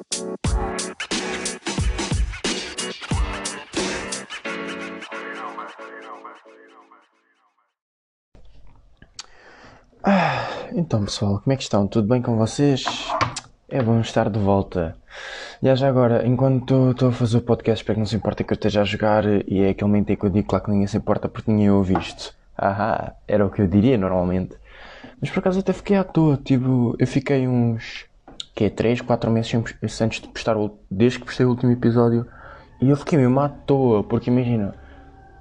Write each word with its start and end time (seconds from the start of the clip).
Ah, 0.00 0.04
então 10.72 11.04
pessoal, 11.04 11.40
como 11.40 11.52
é 11.52 11.56
que 11.56 11.64
estão? 11.64 11.88
Tudo 11.88 12.06
bem 12.06 12.22
com 12.22 12.36
vocês? 12.36 12.84
É 13.68 13.82
bom 13.82 14.00
estar 14.00 14.30
de 14.30 14.38
volta. 14.38 14.96
E 15.60 15.74
já 15.74 15.88
agora, 15.88 16.24
enquanto 16.24 16.92
estou 16.92 17.08
a 17.08 17.12
fazer 17.12 17.38
o 17.38 17.42
podcast, 17.42 17.82
espero 17.82 17.96
que 17.96 18.00
não 18.00 18.06
se 18.06 18.14
importa 18.14 18.44
que 18.44 18.52
eu 18.52 18.54
esteja 18.54 18.82
a 18.82 18.84
jogar 18.84 19.24
e 19.26 19.62
é 19.62 19.70
aquele 19.70 19.90
momento 19.90 20.10
em 20.10 20.16
que 20.16 20.24
eu 20.24 20.30
digo 20.30 20.52
lá 20.52 20.60
que 20.60 20.70
ninguém 20.70 20.86
se 20.86 20.96
importa 20.96 21.28
porque 21.28 21.50
ninguém 21.50 21.70
o 21.70 21.82
visto. 21.82 22.32
Ahá, 22.56 23.14
era 23.26 23.44
o 23.44 23.50
que 23.50 23.62
eu 23.62 23.66
diria 23.66 23.98
normalmente. 23.98 24.54
Mas 25.20 25.28
por 25.30 25.40
acaso 25.40 25.58
até 25.58 25.72
fiquei 25.72 25.96
à 25.96 26.04
toa, 26.04 26.36
tipo, 26.36 26.94
eu 27.00 27.06
fiquei 27.06 27.48
uns, 27.48 28.07
que 28.58 28.64
é, 28.64 28.70
3, 28.70 29.02
4 29.02 29.30
meses 29.30 29.54
antes 30.00 30.20
de 30.20 30.26
postar, 30.26 30.56
o, 30.56 30.80
desde 30.90 31.20
que 31.20 31.26
postei 31.26 31.46
o 31.46 31.50
último 31.50 31.70
episódio 31.70 32.26
e 32.82 32.90
eu 32.90 32.96
fiquei 32.96 33.16
mesmo 33.16 33.38
à 33.38 33.48
toa, 33.48 34.02
porque 34.02 34.30
imagina, 34.30 34.74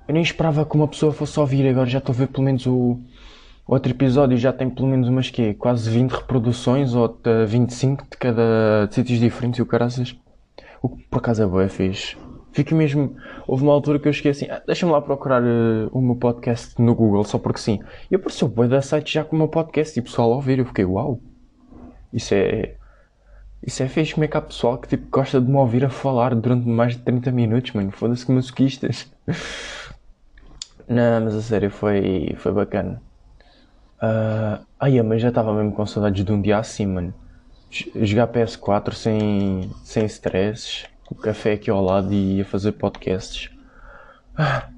eu 0.08 0.14
nem 0.14 0.22
esperava 0.22 0.64
que 0.64 0.76
uma 0.76 0.88
pessoa 0.88 1.12
fosse 1.12 1.40
ouvir, 1.40 1.68
agora 1.68 1.90
já 1.90 1.98
estou 1.98 2.14
a 2.14 2.16
ver 2.16 2.28
pelo 2.28 2.44
menos 2.44 2.68
o 2.68 3.00
outro 3.66 3.92
episódio 3.92 4.38
já 4.38 4.54
tem 4.54 4.70
pelo 4.70 4.88
menos 4.88 5.10
umas 5.10 5.32
quê? 5.32 5.56
Quase 5.56 5.90
20 5.90 6.12
reproduções 6.12 6.94
ou 6.94 7.20
25 7.48 8.04
de 8.04 8.18
cada 8.18 8.86
de 8.88 8.94
sítios 8.94 9.20
diferentes 9.20 9.58
e 9.58 9.64
o 9.64 9.66
caraças. 9.66 10.16
O 10.80 10.88
que 10.88 11.04
por 11.10 11.18
acaso 11.18 11.42
é 11.42 11.48
boa, 11.48 11.68
fiz. 11.68 12.16
Fico 12.52 12.76
mesmo. 12.76 13.16
Houve 13.48 13.64
uma 13.64 13.74
altura 13.74 13.98
que 13.98 14.08
eu 14.08 14.12
esqueci 14.12 14.46
assim, 14.46 14.52
ah, 14.52 14.62
deixa-me 14.64 14.92
lá 14.92 15.02
procurar 15.02 15.42
uh, 15.42 15.90
o 15.92 16.00
meu 16.00 16.16
podcast 16.16 16.80
no 16.80 16.94
Google, 16.94 17.24
só 17.24 17.40
porque 17.40 17.60
sim. 17.60 17.80
E 18.12 18.16
apareceu 18.16 18.48
boi 18.48 18.68
da 18.68 18.80
site 18.80 19.12
já 19.12 19.24
com 19.24 19.36
o 19.36 19.40
meu 19.40 19.48
podcast 19.48 19.98
e 19.98 20.04
pessoal 20.04 20.34
a 20.34 20.36
ouvir. 20.36 20.60
Eu 20.60 20.66
fiquei, 20.66 20.86
uau! 20.86 21.20
Isso 22.14 22.36
é. 22.36 22.76
Isso 23.62 23.84
é 23.84 23.88
fixe. 23.88 24.14
Como 24.14 24.24
é 24.24 24.28
que 24.28 24.38
há 24.38 24.42
pessoal 24.42 24.78
que 24.78 24.88
tipo, 24.88 25.08
gosta 25.10 25.42
de 25.42 25.50
me 25.50 25.58
ouvir 25.58 25.84
a 25.86 25.90
falar 25.90 26.36
durante 26.36 26.68
mais 26.68 26.96
de 26.96 27.02
30 27.02 27.32
minutos, 27.32 27.72
mano? 27.74 27.92
Foda-se 27.92 28.26
que 28.26 28.32
masoquistas. 28.32 29.12
Não, 30.88 31.22
mas 31.22 31.36
a 31.36 31.42
sério, 31.42 31.70
foi, 31.70 32.34
foi 32.38 32.54
bacana. 32.54 33.02
Uh, 34.02 34.64
ai, 34.80 35.02
mas 35.02 35.22
já 35.22 35.30
estava 35.30 35.54
mesmo 35.54 35.74
com 35.74 35.86
saudades 35.86 36.24
de 36.24 36.32
um 36.32 36.42
dia 36.42 36.58
assim, 36.58 36.86
mano. 36.86 37.14
Jogar 37.96 38.28
PS4 38.28 38.94
sem, 38.94 39.70
sem 39.84 40.06
stresses, 40.06 40.86
com 41.06 41.16
o 41.16 41.18
café 41.18 41.54
aqui 41.54 41.70
ao 41.70 41.84
lado 41.84 42.14
e 42.14 42.40
a 42.40 42.46
fazer 42.46 42.72
podcasts. 42.74 43.50
Ah, 44.38 44.70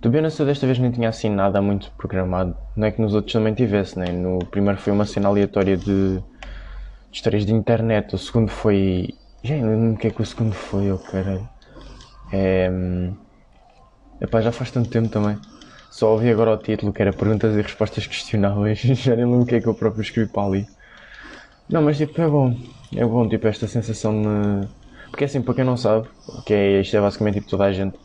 tu 0.00 0.10
bem, 0.10 0.22
eu 0.22 0.46
desta 0.46 0.66
vez 0.66 0.78
nem 0.78 0.90
tinha 0.90 1.08
assim 1.08 1.30
nada 1.30 1.62
muito 1.62 1.92
programado. 1.92 2.56
Não 2.74 2.88
é 2.88 2.90
que 2.90 3.00
nos 3.00 3.14
outros 3.14 3.32
também 3.32 3.54
tivesse, 3.54 3.96
né? 3.96 4.10
No 4.10 4.38
primeiro 4.46 4.80
foi 4.80 4.92
uma 4.92 5.04
cena 5.04 5.28
aleatória 5.28 5.76
de 5.76 6.20
histórias 7.14 7.46
de 7.46 7.52
internet. 7.52 8.14
O 8.14 8.18
segundo 8.18 8.50
foi. 8.50 9.14
Já 9.42 9.56
não 9.56 9.70
lembro 9.70 9.94
o 9.94 9.96
que 9.96 10.08
é 10.08 10.10
que 10.10 10.20
o 10.22 10.26
segundo 10.26 10.52
foi, 10.52 10.90
oh 10.90 10.98
caralho. 10.98 11.48
É. 12.32 12.70
Epá, 14.20 14.40
já 14.40 14.52
faz 14.52 14.70
tanto 14.70 14.90
tempo 14.90 15.08
também. 15.08 15.38
Só 15.90 16.12
ouvi 16.12 16.30
agora 16.30 16.52
o 16.52 16.56
título 16.56 16.92
que 16.92 17.02
era 17.02 17.12
Perguntas 17.12 17.54
e 17.54 17.62
Respostas 17.62 18.06
Questionáveis. 18.06 18.80
Já 18.98 19.14
nem 19.14 19.24
lembro 19.24 19.42
o 19.42 19.46
que 19.46 19.54
é 19.54 19.60
que 19.60 19.68
eu 19.68 19.74
próprio 19.74 20.02
escrevi 20.02 20.28
para 20.28 20.42
ali. 20.42 20.66
Não, 21.68 21.82
mas 21.82 21.96
tipo, 21.98 22.20
é 22.20 22.26
bom. 22.26 22.56
É 22.96 23.04
bom, 23.04 23.28
tipo, 23.28 23.46
esta 23.46 23.68
sensação 23.68 24.20
de. 24.20 24.68
Porque 25.10 25.24
assim, 25.24 25.40
para 25.40 25.54
quem 25.54 25.64
não 25.64 25.76
sabe, 25.76 26.08
que 26.44 26.52
é, 26.52 26.80
isto 26.80 26.96
é 26.96 27.00
basicamente 27.00 27.34
tipo 27.34 27.48
toda 27.48 27.64
a 27.64 27.72
gente. 27.72 27.96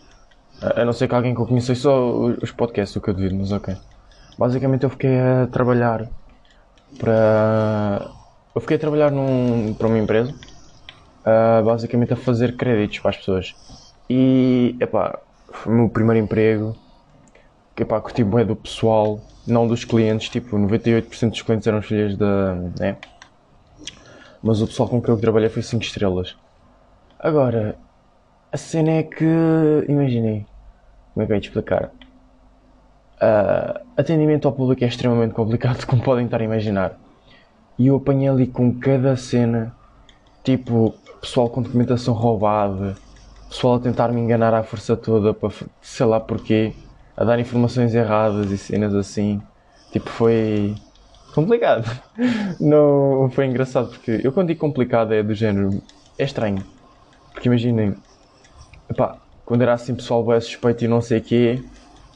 A 0.62 0.86
não 0.86 0.94
ser 0.94 1.08
que 1.08 1.16
alguém 1.16 1.34
que 1.34 1.42
eu 1.42 1.48
conheça 1.48 1.74
só 1.74 2.12
os 2.42 2.52
podcasts, 2.52 2.96
o 2.96 3.02
que 3.02 3.10
eu 3.10 3.14
devido, 3.14 3.36
mas 3.36 3.52
ok. 3.52 3.76
Basicamente 4.38 4.84
eu 4.84 4.90
fiquei 4.90 5.18
a 5.20 5.48
trabalhar 5.48 6.08
para. 7.00 8.19
Eu 8.54 8.62
fiquei 8.62 8.78
a 8.78 8.80
trabalhar 8.80 9.12
num, 9.12 9.74
para 9.74 9.88
uma 9.88 10.00
empresa, 10.00 10.32
uh, 10.32 11.64
basicamente 11.64 12.14
a 12.14 12.16
fazer 12.16 12.56
créditos 12.56 13.00
para 13.00 13.12
as 13.12 13.18
pessoas. 13.18 13.56
E, 14.10 14.76
epá, 14.80 15.20
foi 15.52 15.72
o 15.72 15.76
meu 15.76 15.90
primeiro 15.90 16.24
emprego 16.24 16.76
que 17.76 17.86
pá, 17.86 18.02
curti 18.02 18.26
bem 18.26 18.46
do 18.46 18.58
pessoal, 18.58 19.22
não 19.48 19.66
dos 19.66 19.86
clientes, 19.86 20.28
tipo, 20.28 20.58
98% 20.58 21.30
dos 21.30 21.42
clientes 21.42 21.66
eram 21.66 21.82
filhas 21.82 22.18
da. 22.18 22.56
né? 22.78 22.98
Mas 24.44 24.62
o 24.62 24.68
pessoal 24.68 24.90
com 24.90 25.02
quem 25.02 25.14
eu 25.14 25.20
trabalhei 25.20 25.48
foi 25.48 25.62
5 25.62 25.82
estrelas. 25.84 26.36
Agora, 27.18 27.78
a 28.52 28.58
cena 28.58 28.92
é 28.92 29.04
que. 29.04 29.26
Imaginem. 29.88 30.46
Como 31.14 31.24
é 31.24 31.26
que 31.26 31.32
eu 31.32 31.36
ia 31.38 31.42
explicar? 31.42 31.92
Uh, 33.22 33.80
atendimento 33.96 34.48
ao 34.48 34.54
público 34.54 34.84
é 34.84 34.88
extremamente 34.88 35.34
complicado, 35.34 35.84
como 35.88 36.02
podem 36.02 36.26
estar 36.26 36.42
a 36.42 36.44
imaginar. 36.44 36.98
E 37.80 37.88
eu 37.88 37.96
apanhei 37.96 38.28
ali 38.28 38.46
com 38.46 38.78
cada 38.78 39.16
cena, 39.16 39.74
tipo, 40.44 40.94
pessoal 41.22 41.50
com 41.50 41.62
documentação 41.62 42.14
roubada, 42.14 42.98
pessoal 43.48 43.76
a 43.76 43.80
tentar 43.80 44.10
me 44.10 44.20
enganar 44.20 44.54
à 44.54 44.62
força 44.64 44.98
toda, 44.98 45.34
para 45.34 45.50
sei 45.82 46.06
lá 46.06 46.20
porquê 46.20 46.74
a 47.16 47.24
dar 47.24 47.40
informações 47.40 47.96
erradas 47.96 48.52
e 48.52 48.58
cenas 48.58 48.94
assim. 48.94 49.42
Tipo, 49.92 50.10
foi 50.10 50.76
complicado. 51.34 51.90
Não 52.60 53.30
foi 53.32 53.46
engraçado 53.46 53.90
porque 53.90 54.20
eu 54.24 54.32
quando 54.34 54.50
digo 54.50 54.60
complicado 54.60 55.14
é 55.14 55.24
do 55.24 55.34
género. 55.34 55.82
É 56.18 56.26
estranho. 56.26 56.66
Porque 57.34 57.48
imaginem, 57.48 57.96
epá, 58.90 59.18
quando 59.46 59.62
era 59.62 59.74
assim 59.74 59.96
pessoal 59.96 60.24
bem 60.24 60.40
suspeito 60.42 60.84
e 60.84 60.88
não 60.88 61.02
sei 61.02 61.20
o 61.20 61.24
quê, 61.24 61.64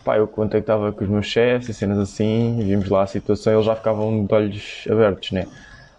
pá, 0.04 0.18
eu 0.18 0.28
contactava 0.28 0.92
com 0.92 1.04
os 1.04 1.10
meus 1.10 1.26
chefes 1.26 1.70
e 1.70 1.74
cenas 1.74 1.98
assim, 1.98 2.58
vimos 2.60 2.90
lá 2.90 3.04
a 3.04 3.08
situação, 3.08 3.54
eles 3.54 3.66
já 3.66 3.76
ficavam 3.76 4.26
de 4.26 4.34
olhos 4.34 4.86
abertos, 4.90 5.32
né? 5.32 5.48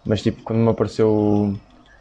Mas 0.05 0.23
tipo, 0.23 0.43
quando 0.43 0.61
me 0.61 0.71
apareceu. 0.71 1.59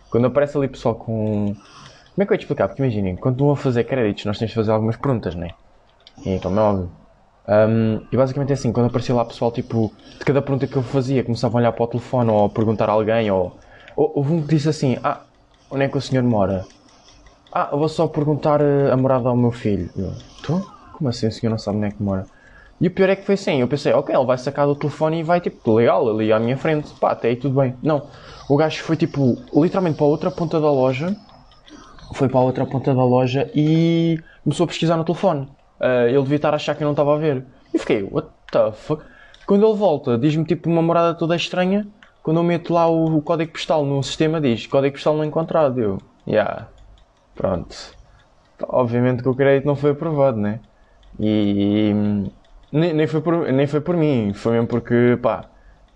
Quando 0.10 0.28
aparece 0.28 0.58
ali 0.58 0.68
pessoal 0.68 0.96
com. 0.96 1.56
Como 1.56 2.22
é 2.22 2.26
que 2.26 2.32
eu 2.32 2.36
ia 2.36 2.38
te 2.38 2.42
explicar? 2.42 2.68
Porque 2.68 2.84
imaginem, 2.84 3.16
quando 3.16 3.40
vão 3.40 3.52
a 3.52 3.56
fazer 3.56 3.86
créditos, 3.86 4.26
nós 4.26 4.38
temos 4.38 4.52
de 4.52 4.56
fazer 4.56 4.72
algumas 4.72 4.98
perguntas, 4.98 5.34
né? 5.34 5.50
E 6.26 6.40
como 6.40 6.60
é 6.60 6.62
óbvio. 6.62 6.92
Um, 7.48 8.06
e 8.12 8.16
basicamente 8.16 8.52
é 8.52 8.54
assim, 8.54 8.72
quando 8.72 8.88
aparecia 8.88 9.16
lá 9.16 9.26
pessoal, 9.26 9.52
tipo, 9.52 9.92
de 10.20 10.24
cada 10.24 10.42
pergunta 10.42 10.68
que 10.68 10.76
eu 10.76 10.84
fazia, 10.84 11.24
começavam 11.24 11.58
a 11.58 11.62
olhar 11.62 11.72
para 11.72 11.84
o 11.84 11.88
telefone 11.88 12.30
ou 12.30 12.46
a 12.46 12.50
perguntar 12.50 12.90
a 12.90 12.94
alguém, 12.94 13.32
ou, 13.32 13.58
ou 13.96 14.14
houve 14.16 14.34
um 14.34 14.42
que 14.42 14.56
disse 14.56 14.70
assim, 14.70 14.98
ah, 15.04 15.22
onde 15.72 15.84
é 15.84 15.90
que 15.90 15.98
o 15.98 16.02
senhor 16.02 16.24
mora? 16.24 16.66
Ah, 17.52 17.70
eu 17.72 17.80
vou 17.80 17.90
só 17.90 18.08
perguntar 18.08 18.62
eh, 18.62 18.92
a 18.92 18.98
morada 18.98 19.30
ao 19.30 19.36
meu 19.36 19.52
filho. 19.52 19.90
Eu, 19.96 20.14
tu? 20.42 20.73
Como 21.04 21.10
assim 21.10 21.28
o 21.28 21.32
senhor 21.34 21.52
não 21.52 21.58
sabe 21.58 21.80
onde 21.80 21.88
é 21.88 21.92
que 21.92 22.02
mora? 22.02 22.26
E 22.80 22.88
o 22.88 22.92
pior 22.92 23.10
é 23.10 23.16
que 23.18 23.26
foi 23.26 23.36
assim, 23.36 23.60
eu 23.60 23.68
pensei, 23.68 23.92
ok, 23.92 24.16
ele 24.16 24.26
vai 24.26 24.38
sacar 24.38 24.66
do 24.66 24.74
telefone 24.74 25.20
e 25.20 25.24
vai 25.24 25.42
tipo, 25.42 25.74
legal, 25.74 26.10
ali 26.10 26.32
à 26.32 26.40
minha 26.40 26.56
frente, 26.56 26.94
pá, 27.00 27.12
até 27.12 27.28
aí 27.28 27.36
tudo 27.36 27.60
bem. 27.60 27.76
Não, 27.84 28.08
o 28.50 28.56
gajo 28.56 28.82
foi 28.84 28.96
tipo, 28.96 29.38
literalmente 29.54 29.98
para 29.98 30.06
a 30.06 30.10
outra 30.10 30.32
ponta 30.32 30.62
da 30.62 30.72
loja, 30.72 31.14
foi 32.14 32.30
para 32.30 32.40
a 32.40 32.44
outra 32.44 32.66
ponta 32.66 32.96
da 32.96 33.04
loja 33.04 33.52
e 33.54 34.18
começou 34.46 34.64
a 34.64 34.68
pesquisar 34.68 34.96
no 34.96 35.04
telefone 35.04 35.50
uh, 35.84 36.08
ele 36.08 36.22
devia 36.22 36.38
estar 36.38 36.54
a 36.54 36.56
achar 36.56 36.74
que 36.74 36.84
eu 36.84 36.86
não 36.86 36.94
estava 36.94 37.14
a 37.14 37.18
ver. 37.18 37.46
E 37.74 37.78
fiquei, 37.78 38.04
what 38.04 38.30
the 38.52 38.72
fuck? 38.72 39.04
Quando 39.46 39.68
ele 39.68 39.76
volta, 39.76 40.18
diz-me 40.18 40.46
tipo 40.46 40.70
uma 40.70 40.82
morada 40.82 41.14
toda 41.14 41.36
estranha. 41.36 41.86
Quando 42.22 42.38
eu 42.38 42.44
meto 42.44 42.74
lá 42.74 42.88
o, 42.88 43.18
o 43.18 43.22
código 43.22 43.52
postal 43.52 43.86
no 43.86 44.02
sistema, 44.02 44.40
diz 44.40 44.66
código 44.66 44.94
postal 44.94 45.18
não 45.18 45.26
encontrado. 45.26 45.78
Eu, 45.80 45.98
yeah, 46.26 46.68
pronto. 47.36 47.76
Obviamente 48.70 49.22
que 49.22 49.28
o 49.28 49.36
crédito 49.36 49.66
não 49.66 49.76
foi 49.76 49.92
aprovado, 49.92 50.38
né? 50.38 50.62
E, 51.20 51.94
nem, 52.72 52.94
nem, 52.94 53.08
foi 53.08 53.22
por, 53.22 53.52
nem 53.52 53.68
foi 53.68 53.82
por 53.82 53.96
mim, 53.96 54.34
foi 54.34 54.54
mesmo 54.54 54.68
porque, 54.68 55.18
pá, 55.22 55.50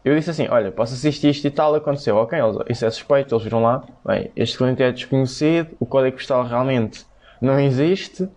eu 0.05 0.15
disse 0.15 0.29
assim: 0.29 0.47
olha, 0.49 0.71
posso 0.71 0.93
assistir 0.93 1.29
isto 1.29 1.45
e 1.47 1.51
tal, 1.51 1.73
aconteceu, 1.75 2.15
ok, 2.17 2.39
isso 2.69 2.85
é 2.85 2.89
suspeito, 2.89 3.33
eles 3.33 3.43
viram 3.43 3.61
lá, 3.61 3.83
bem, 4.05 4.31
este 4.35 4.57
cliente 4.57 4.83
é 4.83 4.91
desconhecido, 4.91 5.75
o 5.79 5.85
código 5.85 6.17
postal 6.17 6.45
realmente 6.45 7.05
não 7.41 7.59
existe, 7.59 8.29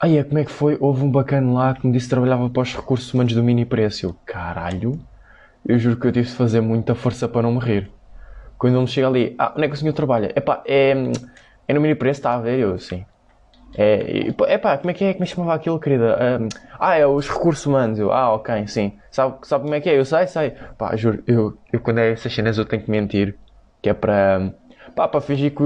Aí 0.00 0.16
é 0.16 0.22
como 0.22 0.38
é 0.38 0.44
que 0.44 0.50
foi? 0.50 0.76
Houve 0.80 1.02
um 1.02 1.10
bacana 1.10 1.52
lá 1.52 1.74
que 1.74 1.84
me 1.84 1.92
disse 1.92 2.06
que 2.06 2.10
trabalhava 2.10 2.48
para 2.48 2.62
os 2.62 2.72
recursos 2.74 3.12
humanos 3.12 3.32
do 3.32 3.42
mini 3.42 3.64
preço. 3.64 4.06
Eu, 4.06 4.14
caralho, 4.24 4.92
eu 5.66 5.76
juro 5.78 5.98
que 5.98 6.06
eu 6.06 6.12
tive 6.12 6.28
de 6.28 6.34
fazer 6.34 6.60
muita 6.60 6.94
força 6.94 7.28
para 7.28 7.42
não 7.42 7.52
morrer. 7.52 7.90
Quando 8.56 8.74
ele 8.74 8.82
me 8.82 8.88
chega 8.88 9.08
ali, 9.08 9.34
ah, 9.38 9.52
onde 9.56 9.66
é 9.66 9.68
que 9.68 9.74
o 9.74 9.76
senhor 9.76 9.92
trabalha? 9.92 10.32
Epá, 10.36 10.62
é, 10.66 10.92
é 11.66 11.74
no 11.74 11.80
mini 11.80 11.96
preço, 11.96 12.20
está 12.20 12.34
a 12.34 12.40
ver? 12.40 12.60
Eu, 12.60 12.78
sim. 12.78 13.04
É, 13.78 14.26
epá, 14.48 14.76
como 14.76 14.90
é 14.90 14.94
que 14.94 15.04
é? 15.04 15.10
É 15.10 15.14
que 15.14 15.24
chamava 15.24 15.54
aquilo, 15.54 15.78
querida? 15.78 16.18
ah, 16.80 16.96
é 16.96 17.06
os 17.06 17.28
recursos 17.28 17.64
humanos. 17.64 17.98
Eu, 17.98 18.12
ah, 18.12 18.34
ok, 18.34 18.66
sim. 18.66 18.98
Sabe, 19.10 19.38
sabe 19.46 19.62
como 19.62 19.74
é 19.74 19.80
que 19.80 19.88
é? 19.88 19.98
Eu 19.98 20.04
sei, 20.04 20.26
sei. 20.26 20.50
Pá, 20.76 20.96
juro, 20.96 21.22
eu, 21.26 21.56
eu 21.72 21.80
quando 21.80 21.98
é 21.98 22.10
essas 22.10 22.34
cenas 22.34 22.58
eu 22.58 22.64
tenho 22.64 22.82
que 22.82 22.90
mentir. 22.90 23.38
Que 23.80 23.90
é 23.90 23.94
para, 23.94 24.52
pá, 24.96 25.06
para 25.06 25.20
fingir 25.20 25.54
que, 25.54 25.62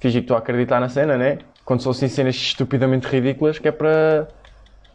fingir 0.00 0.20
que 0.22 0.24
estou 0.24 0.36
a 0.36 0.40
acreditar 0.40 0.80
na 0.80 0.88
cena, 0.88 1.16
né? 1.16 1.38
quando 1.64 1.82
são 1.82 1.92
assim 1.92 2.08
cenas 2.08 2.34
estupidamente 2.36 3.06
ridículas, 3.06 3.58
que 3.58 3.68
é 3.68 3.72
para. 3.72 4.28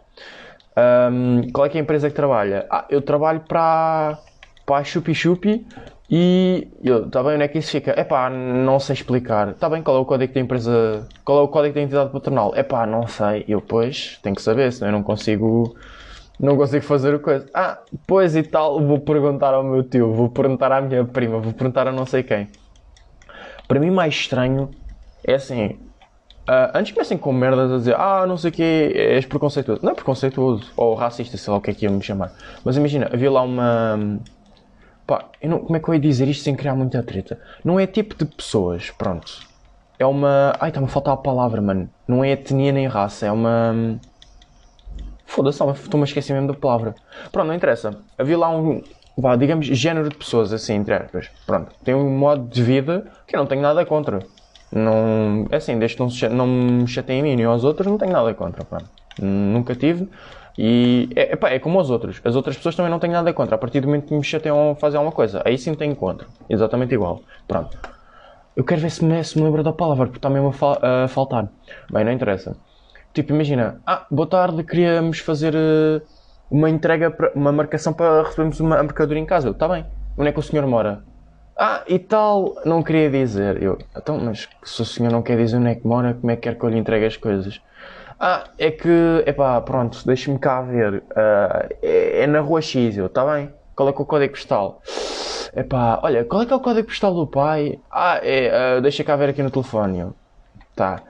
Um, 0.75 1.51
qual 1.51 1.65
é 1.65 1.69
que 1.69 1.77
é 1.77 1.81
a 1.81 1.83
empresa 1.83 2.09
que 2.09 2.15
trabalha? 2.15 2.65
Ah, 2.69 2.85
eu 2.89 3.01
trabalho 3.01 3.41
para, 3.41 4.17
para 4.65 4.77
a 4.77 4.83
Chupi 4.83 5.13
Chupi 5.13 5.65
e 6.09 6.67
eu, 6.83 7.09
tá 7.09 7.23
bem, 7.23 7.35
onde 7.35 7.43
é 7.43 7.47
que 7.47 7.57
isso 7.57 7.71
fica? 7.71 7.91
É 7.91 8.03
pá, 8.03 8.29
não 8.29 8.79
sei 8.79 8.93
explicar. 8.93 9.53
Tá 9.53 9.69
bem, 9.69 9.81
qual 9.81 9.97
é 9.97 9.99
o 9.99 10.05
código 10.05 10.33
da 10.33 10.39
empresa? 10.39 11.07
Qual 11.23 11.39
é 11.39 11.41
o 11.41 11.47
código 11.47 11.75
da 11.75 11.81
entidade 11.81 12.11
patronal? 12.11 12.53
É 12.55 12.63
pá, 12.63 12.85
não 12.85 13.07
sei. 13.07 13.45
Eu, 13.47 13.61
pois, 13.61 14.19
tenho 14.21 14.35
que 14.35 14.41
saber, 14.41 14.71
senão 14.71 14.89
eu 14.89 14.93
não 14.93 15.03
consigo. 15.03 15.75
Não 16.39 16.57
consigo 16.57 16.83
fazer 16.83 17.15
o 17.15 17.19
coisa. 17.19 17.47
Ah, 17.53 17.79
pois 18.05 18.35
e 18.35 18.43
tal, 18.43 18.81
vou 18.81 18.99
perguntar 18.99 19.53
ao 19.53 19.63
meu 19.63 19.83
tio, 19.83 20.13
vou 20.13 20.29
perguntar 20.29 20.71
à 20.71 20.81
minha 20.81 21.05
prima, 21.05 21.39
vou 21.39 21.53
perguntar 21.53 21.87
a 21.87 21.91
não 21.91 22.05
sei 22.05 22.23
quem. 22.23 22.49
Para 23.67 23.79
mim, 23.79 23.91
mais 23.91 24.13
estranho 24.13 24.69
é 25.23 25.35
assim. 25.35 25.77
Uh, 26.47 26.75
antes 26.75 26.91
comecem 26.91 27.17
com 27.17 27.31
merdas 27.31 27.71
a 27.71 27.77
dizer, 27.77 27.95
ah, 27.95 28.25
não 28.27 28.35
sei 28.35 28.49
o 28.49 28.53
que, 28.53 28.61
és 28.61 29.25
preconceituoso. 29.25 29.79
Não 29.83 29.93
é 29.93 29.95
preconceituoso, 29.95 30.71
ou 30.75 30.93
racista, 30.95 31.37
sei 31.37 31.51
lá 31.51 31.57
o 31.57 31.61
que 31.61 31.71
é 31.71 31.73
que 31.73 31.85
ia 31.85 31.91
me 31.91 32.01
chamar. 32.01 32.33
Mas 32.65 32.75
imagina, 32.75 33.09
havia 33.13 33.31
lá 33.31 33.41
uma 33.41 34.19
Pá, 35.05 35.25
não, 35.43 35.59
como 35.59 35.75
é 35.75 35.79
que 35.79 35.89
eu 35.89 35.93
ia 35.93 35.99
dizer 35.99 36.27
isto 36.27 36.43
sem 36.43 36.55
criar 36.55 36.75
muita 36.75 37.03
treta? 37.03 37.39
Não 37.63 37.79
é 37.79 37.85
tipo 37.85 38.15
de 38.15 38.25
pessoas, 38.25 38.89
pronto. 38.91 39.41
É 39.99 40.05
uma. 40.05 40.53
Ai, 40.59 40.69
está-me 40.69 40.87
a 40.87 40.89
faltar 40.89 41.13
a 41.13 41.17
palavra, 41.17 41.61
mano. 41.61 41.89
Não 42.07 42.23
é 42.23 42.31
etnia 42.31 42.71
nem 42.71 42.87
raça, 42.87 43.25
é 43.25 43.31
uma. 43.31 43.99
Foda-se, 45.25 45.63
estou-me 45.63 46.03
a 46.03 46.05
esquecer 46.05 46.33
mesmo 46.33 46.47
da 46.47 46.53
palavra. 46.53 46.95
Pronto, 47.31 47.47
não 47.47 47.53
interessa. 47.55 47.97
Havia 48.17 48.37
lá 48.37 48.49
um. 48.49 48.81
Vá, 49.17 49.35
digamos, 49.35 49.67
género 49.67 50.09
de 50.09 50.15
pessoas, 50.15 50.51
assim, 50.53 50.73
entre 50.73 50.93
aspas. 50.93 51.29
Pronto. 51.45 51.71
Tem 51.83 51.93
um 51.93 52.09
modo 52.09 52.47
de 52.47 52.63
vida 52.63 53.05
que 53.27 53.35
eu 53.35 53.39
não 53.39 53.45
tenho 53.45 53.61
nada 53.61 53.85
contra. 53.85 54.19
Não. 54.71 55.47
É 55.51 55.57
assim, 55.57 55.77
desde 55.77 55.97
que 55.97 56.03
não, 56.03 56.35
não 56.35 56.47
me 56.47 56.87
chateiem 56.87 57.21
a 57.21 57.23
mim 57.23 57.35
nem 57.35 57.45
aos 57.45 57.63
outros, 57.63 57.85
não 57.87 57.97
tenho 57.97 58.11
nada 58.11 58.33
contra. 58.33 58.63
Pronto. 58.63 58.89
Nunca 59.21 59.75
tive. 59.75 60.09
E 60.57 61.09
é, 61.15 61.37
é 61.55 61.59
como 61.59 61.79
os 61.79 61.89
outros. 61.89 62.21
As 62.23 62.35
outras 62.35 62.55
pessoas 62.55 62.75
também 62.75 62.91
não 62.91 62.99
têm 62.99 63.09
nada 63.09 63.33
contra. 63.33 63.55
A 63.55 63.57
partir 63.57 63.79
do 63.79 63.87
momento 63.87 64.07
que 64.07 64.13
me 64.13 64.23
chateiam 64.23 64.71
a 64.71 64.75
fazer 64.75 64.97
alguma 64.97 65.11
coisa, 65.11 65.41
aí 65.45 65.57
sim 65.57 65.73
tenho 65.73 65.95
contra. 65.95 66.27
Exatamente 66.49 66.93
igual. 66.93 67.21
Pronto. 67.47 67.77
Eu 68.55 68.63
quero 68.63 68.81
ver 68.81 68.91
se 68.91 69.03
me, 69.03 69.23
se 69.23 69.37
me 69.37 69.43
lembro 69.43 69.63
da 69.63 69.73
palavra, 69.73 70.05
porque 70.05 70.19
está 70.19 70.29
mesmo 70.29 70.49
a, 70.49 70.53
fal 70.53 70.77
a, 70.81 71.07
faltar. 71.07 71.49
Bem, 71.91 72.05
não 72.05 72.11
interessa. 72.11 72.55
Tipo, 73.11 73.33
imagina, 73.33 73.81
ah, 73.85 74.05
boa 74.11 74.27
tarde, 74.27 74.63
queríamos 74.63 75.19
fazer 75.19 75.55
uh, 75.55 76.01
uma 76.51 76.69
entrega, 76.69 77.09
pra, 77.09 77.31
uma 77.33 77.51
marcação 77.51 77.93
para 77.93 78.21
recebermos 78.23 78.59
uma 78.59 78.81
mercadoria 78.83 79.21
em 79.21 79.25
casa. 79.25 79.49
Está 79.49 79.67
bem. 79.67 79.85
Onde 80.15 80.29
é 80.29 80.31
que 80.31 80.39
o 80.39 80.43
senhor 80.43 80.67
mora? 80.67 81.03
Ah, 81.57 81.83
e 81.87 81.97
tal, 81.97 82.55
não 82.63 82.83
queria 82.83 83.09
dizer. 83.09 83.61
Eu, 83.61 83.79
então, 83.95 84.19
mas 84.19 84.47
se 84.63 84.81
o 84.81 84.85
senhor 84.85 85.11
não 85.11 85.23
quer 85.23 85.37
dizer 85.37 85.57
onde 85.57 85.69
é 85.69 85.75
que 85.75 85.87
mora, 85.87 86.13
como 86.13 86.31
é 86.31 86.35
que 86.35 86.43
quer 86.43 86.57
que 86.57 86.63
eu 86.63 86.69
lhe 86.69 86.77
entregue 86.77 87.05
as 87.05 87.17
coisas? 87.17 87.59
Ah, 88.19 88.45
é 88.57 88.71
que, 88.71 89.23
epá, 89.25 89.59
pronto, 89.61 90.05
deixa-me 90.05 90.39
cá 90.39 90.61
ver. 90.61 90.95
Uh, 91.11 91.75
é, 91.81 92.21
é, 92.21 92.27
na 92.27 92.39
rua 92.39 92.61
X, 92.61 92.97
eu, 92.97 93.09
tá 93.09 93.25
bem? 93.25 93.49
Qual 93.75 93.89
é 93.89 93.91
que 93.91 93.99
é 93.99 94.01
o 94.01 94.05
código 94.05 94.33
postal? 94.33 94.81
Epá, 95.55 95.99
olha, 96.03 96.23
qual 96.23 96.41
é 96.41 96.45
que 96.45 96.53
é 96.53 96.55
o 96.55 96.59
código 96.59 96.87
postal 96.87 97.13
do 97.13 97.27
pai? 97.27 97.79
Ah, 97.91 98.19
é, 98.21 98.77
uh, 98.77 98.81
deixa 98.81 99.03
cá 99.03 99.15
ver 99.15 99.29
aqui 99.29 99.43
no 99.43 99.51
telefone. 99.51 100.11
Tá. 100.75 101.01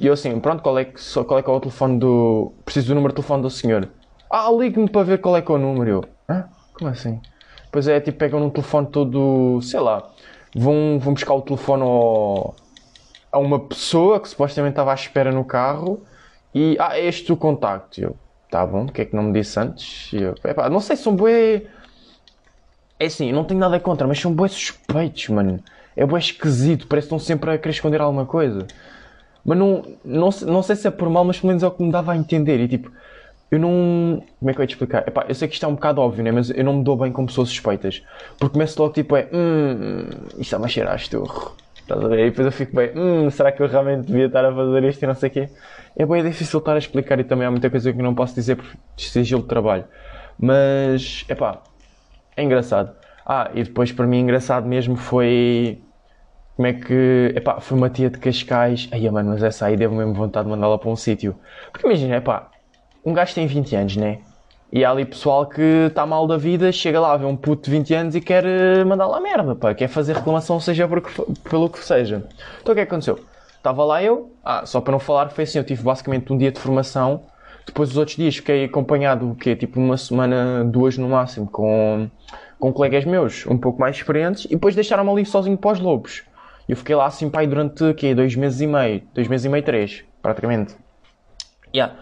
E 0.00 0.06
eu 0.06 0.12
assim, 0.12 0.38
pronto, 0.40 0.62
qual 0.62 0.78
é, 0.78 0.84
que, 0.84 1.00
qual 1.24 1.38
é 1.38 1.42
que 1.42 1.50
é 1.50 1.52
o 1.52 1.60
telefone 1.60 1.98
do... 1.98 2.52
Preciso 2.64 2.88
do 2.88 2.94
número 2.94 3.12
de 3.12 3.16
telefone 3.16 3.42
do 3.42 3.50
senhor. 3.50 3.88
Ah, 4.30 4.50
ligue-me 4.50 4.88
para 4.88 5.02
ver 5.02 5.18
qual 5.18 5.36
é 5.36 5.42
que 5.42 5.50
é 5.50 5.54
o 5.54 5.58
número, 5.58 5.90
eu. 5.90 6.04
Hã? 6.28 6.44
Como 6.74 6.90
assim? 6.90 7.20
Pois 7.72 7.88
é, 7.88 8.00
tipo, 8.00 8.18
pegam 8.18 8.42
um 8.42 8.50
telefone 8.50 8.86
todo, 8.86 9.60
sei 9.62 9.80
lá, 9.80 10.08
vão, 10.54 10.98
vão 11.00 11.14
buscar 11.14 11.34
o 11.34 11.42
telefone 11.42 11.82
ao, 11.82 12.54
a 13.30 13.38
uma 13.38 13.58
pessoa 13.58 14.20
que 14.20 14.28
supostamente 14.28 14.72
estava 14.72 14.92
à 14.92 14.94
espera 14.94 15.32
no 15.32 15.44
carro 15.44 16.00
e, 16.54 16.76
ah, 16.78 16.98
este 16.98 17.32
o 17.32 17.36
contacto. 17.36 18.00
Eu, 18.00 18.16
tá 18.50 18.66
bom, 18.66 18.84
o 18.84 18.92
que 18.92 19.02
é 19.02 19.04
que 19.04 19.14
não 19.14 19.24
me 19.24 19.32
disse 19.32 19.58
antes? 19.58 20.12
Eu, 20.12 20.34
epá, 20.44 20.68
não 20.68 20.80
sei, 20.80 20.96
são 20.96 21.14
bué... 21.14 21.62
É 23.00 23.06
assim, 23.06 23.30
não 23.30 23.44
tenho 23.44 23.60
nada 23.60 23.78
contra, 23.78 24.06
mas 24.06 24.20
são 24.20 24.32
bué 24.32 24.48
suspeitos, 24.48 25.28
mano. 25.28 25.62
É 25.96 26.04
bué 26.04 26.18
esquisito, 26.18 26.86
parece 26.86 27.08
que 27.08 27.14
estão 27.14 27.18
sempre 27.18 27.50
a 27.50 27.58
querer 27.58 27.72
esconder 27.72 28.00
alguma 28.00 28.26
coisa. 28.26 28.66
Mas 29.44 29.56
não, 29.56 29.82
não, 30.04 30.30
não 30.46 30.62
sei 30.62 30.76
se 30.76 30.86
é 30.86 30.90
por 30.90 31.08
mal, 31.08 31.24
mas 31.24 31.38
pelo 31.38 31.48
menos 31.48 31.62
é 31.62 31.66
o 31.66 31.70
que 31.70 31.82
me 31.82 31.90
dava 31.90 32.12
a 32.12 32.16
entender. 32.16 32.60
E 32.60 32.68
tipo, 32.68 32.90
eu 33.50 33.58
não. 33.58 34.22
Como 34.38 34.50
é 34.50 34.54
que 34.54 34.60
eu 34.60 34.62
ia 34.62 34.66
te 34.66 34.74
explicar? 34.74 35.08
Epá, 35.08 35.24
eu 35.28 35.34
sei 35.34 35.48
que 35.48 35.54
isto 35.54 35.64
é 35.64 35.68
um 35.68 35.74
bocado 35.74 36.00
óbvio, 36.00 36.22
né? 36.22 36.30
Mas 36.30 36.50
eu 36.50 36.62
não 36.62 36.74
me 36.74 36.84
dou 36.84 36.96
bem 36.96 37.10
com 37.10 37.24
pessoas 37.24 37.48
suspeitas. 37.48 38.02
Porque 38.38 38.52
começo 38.52 38.80
logo 38.80 38.92
tipo, 38.92 39.16
é. 39.16 39.28
Hum, 39.32 40.08
isto 40.38 40.54
é 40.54 40.58
uma 40.58 40.68
cheirar 40.68 40.96
esturro. 40.96 41.56
Estás 41.88 42.04
a 42.04 42.08
ver? 42.08 42.26
E 42.26 42.30
depois 42.30 42.44
eu 42.44 42.52
fico 42.52 42.76
bem, 42.76 42.90
hum, 42.94 43.30
será 43.30 43.50
que 43.50 43.62
eu 43.62 43.66
realmente 43.66 44.06
devia 44.06 44.26
estar 44.26 44.44
a 44.44 44.54
fazer 44.54 44.84
isto 44.84 45.02
e 45.02 45.06
não 45.06 45.14
sei 45.14 45.30
o 45.30 45.32
quê? 45.32 45.48
É 45.96 46.04
bem 46.04 46.22
difícil 46.22 46.58
estar 46.58 46.74
a 46.74 46.78
explicar 46.78 47.18
e 47.18 47.24
também 47.24 47.46
há 47.46 47.50
muita 47.50 47.70
coisa 47.70 47.90
que 47.90 48.02
não 48.02 48.14
posso 48.14 48.34
dizer 48.34 48.56
por 48.56 48.66
sigilo 48.98 49.40
de 49.40 49.48
trabalho. 49.48 49.86
Mas, 50.38 51.24
é 51.28 51.34
pá, 51.34 51.62
é 52.36 52.42
engraçado. 52.42 52.94
Ah, 53.24 53.50
e 53.54 53.62
depois 53.62 53.90
para 53.90 54.06
mim 54.06 54.20
engraçado 54.20 54.66
mesmo 54.66 54.96
foi. 54.96 55.82
Como 56.56 56.68
é 56.68 56.74
que. 56.74 57.32
Epá, 57.34 57.60
foi 57.60 57.78
uma 57.78 57.88
tia 57.88 58.10
de 58.10 58.18
Cascais. 58.18 58.88
Ai, 58.92 59.08
mano, 59.10 59.30
mas 59.30 59.42
essa 59.42 59.66
aí 59.66 59.76
deu 59.76 59.90
mesmo 59.90 60.12
vontade 60.12 60.44
de 60.44 60.50
mandá-la 60.50 60.78
para 60.78 60.90
um 60.90 60.96
sítio. 60.96 61.36
Porque 61.72 61.86
imagina, 61.86 62.16
epá, 62.16 62.50
um 63.04 63.14
gajo 63.14 63.34
tem 63.34 63.46
20 63.46 63.74
anos, 63.76 63.96
né? 63.96 64.18
E 64.70 64.84
há 64.84 64.90
ali 64.90 65.04
pessoal 65.06 65.46
que 65.46 65.86
está 65.88 66.04
mal 66.04 66.26
da 66.26 66.36
vida, 66.36 66.70
chega 66.70 67.00
lá, 67.00 67.16
vê 67.16 67.24
um 67.24 67.36
puto 67.36 67.64
de 67.64 67.70
20 67.70 67.94
anos 67.94 68.14
e 68.14 68.20
quer 68.20 68.44
eh, 68.44 68.84
mandar 68.84 69.06
lá 69.06 69.18
merda, 69.18 69.54
pá, 69.54 69.74
quer 69.74 69.88
fazer 69.88 70.14
reclamação, 70.14 70.60
seja 70.60 70.86
por, 70.86 71.02
pelo 71.48 71.70
que 71.70 71.78
seja. 71.78 72.26
Então 72.60 72.72
o 72.72 72.74
que 72.74 72.82
é 72.82 72.86
que 72.86 72.92
aconteceu? 72.92 73.18
Estava 73.56 73.82
lá 73.84 74.02
eu, 74.02 74.30
ah, 74.44 74.66
só 74.66 74.80
para 74.80 74.92
não 74.92 74.98
falar, 74.98 75.30
foi 75.30 75.44
assim, 75.44 75.58
eu 75.58 75.64
tive 75.64 75.82
basicamente 75.82 76.30
um 76.30 76.36
dia 76.36 76.52
de 76.52 76.60
formação, 76.60 77.22
depois 77.66 77.90
os 77.90 77.96
outros 77.96 78.16
dias 78.16 78.36
fiquei 78.36 78.64
acompanhado, 78.66 79.30
o 79.30 79.34
quê? 79.34 79.56
Tipo 79.56 79.80
uma 79.80 79.96
semana, 79.96 80.62
duas 80.64 80.98
no 80.98 81.08
máximo, 81.08 81.46
com, 81.46 82.10
com 82.58 82.70
colegas 82.70 83.06
meus, 83.06 83.46
um 83.46 83.56
pouco 83.56 83.80
mais 83.80 83.96
experientes, 83.96 84.44
e 84.44 84.50
depois 84.50 84.74
deixaram-me 84.74 85.10
ali 85.10 85.24
sozinho 85.24 85.56
para 85.56 85.72
os 85.72 85.80
lobos. 85.80 86.24
Eu 86.68 86.76
fiquei 86.76 86.94
lá 86.94 87.06
assim, 87.06 87.30
pai, 87.30 87.46
durante, 87.46 87.82
o 87.84 87.94
quê? 87.94 88.14
Dois 88.14 88.36
meses 88.36 88.60
e 88.60 88.66
meio, 88.66 89.02
dois 89.14 89.26
meses 89.28 89.46
e 89.46 89.48
meio, 89.48 89.64
três, 89.64 90.04
praticamente. 90.20 90.76
Yeah. 91.74 91.94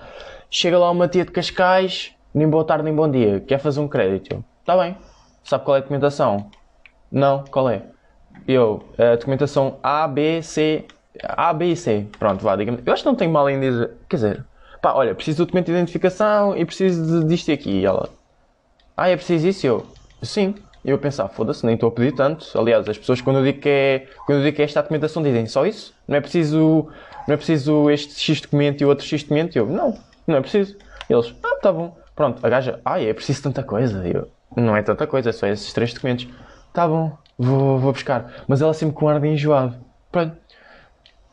Chega 0.50 0.78
lá 0.78 0.90
uma 0.90 1.06
tia 1.06 1.24
de 1.24 1.30
Cascais, 1.30 2.15
nem 2.36 2.46
boa 2.46 2.64
tarde 2.64 2.84
nem 2.84 2.94
bom 2.94 3.10
dia, 3.10 3.40
quer 3.40 3.58
fazer 3.58 3.80
um 3.80 3.88
crédito. 3.88 4.44
Está 4.60 4.76
bem. 4.76 4.94
Sabe 5.42 5.64
qual 5.64 5.76
é 5.76 5.78
a 5.78 5.80
documentação? 5.80 6.50
Não, 7.10 7.42
qual 7.50 7.70
é? 7.70 7.82
Eu, 8.46 8.84
a 8.98 9.16
documentação 9.16 9.78
A, 9.82 10.06
B, 10.06 10.42
C, 10.42 10.84
A, 11.22 11.50
B 11.54 11.72
e 11.72 11.76
C. 11.76 12.06
Pronto, 12.18 12.44
vá, 12.44 12.54
diga-me. 12.54 12.78
Eu 12.84 12.92
acho 12.92 13.02
que 13.02 13.08
não 13.08 13.14
tenho 13.14 13.32
mal 13.32 13.48
em 13.48 13.58
dizer. 13.58 13.90
Quer 14.06 14.16
dizer, 14.16 14.44
pá, 14.82 14.92
olha, 14.92 15.14
preciso 15.14 15.38
do 15.38 15.46
documento 15.46 15.66
de 15.66 15.72
identificação 15.72 16.54
e 16.54 16.66
preciso 16.66 17.20
de, 17.20 17.26
disto 17.26 17.50
aqui. 17.50 17.70
E 17.70 17.86
ela, 17.86 18.10
ah, 18.94 19.08
é 19.08 19.16
preciso 19.16 19.48
isso? 19.48 19.66
Eu, 19.66 19.86
sim. 20.22 20.54
E 20.84 20.90
eu 20.90 20.98
pensar, 20.98 21.28
foda-se, 21.28 21.64
nem 21.64 21.74
estou 21.74 21.88
a 21.88 21.92
pedir 21.92 22.12
tanto. 22.12 22.46
Aliás, 22.58 22.86
as 22.86 22.98
pessoas 22.98 23.22
quando 23.22 23.38
eu 23.38 23.44
digo 23.44 23.60
que 23.60 23.68
é, 23.68 24.06
quando 24.26 24.40
eu 24.40 24.44
digo 24.44 24.56
que 24.56 24.62
é 24.62 24.66
esta 24.66 24.82
documentação 24.82 25.22
dizem 25.22 25.46
só 25.46 25.64
isso? 25.64 25.94
Não 26.06 26.16
é 26.16 26.20
preciso, 26.20 26.90
não 27.26 27.32
é 27.32 27.36
preciso 27.38 27.90
este 27.90 28.20
X 28.20 28.42
documento 28.42 28.82
e 28.82 28.84
outro 28.84 29.06
X 29.06 29.22
documento? 29.22 29.56
E 29.56 29.58
eu, 29.58 29.66
não, 29.66 29.98
não 30.26 30.36
é 30.36 30.40
preciso. 30.42 30.76
E 31.08 31.14
eles, 31.14 31.34
ah, 31.42 31.56
tá 31.62 31.72
bom. 31.72 31.96
Pronto, 32.16 32.44
a 32.44 32.48
gaja, 32.48 32.80
ai, 32.82 33.10
é 33.10 33.12
preciso 33.12 33.42
tanta 33.42 33.62
coisa. 33.62 34.02
Eu, 34.08 34.28
não 34.56 34.74
é 34.74 34.82
tanta 34.82 35.06
coisa, 35.06 35.28
é 35.28 35.32
só 35.32 35.46
esses 35.46 35.70
três 35.74 35.92
documentos. 35.92 36.26
Tá 36.72 36.88
bom, 36.88 37.16
vou, 37.38 37.78
vou 37.78 37.92
buscar. 37.92 38.32
Mas 38.48 38.62
ela 38.62 38.72
sempre 38.72 38.96
com 38.96 39.06
ar 39.06 39.20
de 39.20 39.28
enjoado. 39.28 39.76
Pronto. 40.10 40.34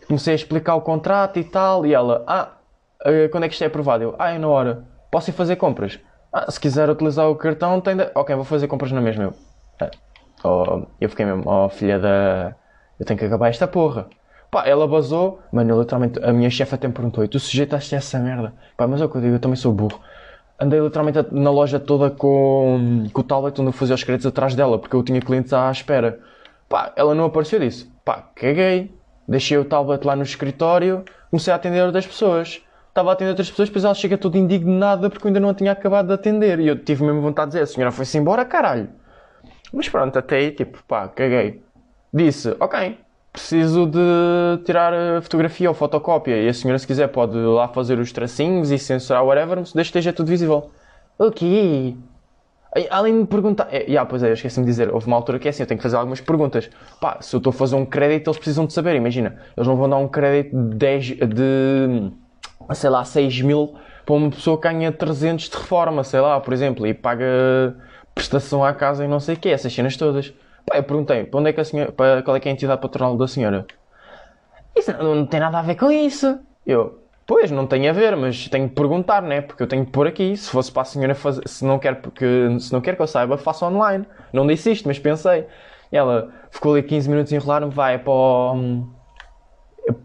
Comecei 0.05 0.33
a 0.33 0.35
explicar 0.35 0.75
o 0.75 0.81
contrato 0.81 1.39
e 1.39 1.43
tal, 1.45 1.85
e 1.85 1.93
ela, 1.93 2.21
ah, 2.27 2.49
eh, 3.05 3.29
quando 3.29 3.45
é 3.45 3.47
que 3.47 3.53
isto 3.53 3.63
é 3.63 3.67
aprovado? 3.67 4.03
Eu, 4.03 4.15
ah, 4.19 4.31
é 4.31 4.37
na 4.37 4.49
hora. 4.49 4.83
Posso 5.09 5.29
ir 5.29 5.33
fazer 5.33 5.55
compras? 5.55 5.97
Ah, 6.33 6.51
se 6.51 6.59
quiser 6.59 6.89
utilizar 6.89 7.29
o 7.29 7.35
cartão, 7.35 7.79
tem 7.79 7.95
de... 7.95 8.11
Ok, 8.13 8.35
vou 8.35 8.43
fazer 8.43 8.67
compras 8.67 8.91
na 8.91 8.99
mesma. 8.99 9.23
Eu, 9.23 9.33
ah, 9.79 9.91
oh, 10.43 10.85
eu 10.99 11.07
fiquei 11.07 11.25
mesmo, 11.25 11.43
oh 11.49 11.69
filha 11.69 11.97
da. 11.97 12.53
Eu 12.99 13.05
tenho 13.05 13.17
que 13.17 13.25
acabar 13.25 13.47
esta 13.47 13.65
porra. 13.67 14.07
Pá, 14.51 14.67
ela 14.67 14.85
basou, 14.85 15.39
mano, 15.51 15.71
eu, 15.71 15.79
literalmente, 15.79 16.19
a 16.21 16.33
minha 16.33 16.49
chefe 16.49 16.75
até 16.75 16.87
me 16.87 16.93
perguntou: 16.93 17.23
e 17.23 17.27
tu 17.29 17.39
sujeitaste 17.39 17.95
essa 17.95 18.19
merda? 18.19 18.53
Pá, 18.75 18.85
mas 18.85 18.99
é 19.01 19.05
o 19.05 19.09
que 19.09 19.15
eu 19.15 19.21
digo, 19.21 19.35
eu 19.35 19.39
também 19.39 19.55
sou 19.55 19.71
burro 19.71 19.99
andei 20.59 20.79
literalmente 20.79 21.19
na 21.31 21.49
loja 21.49 21.79
toda 21.79 22.09
com, 22.09 23.07
com 23.11 23.21
o 23.21 23.23
tablet 23.23 23.59
onde 23.59 23.69
eu 23.69 23.73
fazia 23.73 23.95
os 23.95 24.03
créditos 24.03 24.25
atrás 24.25 24.55
dela, 24.55 24.79
porque 24.79 24.95
eu 24.95 25.03
tinha 25.03 25.19
clientes 25.21 25.53
à 25.53 25.69
espera. 25.71 26.19
Pá, 26.69 26.91
ela 26.95 27.13
não 27.13 27.25
apareceu 27.25 27.59
disso. 27.59 27.91
Pá, 28.03 28.29
caguei. 28.35 28.93
Deixei 29.27 29.57
o 29.57 29.63
tablet 29.63 30.03
lá 30.05 30.15
no 30.15 30.23
escritório, 30.23 31.03
comecei 31.31 31.53
a 31.53 31.55
atender 31.55 31.81
outras 31.83 32.05
pessoas. 32.05 32.61
Estava 32.89 33.09
a 33.09 33.13
atender 33.13 33.29
outras 33.29 33.49
pessoas, 33.49 33.69
depois 33.69 33.85
ela 33.85 33.93
chega 33.93 34.17
toda 34.17 34.37
indignada 34.37 35.09
porque 35.09 35.25
eu 35.25 35.29
ainda 35.29 35.39
não 35.39 35.53
tinha 35.53 35.71
acabado 35.71 36.07
de 36.07 36.13
atender. 36.13 36.59
E 36.59 36.67
eu 36.67 36.77
tive 36.77 37.03
mesmo 37.03 37.21
vontade 37.21 37.51
de 37.51 37.57
dizer, 37.57 37.63
a 37.63 37.67
senhora 37.67 37.91
foi-se 37.91 38.17
embora, 38.17 38.45
caralho. 38.45 38.89
Mas 39.71 39.89
pronto, 39.89 40.19
até 40.19 40.37
aí, 40.37 40.51
tipo, 40.51 40.83
pá, 40.83 41.07
caguei. 41.07 41.63
Disse, 42.13 42.55
ok, 42.59 42.99
preciso 43.33 43.87
de 43.87 44.63
tirar 44.63 44.93
a 44.93 45.21
fotografia 45.21 45.67
ou 45.67 45.73
fotocópia 45.73 46.37
e 46.37 46.47
a 46.47 46.53
senhora 46.53 46.77
se 46.77 46.85
quiser 46.85 47.07
pode 47.07 47.35
lá 47.35 47.67
fazer 47.67 47.97
os 47.97 48.11
tracinhos 48.11 48.69
e 48.69 48.77
censurar 48.77 49.25
whatever, 49.25 49.57
mas 49.59 49.73
deixa 49.73 49.89
esteja 49.89 50.13
tudo 50.13 50.27
visível. 50.27 50.69
O 51.17 51.31
quê? 51.31 51.95
Além 52.89 53.21
de 53.21 53.27
perguntar. 53.27 53.67
É, 53.71 53.83
yeah, 53.83 54.07
pois 54.07 54.23
é, 54.23 54.29
eu 54.29 54.33
esqueci-me 54.33 54.65
de 54.65 54.71
dizer. 54.71 54.91
Houve 54.93 55.05
uma 55.07 55.15
altura 55.15 55.37
que 55.37 55.47
é 55.47 55.49
assim, 55.49 55.63
eu 55.63 55.67
tenho 55.67 55.77
que 55.77 55.83
fazer 55.83 55.95
algumas 55.95 56.21
perguntas. 56.21 56.69
Pá, 56.99 57.17
se 57.21 57.35
eu 57.35 57.37
estou 57.37 57.51
a 57.51 57.53
fazer 57.53 57.75
um 57.75 57.85
crédito, 57.85 58.29
eles 58.29 58.37
precisam 58.37 58.65
de 58.65 58.73
saber. 58.73 58.95
Imagina, 58.95 59.39
eles 59.55 59.67
não 59.67 59.75
vão 59.75 59.89
dar 59.89 59.97
um 59.97 60.07
crédito 60.07 60.55
de 60.55 60.75
10. 60.75 61.05
de. 61.05 62.11
sei 62.73 62.89
lá, 62.89 63.03
6 63.03 63.41
mil 63.41 63.75
para 64.05 64.15
uma 64.15 64.29
pessoa 64.29 64.57
que 64.57 64.63
ganha 64.63 64.91
300 64.91 65.49
de 65.49 65.55
reforma, 65.55 66.03
sei 66.03 66.19
lá, 66.19 66.39
por 66.39 66.53
exemplo, 66.53 66.85
e 66.85 66.93
paga 66.93 67.75
prestação 68.13 68.63
à 68.63 68.73
casa 68.73 69.05
e 69.05 69.07
não 69.07 69.19
sei 69.19 69.35
o 69.35 69.37
quê, 69.37 69.49
essas 69.49 69.73
cenas 69.73 69.95
todas. 69.95 70.33
Pá, 70.65 70.77
eu 70.77 70.83
perguntei, 70.83 71.25
para 71.25 71.39
onde 71.39 71.49
é 71.49 71.53
que 71.53 71.61
a 71.61 71.65
senhora. 71.65 71.91
Para, 71.91 72.23
qual 72.23 72.35
é 72.37 72.39
que 72.39 72.47
é 72.47 72.51
a 72.51 72.53
entidade 72.53 72.81
patronal 72.81 73.17
da 73.17 73.27
senhora? 73.27 73.65
Isso 74.75 74.91
não, 74.93 75.15
não 75.15 75.25
tem 75.25 75.39
nada 75.39 75.59
a 75.59 75.61
ver 75.61 75.75
com 75.75 75.91
isso. 75.91 76.39
Eu, 76.65 77.03
Pois, 77.25 77.49
não 77.49 77.65
tem 77.65 77.87
a 77.87 77.93
ver, 77.93 78.17
mas 78.17 78.49
tenho 78.49 78.67
que 78.67 78.75
perguntar, 78.75 79.21
né? 79.21 79.41
Porque 79.41 79.63
eu 79.63 79.67
tenho 79.67 79.85
que 79.85 79.91
pôr 79.91 80.07
aqui. 80.07 80.35
Se 80.35 80.49
fosse 80.49 80.71
para 80.71 80.81
a 80.81 80.85
senhora 80.85 81.15
fazer, 81.15 81.47
se 81.47 81.63
não 81.63 81.79
quer, 81.79 82.01
porque, 82.01 82.25
se 82.59 82.71
não 82.73 82.81
quer 82.81 82.95
que 82.95 83.01
eu 83.01 83.07
saiba, 83.07 83.37
faça 83.37 83.65
online. 83.65 84.05
Não 84.33 84.45
disse 84.45 84.71
isto, 84.71 84.87
mas 84.87 84.99
pensei. 84.99 85.47
E 85.91 85.95
ela 85.95 86.33
ficou 86.51 86.73
ali 86.73 86.83
15 86.83 87.09
minutos 87.09 87.31
a 87.31 87.35
enrolar-me, 87.35 87.71
vai 87.71 87.97
para 87.97 88.11
o, 88.11 88.89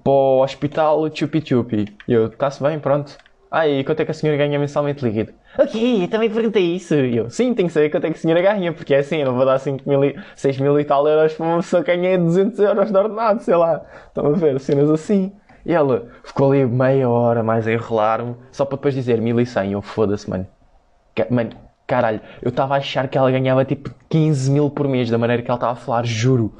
para 0.04 0.12
o 0.12 0.42
hospital 0.42 1.12
Chupi 1.12 1.44
Chupi. 1.44 1.86
E 2.06 2.12
eu, 2.12 2.26
está-se 2.26 2.62
bem, 2.62 2.78
pronto. 2.78 3.16
Ah, 3.50 3.66
e 3.66 3.82
quanto 3.82 4.00
é 4.00 4.04
que 4.04 4.10
a 4.10 4.14
senhora 4.14 4.38
ganha 4.38 4.58
mensalmente 4.58 5.04
líquido? 5.04 5.32
Ok, 5.56 6.04
eu 6.04 6.08
também 6.08 6.30
perguntei 6.30 6.74
isso. 6.74 6.94
E 6.94 7.16
eu, 7.16 7.30
sim, 7.30 7.54
tenho 7.54 7.68
que 7.68 7.74
saber 7.74 7.90
quanto 7.90 8.06
é 8.06 8.10
que 8.10 8.18
a 8.18 8.20
senhora 8.20 8.72
porque 8.72 8.94
é 8.94 8.98
assim, 8.98 9.18
eu 9.18 9.26
não 9.26 9.34
vou 9.34 9.44
dar 9.44 9.58
5 9.58 9.88
mil, 9.88 10.14
6 10.34 10.58
mil 10.58 10.78
e 10.78 10.84
tal 10.84 11.06
euros 11.06 11.34
para 11.34 11.46
uma 11.46 11.56
pessoa 11.56 11.82
que 11.82 11.96
ganha 11.96 12.18
200 12.18 12.58
euros 12.58 12.90
de 12.90 12.96
ordenado, 12.96 13.42
sei 13.42 13.56
lá. 13.56 13.82
Estão 14.06 14.26
a 14.26 14.32
ver, 14.32 14.60
cenas 14.60 14.90
assim. 14.90 15.32
E 15.64 15.72
ela 15.72 16.08
ficou 16.24 16.52
ali 16.52 16.64
meia 16.64 17.08
hora 17.08 17.42
mais 17.42 17.66
a 17.66 17.72
enrolar-me, 17.72 18.36
só 18.50 18.64
para 18.64 18.76
depois 18.76 18.94
dizer 18.94 19.20
1100. 19.20 19.72
Eu 19.72 19.82
foda-se, 19.82 20.28
mano. 20.28 20.46
Mano, 21.30 21.50
caralho, 21.86 22.20
eu 22.40 22.50
estava 22.50 22.74
a 22.74 22.78
achar 22.78 23.08
que 23.08 23.18
ela 23.18 23.30
ganhava 23.30 23.64
tipo 23.64 23.90
15 24.08 24.50
mil 24.50 24.70
por 24.70 24.86
mês, 24.86 25.10
da 25.10 25.18
maneira 25.18 25.42
que 25.42 25.50
ela 25.50 25.56
estava 25.56 25.72
a 25.72 25.76
falar, 25.76 26.06
juro. 26.06 26.52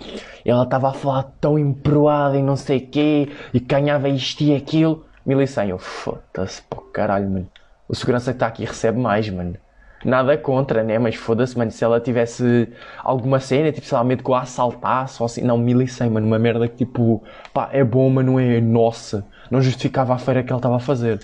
Ela 0.45 0.65
estava 0.65 0.89
a 0.91 0.93
falar 0.93 1.23
tão 1.41 1.59
emproada 1.59 2.37
e 2.37 2.43
não 2.43 2.57
sei 2.57 2.79
o 2.79 2.87
quê, 2.89 3.29
e 3.55 3.61
ganhava 3.61 4.09
isto 4.09 4.43
e 4.43 4.55
aquilo. 4.55 5.05
1100. 5.25 5.69
Eu 5.71 5.79
foda-se, 5.79 6.63
pô, 6.63 6.77
caralho, 6.81 7.31
mano. 7.31 7.49
O 7.89 7.95
segurança 7.95 8.33
que 8.33 8.37
está 8.37 8.47
aqui 8.47 8.65
recebe 8.65 8.99
mais, 8.99 9.29
mano 9.31 9.57
nada 10.05 10.37
contra, 10.37 10.83
né? 10.83 10.99
Mas 10.99 11.15
foda-se, 11.17 11.57
mano, 11.57 11.71
se 11.71 11.83
ela 11.83 12.01
tivesse 12.01 12.69
alguma 13.03 13.41
cena, 13.41 13.73
tipo, 13.73 13.87
sei 13.87 13.97
lá, 13.97 14.05
medo 14.05 14.23
que 14.23 14.33
a 14.33 14.41
assaltasse 14.41 15.21
ou 15.21 15.27
assim, 15.27 15.43
não, 15.43 15.59
1100, 15.59 16.11
mano, 16.11 16.27
uma 16.27 16.39
merda 16.39 16.69
que 16.69 16.77
tipo, 16.77 17.23
pá, 17.53 17.69
é 17.73 17.83
bom, 17.83 18.09
mas 18.11 18.25
não 18.25 18.39
é 18.39 18.61
nossa. 18.61 19.27
Não 19.51 19.61
justificava 19.61 20.15
a 20.15 20.19
feira 20.19 20.43
que 20.43 20.53
ela 20.53 20.59
estava 20.59 20.77
a 20.77 20.81
fazer. 20.81 21.21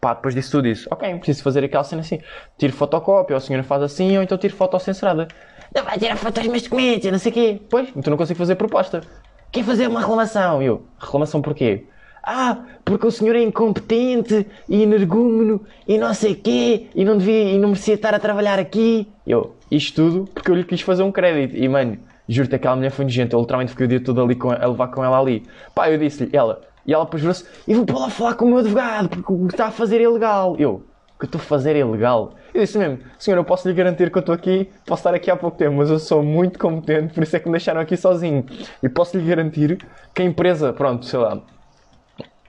Pá, 0.00 0.14
depois 0.14 0.34
disso 0.34 0.50
tudo 0.50 0.68
isso, 0.68 0.86
ok, 0.90 1.14
preciso 1.16 1.42
fazer 1.42 1.64
aquela 1.64 1.84
cena 1.84 2.02
assim. 2.02 2.20
Tiro 2.58 2.72
fotocópia, 2.72 3.34
ou 3.34 3.38
a 3.38 3.40
senhora 3.40 3.64
faz 3.64 3.82
assim, 3.82 4.16
ou 4.16 4.22
então 4.22 4.36
tiro 4.36 4.54
foto 4.54 4.78
censurada. 4.78 5.28
Não 5.74 5.82
vai 5.82 5.98
tirar 5.98 6.16
fotos 6.16 6.42
dos 6.42 6.52
meus 6.52 6.62
documentos, 6.62 7.10
não 7.10 7.18
sei 7.18 7.32
o 7.32 7.34
quê. 7.34 7.62
Pois, 7.70 7.88
então 7.96 8.10
não 8.10 8.18
consigo 8.18 8.38
fazer 8.38 8.54
proposta. 8.54 9.00
Quer 9.50 9.64
fazer 9.64 9.88
uma 9.88 10.00
reclamação? 10.00 10.62
Eu, 10.62 10.86
reclamação 10.98 11.40
porquê? 11.40 11.86
Ah, 12.26 12.58
porque 12.84 13.06
o 13.06 13.10
senhor 13.10 13.36
é 13.36 13.42
incompetente 13.42 14.46
e 14.68 14.82
energúmeno 14.82 15.60
e 15.86 15.98
não 15.98 16.14
sei 16.14 16.34
quê 16.34 16.86
e 16.94 17.04
não 17.04 17.18
devia 17.18 17.52
e 17.52 17.58
não 17.58 17.68
merecia 17.68 17.94
estar 17.94 18.14
a 18.14 18.18
trabalhar 18.18 18.58
aqui. 18.58 19.06
Eu, 19.26 19.54
isto 19.70 20.02
tudo 20.02 20.30
porque 20.32 20.50
eu 20.50 20.54
lhe 20.54 20.64
quis 20.64 20.80
fazer 20.80 21.02
um 21.02 21.12
crédito. 21.12 21.56
E 21.56 21.68
mano, 21.68 21.98
juro-te, 22.26 22.54
aquela 22.54 22.76
mulher 22.76 22.90
foi 22.90 23.04
nojenta. 23.04 23.36
Eu 23.36 23.40
literalmente 23.40 23.72
fiquei 23.72 23.86
o 23.86 23.88
dia 23.88 24.00
todo 24.00 24.22
ali 24.22 24.34
com, 24.34 24.50
a 24.50 24.66
levar 24.66 24.88
com 24.88 25.04
ela 25.04 25.18
ali. 25.18 25.42
Pá, 25.74 25.90
eu 25.90 25.98
disse-lhe, 25.98 26.30
ela, 26.34 26.62
e 26.86 26.94
ela 26.94 27.04
depois 27.04 27.22
virou-se, 27.22 27.44
vou 27.68 27.84
para 27.84 27.98
lá 27.98 28.10
falar 28.10 28.34
com 28.34 28.46
o 28.46 28.48
meu 28.48 28.58
advogado 28.58 29.08
porque 29.10 29.32
o 29.32 29.46
que 29.46 29.54
está 29.54 29.66
a 29.66 29.70
fazer 29.70 30.00
é 30.00 30.04
ilegal. 30.04 30.56
Eu, 30.58 30.82
o 31.14 31.18
que 31.18 31.24
eu 31.24 31.26
estou 31.26 31.40
a 31.40 31.44
fazer 31.44 31.76
é 31.76 31.80
ilegal. 31.80 32.34
Eu 32.54 32.60
disse 32.62 32.78
mesmo, 32.78 33.00
senhor, 33.18 33.36
eu 33.36 33.44
posso 33.44 33.68
lhe 33.68 33.74
garantir 33.74 34.10
que 34.10 34.16
eu 34.16 34.20
estou 34.20 34.34
aqui, 34.34 34.70
posso 34.86 35.00
estar 35.00 35.14
aqui 35.14 35.30
há 35.30 35.36
pouco 35.36 35.58
tempo, 35.58 35.76
mas 35.76 35.90
eu 35.90 35.98
sou 35.98 36.22
muito 36.22 36.58
competente, 36.58 37.12
por 37.12 37.22
isso 37.22 37.34
é 37.36 37.40
que 37.40 37.46
me 37.46 37.52
deixaram 37.52 37.80
aqui 37.80 37.96
sozinho. 37.96 38.46
E 38.82 38.88
posso 38.88 39.18
lhe 39.18 39.26
garantir 39.26 39.78
que 40.14 40.22
a 40.22 40.24
empresa, 40.24 40.72
pronto, 40.72 41.04
sei 41.04 41.18
lá, 41.18 41.42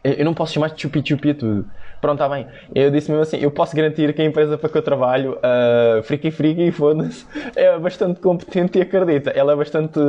eu 0.06 0.26
não 0.26 0.34
posso 0.34 0.54
chamar 0.54 0.70
de 0.70 0.82
chupi-chupi 0.82 1.34
tudo. 1.34 1.66
Pronto, 2.00 2.22
está 2.22 2.30
bem. 2.30 2.46
Eu 2.76 2.92
disse 2.92 3.10
mesmo 3.10 3.24
assim, 3.24 3.38
eu 3.38 3.50
posso 3.50 3.76
garantir 3.76 4.14
que 4.14 4.22
a 4.22 4.26
empresa 4.26 4.58
para 4.58 4.70
que 4.70 4.78
eu 4.78 4.82
trabalho, 4.84 5.40
uh, 5.40 6.04
Friki 6.04 6.30
Friki, 6.30 6.70
foda-se, 6.72 7.26
é 7.56 7.78
bastante 7.80 8.20
competente 8.20 8.78
e 8.78 8.82
acredita. 8.84 9.32
Ela 9.32 9.54
é 9.54 9.56
bastante 9.56 10.00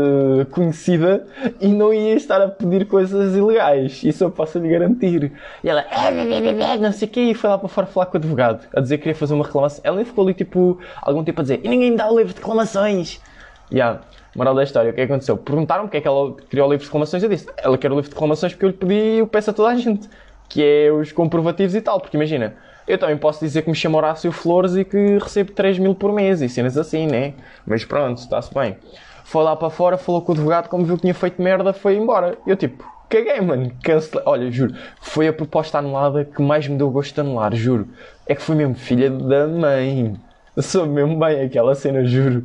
conhecida 0.51 1.25
e 1.59 1.69
não 1.69 1.95
ia 1.95 2.15
estar 2.15 2.43
a 2.43 2.49
pedir 2.49 2.87
coisas 2.87 3.35
ilegais. 3.35 4.03
Isso 4.05 4.25
eu 4.25 4.31
posso 4.31 4.59
lhe 4.59 4.69
garantir. 4.69 5.33
E 5.65 5.69
ela, 5.71 5.81
é, 5.91 6.77
não 6.77 6.93
sei 6.93 7.09
o 7.09 7.11
quê, 7.11 7.21
e 7.21 7.35
foi 7.35 7.49
lá 7.49 7.57
para 7.57 7.69
fora 7.69 7.87
falar 7.87 8.07
com 8.07 8.19
o 8.19 8.21
advogado, 8.21 8.67
a 8.75 8.81
dizer 8.81 8.99
que 8.99 9.05
queria 9.05 9.17
fazer 9.17 9.33
uma 9.33 9.45
reclamação. 9.45 9.81
Ela 9.83 10.05
ficou 10.05 10.25
ali, 10.25 10.35
tipo, 10.35 10.79
algum 11.01 11.25
tempo 11.25 11.41
a 11.41 11.43
dizer, 11.43 11.61
e 11.65 11.69
ninguém 11.69 11.97
dá 11.97 12.11
o 12.11 12.19
livro 12.19 12.35
de 12.35 12.41
reclamações. 12.41 13.21
Yeah. 13.73 14.01
Moral 14.37 14.55
da 14.55 14.63
história, 14.63 14.91
o 14.91 14.95
que 14.95 15.01
é 15.01 15.07
que 15.07 15.13
aconteceu? 15.13 15.37
Perguntaram 15.39 15.85
porque 15.85 15.97
é 15.97 16.01
que 16.03 16.07
ela 16.07 16.35
criou 16.51 16.69
o 16.69 16.71
livro 16.71 16.83
de 16.83 16.89
reclamações. 16.89 17.23
Eu 17.23 17.29
disse, 17.31 17.49
ela 17.57 17.79
quer 17.79 17.91
o 17.91 17.95
livro 17.95 18.11
de 18.11 18.15
reclamações 18.15 18.53
porque 18.53 18.67
eu 18.67 18.69
lhe 18.69 18.77
pedi 18.77 18.95
e 18.95 19.19
eu 19.19 19.27
peço 19.27 19.49
a 19.49 19.53
toda 19.53 19.71
a 19.71 19.75
gente, 19.75 20.09
que 20.47 20.63
é 20.63 20.93
os 20.93 21.11
comprovativos 21.11 21.75
e 21.75 21.81
tal. 21.81 21.99
Porque 21.99 22.19
imagina, 22.19 22.55
eu 22.87 22.99
também 22.99 23.17
posso 23.17 23.41
dizer 23.41 23.63
que 23.63 23.71
me 23.71 23.75
chamo 23.75 23.97
Horácio 23.97 24.31
Flores 24.31 24.77
e 24.77 24.85
que 24.85 25.19
recebo 25.19 25.53
3 25.53 25.79
mil 25.79 25.95
por 25.95 26.13
mês 26.13 26.43
e 26.43 26.51
cenas 26.51 26.77
assim, 26.77 27.07
né? 27.07 27.33
Mas 27.67 27.85
pronto, 27.87 28.19
está-se 28.19 28.53
bem. 28.53 28.77
Foi 29.25 29.43
lá 29.43 29.57
para 29.57 29.71
fora, 29.71 29.97
falou 29.97 30.21
com 30.21 30.33
o 30.33 30.35
advogado, 30.35 30.69
como 30.69 30.85
viu 30.85 30.97
que 30.97 31.03
tinha 31.03 31.15
feito 31.15 31.41
merda, 31.41 31.73
foi 31.73 31.97
embora. 31.97 32.37
Eu 32.47 32.57
tipo, 32.57 32.85
caguei, 33.09 33.41
mano, 33.41 33.73
cancelei. 33.83 34.23
Olha, 34.27 34.51
juro, 34.53 34.75
foi 35.01 35.29
a 35.29 35.33
proposta 35.33 35.79
anulada 35.79 36.27
que 36.27 36.43
mais 36.43 36.69
me 36.69 36.77
deu 36.77 36.91
gosto 36.91 37.15
de 37.15 37.21
anular, 37.21 37.55
juro. 37.55 37.89
É 38.27 38.35
que 38.35 38.43
foi 38.43 38.55
mesmo 38.55 38.75
filha 38.75 39.11
da 39.11 39.47
mãe. 39.47 40.15
Sou 40.59 40.87
mesmo 40.87 41.19
bem 41.19 41.41
aquela 41.43 41.75
cena, 41.75 42.05
juro. 42.05 42.45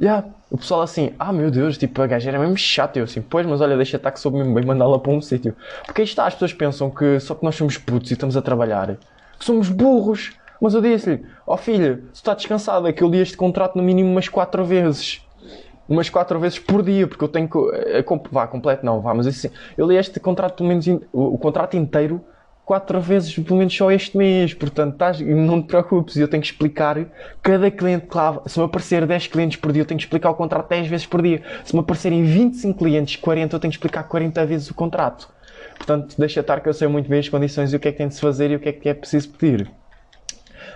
Yeah. 0.00 0.26
O 0.50 0.58
pessoal 0.58 0.82
assim, 0.82 1.12
ah 1.16 1.32
meu 1.32 1.48
Deus, 1.48 1.78
tipo, 1.78 2.02
a 2.02 2.06
gaja 2.08 2.28
era 2.28 2.38
mesmo 2.38 2.56
chata. 2.56 2.98
Eu 2.98 3.04
assim, 3.04 3.22
pois, 3.22 3.46
mas 3.46 3.60
olha, 3.60 3.76
deixa 3.76 3.96
estar 3.96 4.10
que 4.10 4.18
soube 4.18 4.38
mesmo 4.38 4.52
bem 4.52 4.64
mandá-la 4.64 4.98
para 4.98 5.12
um 5.12 5.20
sítio. 5.20 5.54
Porque 5.86 6.00
aí 6.00 6.06
está, 6.06 6.26
as 6.26 6.34
pessoas 6.34 6.52
pensam 6.52 6.90
que 6.90 7.20
só 7.20 7.34
que 7.34 7.44
nós 7.44 7.54
somos 7.54 7.78
putos 7.78 8.10
e 8.10 8.14
estamos 8.14 8.36
a 8.36 8.42
trabalhar, 8.42 8.96
que 9.38 9.44
somos 9.44 9.68
burros. 9.68 10.32
Mas 10.60 10.74
eu 10.74 10.82
disse-lhe, 10.82 11.24
ó 11.46 11.54
oh, 11.54 11.56
filha, 11.56 12.02
se 12.12 12.20
está 12.20 12.34
descansada, 12.34 12.92
que 12.92 13.02
eu 13.02 13.08
li 13.08 13.18
este 13.18 13.36
contrato 13.36 13.76
no 13.76 13.82
mínimo 13.82 14.10
umas 14.10 14.28
quatro 14.28 14.64
vezes. 14.64 15.24
Umas 15.88 16.10
quatro 16.10 16.38
vezes 16.38 16.58
por 16.58 16.82
dia, 16.82 17.06
porque 17.06 17.24
eu 17.24 17.28
tenho 17.28 17.48
que. 17.48 17.58
Eh, 17.74 18.04
vá, 18.30 18.46
completo 18.46 18.84
não, 18.84 19.00
vá, 19.00 19.14
mas 19.14 19.26
assim, 19.26 19.50
eu 19.76 19.88
li 19.88 19.96
este 19.96 20.20
contrato, 20.20 20.56
pelo 20.56 20.68
menos, 20.68 20.86
o, 20.86 21.34
o 21.34 21.38
contrato 21.38 21.76
inteiro 21.76 22.22
quatro 22.70 23.00
vezes, 23.00 23.34
pelo 23.34 23.58
menos 23.58 23.76
só 23.76 23.90
este 23.90 24.16
mês. 24.16 24.54
Portanto, 24.54 24.92
estás, 24.92 25.20
não 25.20 25.60
te 25.60 25.66
preocupes, 25.66 26.14
eu 26.16 26.28
tenho 26.28 26.40
que 26.40 26.46
explicar 26.46 27.04
cada 27.42 27.68
cliente. 27.68 28.06
Claro, 28.06 28.42
se 28.46 28.56
me 28.60 28.64
aparecer 28.64 29.04
10 29.04 29.26
clientes 29.26 29.56
por 29.58 29.72
dia, 29.72 29.82
eu 29.82 29.86
tenho 29.86 29.98
que 29.98 30.04
explicar 30.04 30.30
o 30.30 30.34
contrato 30.34 30.68
10 30.68 30.86
vezes 30.86 31.04
por 31.04 31.20
dia. 31.20 31.42
Se 31.64 31.74
me 31.74 31.80
aparecerem 31.80 32.22
25 32.22 32.78
clientes, 32.78 33.16
40, 33.16 33.56
eu 33.56 33.58
tenho 33.58 33.72
que 33.72 33.76
explicar 33.76 34.04
40 34.04 34.46
vezes 34.46 34.70
o 34.70 34.74
contrato. 34.74 35.28
Portanto, 35.78 36.14
deixa 36.16 36.38
estar 36.38 36.60
que 36.60 36.68
eu 36.68 36.72
sei 36.72 36.86
muito 36.86 37.10
bem 37.10 37.18
as 37.18 37.28
condições 37.28 37.72
e 37.72 37.76
o 37.76 37.80
que 37.80 37.88
é 37.88 37.90
que 37.90 37.98
tem 37.98 38.06
de 38.06 38.14
se 38.14 38.20
fazer 38.20 38.52
e 38.52 38.54
o 38.54 38.60
que 38.60 38.68
é 38.68 38.72
que 38.72 38.88
é 38.88 38.94
preciso 38.94 39.30
pedir. 39.30 39.68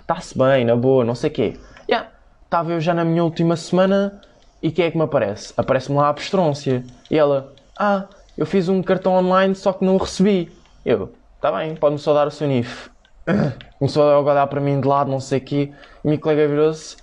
Está-se 0.00 0.36
bem, 0.36 0.64
na 0.64 0.74
boa, 0.74 1.04
não 1.04 1.14
sei 1.14 1.30
o 1.30 1.32
quê. 1.32 1.56
Yeah, 1.88 2.08
estava 2.44 2.72
eu 2.72 2.80
já 2.80 2.92
na 2.92 3.04
minha 3.04 3.22
última 3.22 3.54
semana 3.54 4.20
e 4.60 4.72
quem 4.72 4.86
é 4.86 4.90
que 4.90 4.96
me 4.96 5.04
aparece? 5.04 5.54
Aparece-me 5.56 5.96
lá 5.96 6.08
a 6.08 6.14
Pestrôncia. 6.14 6.82
E 7.08 7.16
ela, 7.16 7.54
ah, 7.78 8.06
eu 8.36 8.46
fiz 8.46 8.68
um 8.68 8.82
cartão 8.82 9.12
online 9.12 9.54
só 9.54 9.72
que 9.72 9.84
não 9.84 9.94
o 9.94 9.98
recebi. 9.98 10.50
Eu, 10.84 11.12
Está 11.44 11.58
bem, 11.58 11.74
pode-me 11.76 11.98
só 11.98 12.14
dar 12.14 12.26
o 12.26 12.30
seu 12.30 12.48
NIF. 12.48 12.88
Começou 13.78 14.02
a 14.02 14.18
olhar 14.18 14.46
para 14.46 14.62
mim 14.62 14.80
de 14.80 14.88
lado, 14.88 15.10
não 15.10 15.20
sei 15.20 15.40
o 15.40 15.42
quê. 15.42 15.72
E 16.02 16.08
minha 16.08 16.18
colega 16.18 16.48
virou-se. 16.48 16.96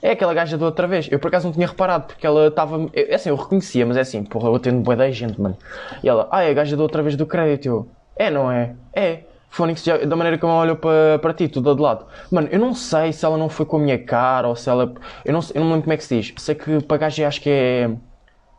É 0.00 0.12
aquela 0.12 0.32
gaja 0.32 0.56
da 0.56 0.64
outra 0.64 0.86
vez. 0.86 1.08
Eu 1.12 1.18
por 1.18 1.28
acaso 1.28 1.48
não 1.48 1.52
tinha 1.52 1.66
reparado, 1.66 2.06
porque 2.06 2.26
ela 2.26 2.46
estava. 2.46 2.88
É 2.94 3.14
assim, 3.14 3.28
eu 3.28 3.36
reconhecia, 3.36 3.84
mas 3.84 3.98
é 3.98 4.00
assim, 4.00 4.24
porra, 4.24 4.48
eu 4.48 4.54
atendo 4.54 4.80
boa 4.80 4.96
da 4.96 5.10
gente, 5.10 5.38
mano. 5.38 5.58
E 6.02 6.08
ela, 6.08 6.26
ah, 6.30 6.42
é 6.42 6.48
a 6.48 6.54
gaja 6.54 6.74
da 6.74 6.82
outra 6.82 7.02
vez 7.02 7.16
do 7.16 7.26
crédito. 7.26 7.66
Eu, 7.66 7.88
é, 8.16 8.30
não 8.30 8.50
é? 8.50 8.74
É. 8.94 9.24
Fónix, 9.50 9.84
da 9.84 10.16
maneira 10.16 10.38
como 10.38 10.54
ela 10.54 10.62
olhou 10.62 10.76
para, 10.76 11.18
para 11.18 11.34
ti, 11.34 11.46
tudo 11.46 11.74
de 11.74 11.82
lado. 11.82 12.06
Mano, 12.30 12.48
eu 12.50 12.58
não 12.58 12.72
sei 12.72 13.12
se 13.12 13.26
ela 13.26 13.36
não 13.36 13.50
foi 13.50 13.66
com 13.66 13.76
a 13.76 13.80
minha 13.80 14.02
cara 14.02 14.48
ou 14.48 14.56
se 14.56 14.70
ela. 14.70 14.94
Eu 15.22 15.34
não, 15.34 15.40
eu 15.54 15.60
não 15.60 15.68
lembro 15.68 15.82
como 15.82 15.92
é 15.92 15.98
que 15.98 16.04
se 16.04 16.18
diz. 16.18 16.32
Sei 16.38 16.54
que 16.54 16.80
para 16.80 16.96
gaja 16.96 17.28
acho 17.28 17.42
que 17.42 17.50
é. 17.50 17.90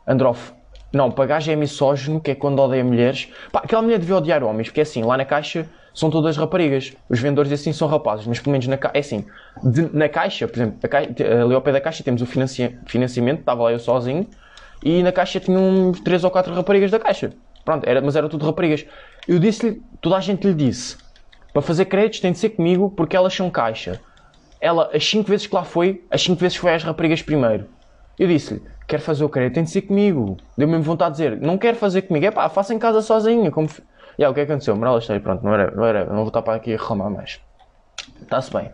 Androf. 0.06 0.53
Não, 0.94 1.10
para 1.10 1.26
gajo 1.26 1.50
é 1.50 1.56
misógino, 1.56 2.20
que 2.20 2.30
é 2.30 2.34
quando 2.34 2.60
odeia 2.60 2.84
mulheres. 2.84 3.28
Pá, 3.50 3.60
aquela 3.64 3.82
mulher 3.82 3.98
devia 3.98 4.16
odiar 4.16 4.44
homens, 4.44 4.68
porque 4.68 4.80
é 4.80 4.84
assim, 4.84 5.02
lá 5.02 5.16
na 5.16 5.24
caixa 5.24 5.66
são 5.92 6.08
todas 6.08 6.36
raparigas. 6.36 6.92
Os 7.08 7.18
vendedores 7.20 7.50
assim 7.52 7.72
são 7.72 7.88
rapazes, 7.88 8.26
mas 8.26 8.38
pelo 8.38 8.52
menos 8.52 8.66
na 8.68 8.76
caixa, 8.76 8.96
é 8.96 9.00
assim, 9.00 9.26
de, 9.62 9.94
na 9.94 10.08
caixa, 10.08 10.46
por 10.46 10.56
exemplo, 10.56 10.88
caixa, 10.88 11.10
ali 11.42 11.54
ao 11.54 11.60
pé 11.60 11.72
da 11.72 11.80
caixa 11.80 12.04
temos 12.04 12.22
o 12.22 12.26
financia, 12.26 12.78
financiamento, 12.86 13.40
estava 13.40 13.64
lá 13.64 13.72
eu 13.72 13.78
sozinho, 13.78 14.28
e 14.84 15.02
na 15.02 15.10
caixa 15.10 15.40
tinham 15.40 15.92
três 16.04 16.22
ou 16.22 16.30
quatro 16.30 16.54
raparigas 16.54 16.90
da 16.90 16.98
caixa. 16.98 17.32
Pronto, 17.64 17.88
era, 17.88 18.00
mas 18.00 18.14
eram 18.14 18.28
tudo 18.28 18.44
raparigas. 18.44 18.86
Eu 19.26 19.38
disse-lhe, 19.38 19.82
toda 20.00 20.16
a 20.16 20.20
gente 20.20 20.46
lhe 20.46 20.54
disse, 20.54 20.96
para 21.52 21.62
fazer 21.62 21.86
créditos 21.86 22.20
tem 22.20 22.30
de 22.30 22.38
ser 22.38 22.50
comigo 22.50 22.90
porque 22.90 23.16
elas 23.16 23.34
são 23.34 23.50
caixa. 23.50 24.00
Ela, 24.60 24.90
as 24.94 25.04
cinco 25.04 25.28
vezes 25.28 25.46
que 25.46 25.54
lá 25.54 25.64
foi, 25.64 26.04
as 26.10 26.22
cinco 26.22 26.40
vezes 26.40 26.56
foi 26.56 26.72
às 26.72 26.82
raparigas 26.82 27.22
primeiro. 27.22 27.66
Eu 28.18 28.28
disse-lhe, 28.28 28.62
quer 28.86 29.00
fazer 29.00 29.24
o 29.24 29.28
crédito, 29.28 29.54
tem 29.54 29.64
de 29.64 29.70
ser 29.70 29.82
comigo. 29.82 30.36
Deu 30.56 30.68
mesmo 30.68 30.82
vontade 30.82 31.16
de 31.16 31.22
dizer, 31.22 31.40
não 31.40 31.58
quero 31.58 31.76
fazer 31.76 32.02
comigo, 32.02 32.26
é 32.26 32.30
pá, 32.30 32.48
faça 32.48 32.74
em 32.74 32.78
casa 32.78 33.00
sozinho. 33.02 33.50
Como... 33.50 33.68
Yeah, 34.18 34.30
o 34.30 34.34
que 34.34 34.40
é 34.40 34.42
aconteceu? 34.44 34.76
Moral 34.76 34.98
história, 34.98 35.20
pronto, 35.20 35.44
não 35.44 35.54
era, 35.54 35.70
não 35.70 35.84
era, 35.84 36.04
não 36.04 36.16
vou 36.16 36.28
estar 36.28 36.42
para 36.42 36.54
aqui 36.54 36.74
a 36.74 36.76
reclamar 36.76 37.10
mais. 37.10 37.40
Está-se 38.22 38.52
bem. 38.52 38.70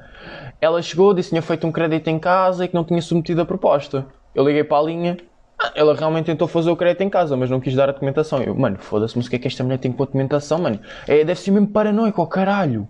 Ela 0.60 0.82
chegou, 0.82 1.14
disse 1.14 1.28
que 1.28 1.34
tinha 1.34 1.42
feito 1.42 1.66
um 1.66 1.72
crédito 1.72 2.08
em 2.08 2.18
casa 2.18 2.64
e 2.64 2.68
que 2.68 2.74
não 2.74 2.84
tinha 2.84 3.00
submetido 3.00 3.40
a 3.40 3.44
proposta. 3.44 4.06
Eu 4.34 4.44
liguei 4.44 4.64
para 4.64 4.78
a 4.78 4.82
linha. 4.82 5.16
Ah, 5.58 5.72
ela 5.74 5.94
realmente 5.94 6.26
tentou 6.26 6.48
fazer 6.48 6.70
o 6.70 6.76
crédito 6.76 7.02
em 7.02 7.10
casa, 7.10 7.36
mas 7.36 7.50
não 7.50 7.60
quis 7.60 7.74
dar 7.74 7.88
a 7.88 7.92
documentação. 7.92 8.42
Eu, 8.42 8.54
mano, 8.54 8.76
foda-se, 8.78 9.16
mas 9.16 9.26
o 9.26 9.30
que 9.30 9.36
é 9.36 9.38
que 9.38 9.48
esta 9.48 9.62
mulher 9.62 9.78
tem 9.78 9.92
com 9.92 10.02
a 10.02 10.06
documentação, 10.06 10.58
mano? 10.58 10.80
É, 11.06 11.24
deve 11.24 11.38
ser 11.38 11.50
mesmo 11.50 11.68
paranoico, 11.68 12.20
ao 12.20 12.26
caralho. 12.26 12.88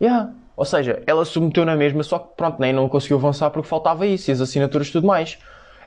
Yeah. 0.00 0.30
Ou 0.56 0.64
seja, 0.64 1.02
ela 1.06 1.24
submeteu 1.24 1.64
na 1.64 1.74
mesma, 1.74 2.02
só 2.02 2.18
que 2.18 2.36
pronto, 2.36 2.60
nem 2.60 2.72
não 2.72 2.88
conseguiu 2.88 3.16
avançar 3.16 3.50
porque 3.50 3.68
faltava 3.68 4.06
isso 4.06 4.30
e 4.30 4.32
as 4.32 4.40
assinaturas 4.40 4.88
e 4.88 4.92
tudo 4.92 5.06
mais. 5.06 5.38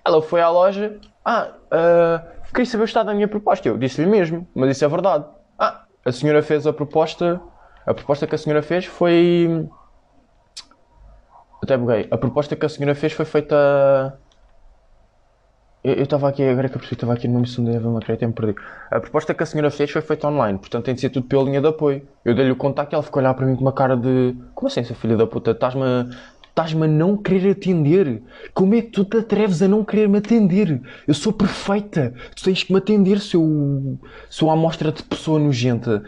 Ela 0.06 0.22
foi 0.22 0.42
à 0.42 0.50
loja, 0.50 1.00
ah, 1.24 1.52
uh, 1.72 2.52
queria 2.52 2.66
saber 2.66 2.84
o 2.84 2.86
estado 2.86 3.08
da 3.08 3.14
minha 3.14 3.28
proposta. 3.28 3.68
Eu 3.68 3.78
disse-lhe 3.78 4.08
mesmo, 4.08 4.48
mas 4.54 4.72
isso 4.72 4.84
é 4.84 4.88
verdade. 4.88 5.26
Ah, 5.58 5.84
a 6.06 6.12
senhora 6.12 6.44
fez 6.44 6.68
a 6.68 6.74
proposta, 6.74 7.42
a 7.86 7.94
proposta 7.94 8.28
que 8.28 8.36
a 8.36 8.38
senhora 8.38 8.62
fez 8.62 8.86
foi. 8.86 9.68
Até 11.62 11.78
buguei. 11.78 12.08
A 12.12 12.18
proposta 12.18 12.56
que 12.56 12.66
a 12.66 12.70
senhora 12.70 12.94
fez 12.94 13.14
foi 13.14 13.26
feita 13.26 14.20
eu 15.84 16.04
estava 16.04 16.30
aqui, 16.30 16.42
agora 16.42 16.70
que 16.70 16.76
eu 16.76 16.80
percebi, 16.80 16.96
estava 16.96 17.14
aqui 17.14 17.28
no 17.28 17.42
missão 17.42 17.66
de 17.66 17.78
uma 17.78 18.00
crédito 18.00 18.24
e 18.24 18.28
me 18.28 18.34
perdi. 18.34 18.56
A 18.90 19.02
proposta 19.02 19.34
que 19.34 19.44
a 19.44 19.46
senhora 19.46 19.70
fez 19.70 19.92
foi 19.92 20.02
feita 20.02 20.30
online, 20.30 20.58
portanto 20.58 20.86
tem 20.86 20.96
de 20.96 21.02
ser 21.02 21.10
tudo 21.10 21.28
pela 21.28 21.44
linha 21.44 21.60
de 21.60 21.68
apoio. 21.68 22.08
Eu 22.24 22.34
dei-lhe 22.34 22.52
o 22.52 22.56
contacto 22.56 22.94
e 22.94 22.96
ela 22.96 23.04
ficou 23.04 23.20
a 23.20 23.24
olhar 23.24 23.34
para 23.34 23.46
mim 23.46 23.54
com 23.54 23.62
uma 23.62 23.74
cara 23.74 23.98
de. 23.98 24.34
Como 24.56 24.68
assim, 24.68 24.82
seu 24.86 24.96
filho 24.96 25.18
da 25.18 25.28
puta? 25.28 25.52
Estás-me 25.52 25.84
estás-me 26.54 26.86
a 26.86 26.88
não 26.88 27.18
querer 27.18 27.52
atender? 27.52 28.22
Como 28.54 28.76
é 28.76 28.82
que 28.82 28.90
tu 28.90 29.04
te 29.04 29.18
atreves 29.18 29.62
a 29.64 29.68
não 29.68 29.84
querer 29.84 30.08
me 30.08 30.20
atender? 30.20 30.80
Eu 31.08 31.14
sou 31.16 31.34
perfeita. 31.34 32.14
Tu 32.36 32.44
tens 32.44 32.64
que 32.64 32.72
me 32.72 32.78
atender, 32.78 33.20
seu, 33.20 33.98
seu 34.30 34.52
amostra 34.52 34.92
de 34.92 35.02
pessoa 35.02 35.40
nojenta. 35.40 36.04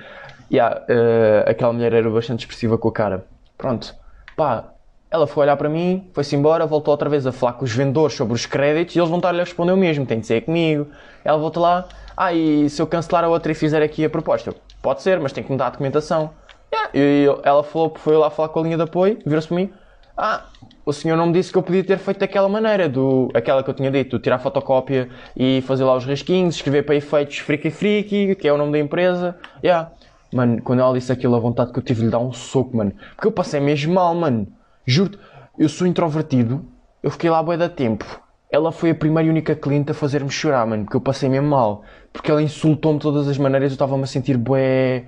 Yeah, 0.52 0.82
uh, 0.82 1.50
aquela 1.50 1.74
mulher 1.74 1.94
era 1.94 2.10
bastante 2.10 2.42
expressiva 2.42 2.78
com 2.78 2.88
a 2.88 2.92
cara. 2.92 3.26
Pronto. 3.58 3.96
Pá, 4.38 4.72
ela 5.10 5.26
foi 5.26 5.44
olhar 5.44 5.58
para 5.58 5.68
mim, 5.68 6.08
foi-se 6.14 6.36
embora, 6.36 6.68
voltou 6.68 6.92
outra 6.92 7.10
vez 7.10 7.26
a 7.26 7.32
falar 7.32 7.54
com 7.54 7.66
os 7.66 7.72
vendedores 7.72 8.16
sobre 8.16 8.36
os 8.36 8.46
créditos 8.46 8.96
e 8.96 9.00
eles 9.00 9.10
vão 9.10 9.18
estar-lhe 9.18 9.40
a 9.40 9.44
responder 9.44 9.72
o 9.72 9.78
mesmo, 9.78 10.06
tem 10.06 10.20
de 10.20 10.28
ser 10.28 10.42
comigo. 10.42 10.88
Ela 11.24 11.40
volta 11.40 11.60
lá, 11.60 11.88
ah, 12.16 12.32
e 12.32 12.70
se 12.70 12.80
eu 12.80 12.86
cancelar 12.86 13.24
a 13.24 13.30
outra 13.30 13.52
e 13.52 13.56
fizer 13.56 13.82
aqui 13.82 14.06
a 14.06 14.10
proposta? 14.10 14.54
Pode 14.80 15.02
ser, 15.02 15.20
mas 15.20 15.32
tem 15.32 15.44
que 15.44 15.52
me 15.52 15.58
dar 15.58 15.68
a 15.68 15.70
documentação. 15.72 16.30
Yeah. 16.72 16.92
E 16.94 17.26
ela 17.44 17.64
falou, 17.64 17.96
foi 17.98 18.16
lá 18.16 18.30
falar 18.30 18.50
com 18.50 18.60
a 18.60 18.64
linha 18.64 18.78
de 18.78 18.84
apoio, 18.84 19.18
virou-se 19.26 19.48
para 19.48 19.58
mim, 19.58 19.74
ah, 20.18 20.46
o 20.86 20.94
senhor 20.94 21.18
não 21.18 21.28
me 21.28 21.34
disse 21.34 21.52
que 21.52 21.58
eu 21.58 21.64
podia 21.64 21.84
ter 21.84 21.98
feito 21.98 22.20
daquela 22.20 22.48
maneira, 22.48 22.88
do, 22.88 23.30
aquela 23.34 23.64
que 23.64 23.70
eu 23.70 23.74
tinha 23.74 23.92
dito, 23.92 24.20
tirar 24.20 24.40
fotocópia 24.40 25.10
e 25.36 25.62
fazer 25.62 25.84
lá 25.84 25.96
os 25.96 26.06
risquinhos, 26.06 26.56
escrever 26.56 26.84
para 26.84 26.96
efeitos 26.96 27.40
Freaky 27.40 27.72
Freaky, 27.72 28.36
que 28.36 28.48
é 28.48 28.54
o 28.54 28.58
nome 28.58 28.72
da 28.72 28.80
empresa. 28.80 29.36
Yeah. 29.64 29.92
Mano, 30.34 30.62
quando 30.62 30.80
ela 30.80 30.94
disse 30.94 31.12
aquilo, 31.12 31.36
a 31.36 31.40
vontade 31.40 31.72
que 31.72 31.80
eu 31.80 31.84
tive 31.84 32.02
de 32.02 32.06
lhe 32.06 32.12
dar 32.12 32.20
um 32.20 32.32
soco, 32.32 32.78
mano. 32.78 32.94
Porque 33.16 33.28
eu 33.28 33.32
passei 33.32 33.60
mesmo 33.60 33.94
mal, 33.94 34.14
mano. 34.14 34.48
Juro-te, 34.86 35.18
eu 35.58 35.68
sou 35.68 35.88
introvertido, 35.88 36.64
eu 37.02 37.10
fiquei 37.10 37.30
lá 37.30 37.42
bué 37.42 37.58
da 37.58 37.68
tempo. 37.70 38.06
Ela 38.52 38.72
foi 38.72 38.92
a 38.92 38.96
primeira 38.96 39.28
e 39.28 39.30
única 39.30 39.56
cliente 39.56 39.92
a 39.92 39.94
fazer-me 39.94 40.30
chorar, 40.30 40.66
mano, 40.68 40.84
porque 40.84 40.96
eu 40.96 41.02
passei 41.02 41.28
mesmo 41.28 41.50
mal. 41.50 41.84
Porque 42.14 42.30
ela 42.30 42.42
insultou-me 42.42 43.00
de 43.00 43.04
todas 43.04 43.28
as 43.28 43.38
maneiras, 43.38 43.72
eu 43.72 43.76
estava-me 43.76 44.04
a 44.04 44.08
sentir 44.08 44.38
bué... 44.38 45.06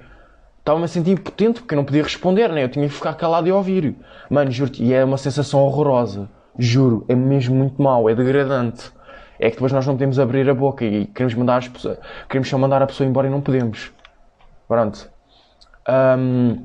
Estava-me 0.67 0.83
a 0.83 0.87
sentir 0.89 1.11
impotente, 1.11 1.61
porque 1.61 1.73
eu 1.73 1.77
não 1.77 1.85
podia 1.85 2.03
responder, 2.03 2.49
né? 2.49 2.61
Eu 2.61 2.67
tinha 2.67 2.85
que 2.85 2.93
ficar 2.93 3.13
calado 3.13 3.47
e 3.47 3.51
ouvir. 3.53 3.95
Mano, 4.29 4.51
juro-te, 4.51 4.83
e 4.83 4.93
é 4.93 5.01
uma 5.01 5.17
sensação 5.17 5.61
horrorosa. 5.61 6.27
Juro, 6.59 7.05
é 7.07 7.15
mesmo 7.15 7.55
muito 7.55 7.81
mau, 7.81 8.09
é 8.09 8.13
degradante. 8.13 8.91
É 9.39 9.49
que 9.49 9.55
depois 9.55 9.71
nós 9.71 9.87
não 9.87 9.93
podemos 9.93 10.19
abrir 10.19 10.49
a 10.49 10.53
boca 10.53 10.83
e 10.83 11.05
queremos 11.05 11.35
mandar 11.35 11.59
as 11.59 11.69
pessoas... 11.69 11.97
Queremos 12.27 12.49
só 12.49 12.57
mandar 12.57 12.81
a 12.81 12.85
pessoa 12.85 13.07
embora 13.07 13.27
e 13.27 13.29
não 13.29 13.39
podemos. 13.39 13.93
Pronto. 14.67 15.09
Um, 15.87 16.57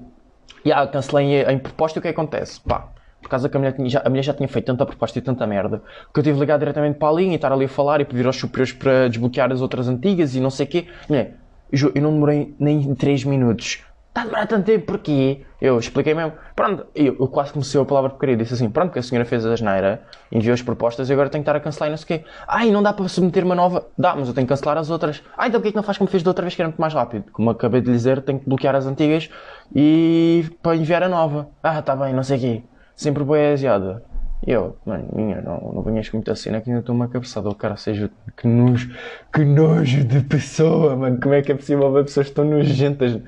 yeah, 0.66 0.85
cancelei 0.90 1.44
a, 1.44 1.52
a 1.52 1.59
proposta 1.61 1.99
e 1.99 2.00
o 2.00 2.02
que 2.02 2.09
acontece? 2.09 2.61
Pá, 2.61 2.88
por 3.23 3.28
causa 3.28 3.49
que 3.49 3.56
a 3.56 3.61
mulher, 3.61 3.73
tinha, 3.73 3.88
já, 3.88 4.02
a 4.04 4.09
mulher 4.09 4.25
já 4.25 4.35
tinha 4.35 4.49
feito 4.49 4.66
tanta 4.66 4.85
proposta 4.85 5.16
e 5.16 5.23
tanta 5.23 5.47
merda, 5.47 5.80
que 6.12 6.18
eu 6.18 6.25
tive 6.25 6.40
ligar 6.40 6.59
diretamente 6.59 6.99
para 6.99 7.09
a 7.09 7.12
linha 7.12 7.35
e 7.35 7.37
estar 7.37 7.52
ali 7.52 7.66
a 7.66 7.68
falar 7.68 8.00
e 8.00 8.04
pedir 8.04 8.26
aos 8.26 8.35
superiores 8.37 8.73
para 8.73 9.06
desbloquear 9.06 9.52
as 9.52 9.61
outras 9.61 9.87
antigas 9.87 10.35
e 10.35 10.40
não 10.40 10.50
sei 10.50 10.66
o 10.66 10.68
quê. 10.68 10.88
Mulher, 11.09 11.37
eu 11.71 12.02
não 12.02 12.12
demorei 12.12 12.52
nem 12.59 12.92
3 12.97 13.25
minutos. 13.26 13.80
Está 14.12 14.21
a 14.21 14.25
demorar 14.25 14.47
tanto 14.47 14.66
tempo, 14.66 14.85
porquê? 14.85 15.40
Eu 15.59 15.79
expliquei 15.79 16.12
mesmo. 16.12 16.35
Pronto, 16.55 16.87
eu, 16.94 17.16
eu 17.18 17.29
quase 17.29 17.51
comecei 17.51 17.81
a 17.81 17.85
palavra 17.85 18.11
porcaria. 18.11 18.37
Disse 18.37 18.53
assim: 18.53 18.68
pronto, 18.68 18.92
que 18.92 18.98
a 18.98 19.03
senhora 19.03 19.25
fez 19.25 19.46
a 19.46 19.55
asneira, 19.55 20.03
enviou 20.31 20.53
as 20.53 20.61
propostas 20.61 21.09
e 21.09 21.12
agora 21.14 21.31
tenho 21.31 21.42
que 21.42 21.48
estar 21.48 21.57
a 21.57 21.61
cancelar 21.61 21.88
e 21.88 21.90
não 21.92 21.96
sei 21.96 22.05
o 22.05 22.20
quê. 22.20 22.27
Ai, 22.46 22.70
não 22.70 22.83
dá 22.83 22.92
para 22.92 23.09
submeter 23.09 23.42
uma 23.42 23.55
nova. 23.55 23.87
Dá, 23.96 24.14
mas 24.14 24.29
eu 24.29 24.35
tenho 24.35 24.46
que 24.46 24.51
cancelar 24.51 24.77
as 24.77 24.90
outras. 24.90 25.22
Ah, 25.35 25.48
então 25.48 25.61
porquê 25.61 25.68
é 25.68 25.72
que 25.72 25.77
não 25.77 25.83
faz 25.83 25.96
como 25.96 26.11
fez 26.11 26.22
da 26.22 26.29
outra 26.29 26.42
vez 26.42 26.55
que 26.55 26.61
era 26.61 26.68
muito 26.68 26.81
mais 26.81 26.92
rápido? 26.92 27.25
Como 27.33 27.48
acabei 27.48 27.81
de 27.81 27.90
dizer, 27.90 28.20
tenho 28.20 28.38
que 28.38 28.46
bloquear 28.46 28.75
as 28.75 28.85
antigas 28.85 29.31
e 29.75 30.44
para 30.62 30.77
enviar 30.77 31.03
a 31.03 31.09
nova. 31.09 31.48
Ah, 31.62 31.79
está 31.79 31.96
bem, 31.96 32.12
não 32.12 32.22
sei 32.22 32.37
o 32.37 32.40
quê 32.40 32.62
sempre 33.03 33.25
bem 33.25 33.53
aziada. 33.53 34.03
E 34.44 34.51
eu, 34.51 34.77
mano, 34.85 35.09
minha, 35.14 35.40
não, 35.40 35.72
não 35.72 35.83
venhas 35.83 36.09
com 36.09 36.16
muita 36.16 36.35
cena 36.35 36.61
que 36.61 36.68
ainda 36.68 36.81
estou 36.81 36.94
uma 36.94 37.09
cabeçada. 37.09 37.48
O 37.48 37.55
cara 37.55 37.77
seja, 37.77 38.11
que 38.37 38.48
nojo, 38.48 38.92
que 39.33 39.44
nojo 39.44 40.05
de 40.05 40.20
pessoa, 40.20 40.96
mano. 40.96 41.20
Como 41.20 41.35
é 41.35 41.42
que 41.42 41.53
é 41.53 41.55
possível 41.55 41.92
ver 41.92 42.05
pessoas 42.05 42.29
tão 42.31 42.44
nojentas? 42.44 43.20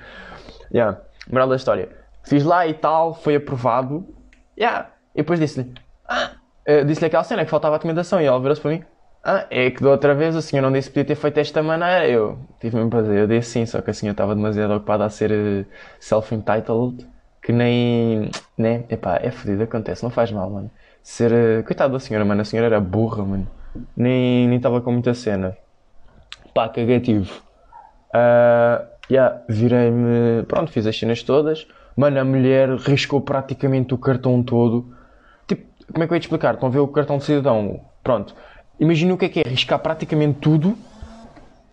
Yeah. 0.72 1.00
Moral 1.30 1.48
da 1.48 1.56
história. 1.56 1.88
Fiz 2.22 2.44
lá 2.44 2.66
e 2.66 2.74
tal, 2.74 3.14
foi 3.14 3.36
aprovado. 3.36 4.06
Yeah. 4.58 4.90
E 5.14 5.18
depois 5.18 5.40
disse-lhe, 5.40 5.72
ah, 6.08 6.32
uh, 6.68 6.84
disse-lhe 6.84 7.06
aquela 7.06 7.24
cena 7.24 7.44
que 7.44 7.50
faltava 7.50 7.74
a 7.74 7.78
documentação. 7.78 8.20
E 8.20 8.24
ela 8.24 8.40
virou-se 8.40 8.60
para 8.60 8.70
mim, 8.70 8.84
ah, 9.24 9.46
é 9.50 9.70
que 9.70 9.82
da 9.82 9.90
outra 9.90 10.14
vez 10.14 10.36
a 10.36 10.42
senhora 10.42 10.68
não 10.68 10.76
disse 10.76 10.88
que 10.88 10.94
podia 10.94 11.14
ter 11.14 11.20
feito 11.20 11.34
desta 11.34 11.62
maneira. 11.62 12.06
Eu 12.08 12.38
tive 12.60 12.76
mesmo 12.76 12.90
para 12.90 13.02
dizer, 13.02 13.18
eu 13.18 13.26
disse 13.26 13.50
sim, 13.50 13.66
só 13.66 13.80
que 13.80 13.90
a 13.90 13.94
senhora 13.94 14.14
estava 14.14 14.34
demasiado 14.34 14.74
ocupada 14.74 15.04
a 15.04 15.10
ser 15.10 15.30
uh, 15.30 15.66
self-entitled 15.98 17.06
que 17.44 17.52
nem. 17.52 18.30
né? 18.56 18.84
Epá, 18.88 19.20
é 19.22 19.30
fodido, 19.30 19.62
acontece, 19.62 20.02
não 20.02 20.10
faz 20.10 20.32
mal, 20.32 20.48
mano. 20.48 20.70
Ser. 21.02 21.30
Uh, 21.30 21.64
coitado 21.64 21.92
da 21.92 22.00
senhora, 22.00 22.24
mano, 22.24 22.40
a 22.40 22.44
senhora 22.44 22.66
era 22.66 22.80
burra, 22.80 23.22
mano. 23.22 23.46
Nem 23.94 24.52
estava 24.54 24.80
com 24.80 24.90
muita 24.90 25.12
cena. 25.12 25.56
Pá, 26.54 26.68
cagativo. 26.68 27.30
Uh, 28.08 28.86
yeah, 29.10 29.42
virei-me. 29.48 30.44
Pronto, 30.44 30.70
fiz 30.70 30.86
as 30.86 30.98
cenas 30.98 31.22
todas. 31.22 31.66
Mano, 31.96 32.18
a 32.18 32.24
mulher 32.24 32.70
riscou 32.76 33.20
praticamente 33.20 33.94
o 33.94 33.98
cartão 33.98 34.42
todo. 34.42 34.94
Tipo, 35.46 35.64
como 35.92 36.04
é 36.04 36.06
que 36.06 36.12
eu 36.12 36.16
ia 36.16 36.20
te 36.20 36.24
explicar? 36.24 36.54
Estão 36.54 36.68
a 36.68 36.72
ver 36.72 36.80
o 36.80 36.88
cartão 36.88 37.18
de 37.18 37.24
cidadão? 37.24 37.80
Pronto. 38.02 38.34
Imagina 38.80 39.14
o 39.14 39.18
que 39.18 39.24
é 39.26 39.28
que 39.28 39.40
é 39.40 39.42
riscar 39.42 39.78
praticamente 39.78 40.40
tudo. 40.40 40.76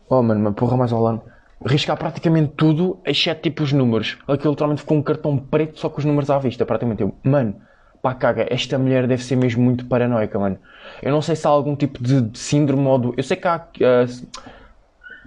Oh, 0.07 0.21
mano, 0.21 0.41
uma 0.41 0.51
porra 0.51 0.77
mais 0.77 0.91
ao 0.93 1.01
lado 1.01 1.23
riscar 1.65 1.97
praticamente 1.97 2.53
tudo, 2.55 2.99
exceto 3.05 3.41
tipo 3.41 3.63
os 3.63 3.71
números. 3.71 4.17
Aquilo 4.27 4.51
literalmente 4.51 4.81
ficou 4.81 4.97
um 4.97 5.01
cartão 5.01 5.37
preto 5.37 5.79
só 5.79 5.89
com 5.89 5.99
os 5.99 6.05
números 6.05 6.29
à 6.29 6.39
vista, 6.39 6.65
praticamente. 6.65 7.01
Eu, 7.01 7.13
mano, 7.23 7.55
pá, 8.01 8.13
caga, 8.13 8.47
esta 8.49 8.77
mulher 8.77 9.07
deve 9.07 9.23
ser 9.23 9.35
mesmo 9.35 9.63
muito 9.63 9.85
paranoica, 9.85 10.39
mano. 10.39 10.57
Eu 11.01 11.11
não 11.11 11.21
sei 11.21 11.35
se 11.35 11.45
há 11.45 11.49
algum 11.49 11.75
tipo 11.75 12.01
de 12.01 12.37
síndrome 12.37 12.85
ou 12.87 12.97
do... 12.97 13.13
Eu 13.15 13.23
sei 13.23 13.37
que 13.37 13.47
há. 13.47 13.57
Uh, 13.57 14.27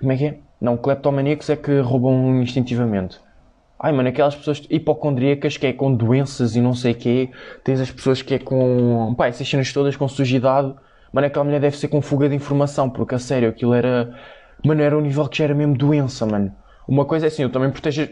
como 0.00 0.12
é 0.12 0.16
que 0.16 0.26
é? 0.26 0.38
Não, 0.60 0.76
cleptomaníacos 0.76 1.50
é 1.50 1.56
que 1.56 1.80
roubam 1.80 2.42
instintivamente. 2.42 3.20
Ai, 3.78 3.92
mano, 3.92 4.08
aquelas 4.08 4.34
pessoas 4.34 4.62
hipocondríacas 4.70 5.56
que 5.56 5.66
é 5.66 5.72
com 5.72 5.94
doenças 5.94 6.56
e 6.56 6.60
não 6.60 6.74
sei 6.74 6.94
quê. 6.94 7.30
Tens 7.62 7.80
as 7.80 7.90
pessoas 7.90 8.22
que 8.22 8.34
é 8.34 8.38
com. 8.38 9.14
pá, 9.16 9.26
essas 9.26 9.48
cenas 9.48 9.72
todas 9.72 9.96
com 9.96 10.08
sujidade. 10.08 10.74
Mano, 11.12 11.26
aquela 11.26 11.44
mulher 11.44 11.60
deve 11.60 11.76
ser 11.76 11.88
com 11.88 12.00
fuga 12.00 12.28
de 12.28 12.34
informação, 12.34 12.88
porque 12.88 13.14
a 13.14 13.18
sério, 13.18 13.48
aquilo 13.48 13.74
era 13.74 14.14
Mano, 14.64 14.80
era 14.80 14.96
um 14.96 15.00
nível 15.02 15.28
que 15.28 15.36
já 15.36 15.44
era 15.44 15.54
mesmo 15.54 15.76
doença, 15.76 16.24
mano. 16.24 16.50
Uma 16.88 17.04
coisa 17.04 17.26
é 17.26 17.28
assim, 17.28 17.42
eu 17.42 17.50
também 17.50 17.70
protejo, 17.70 18.08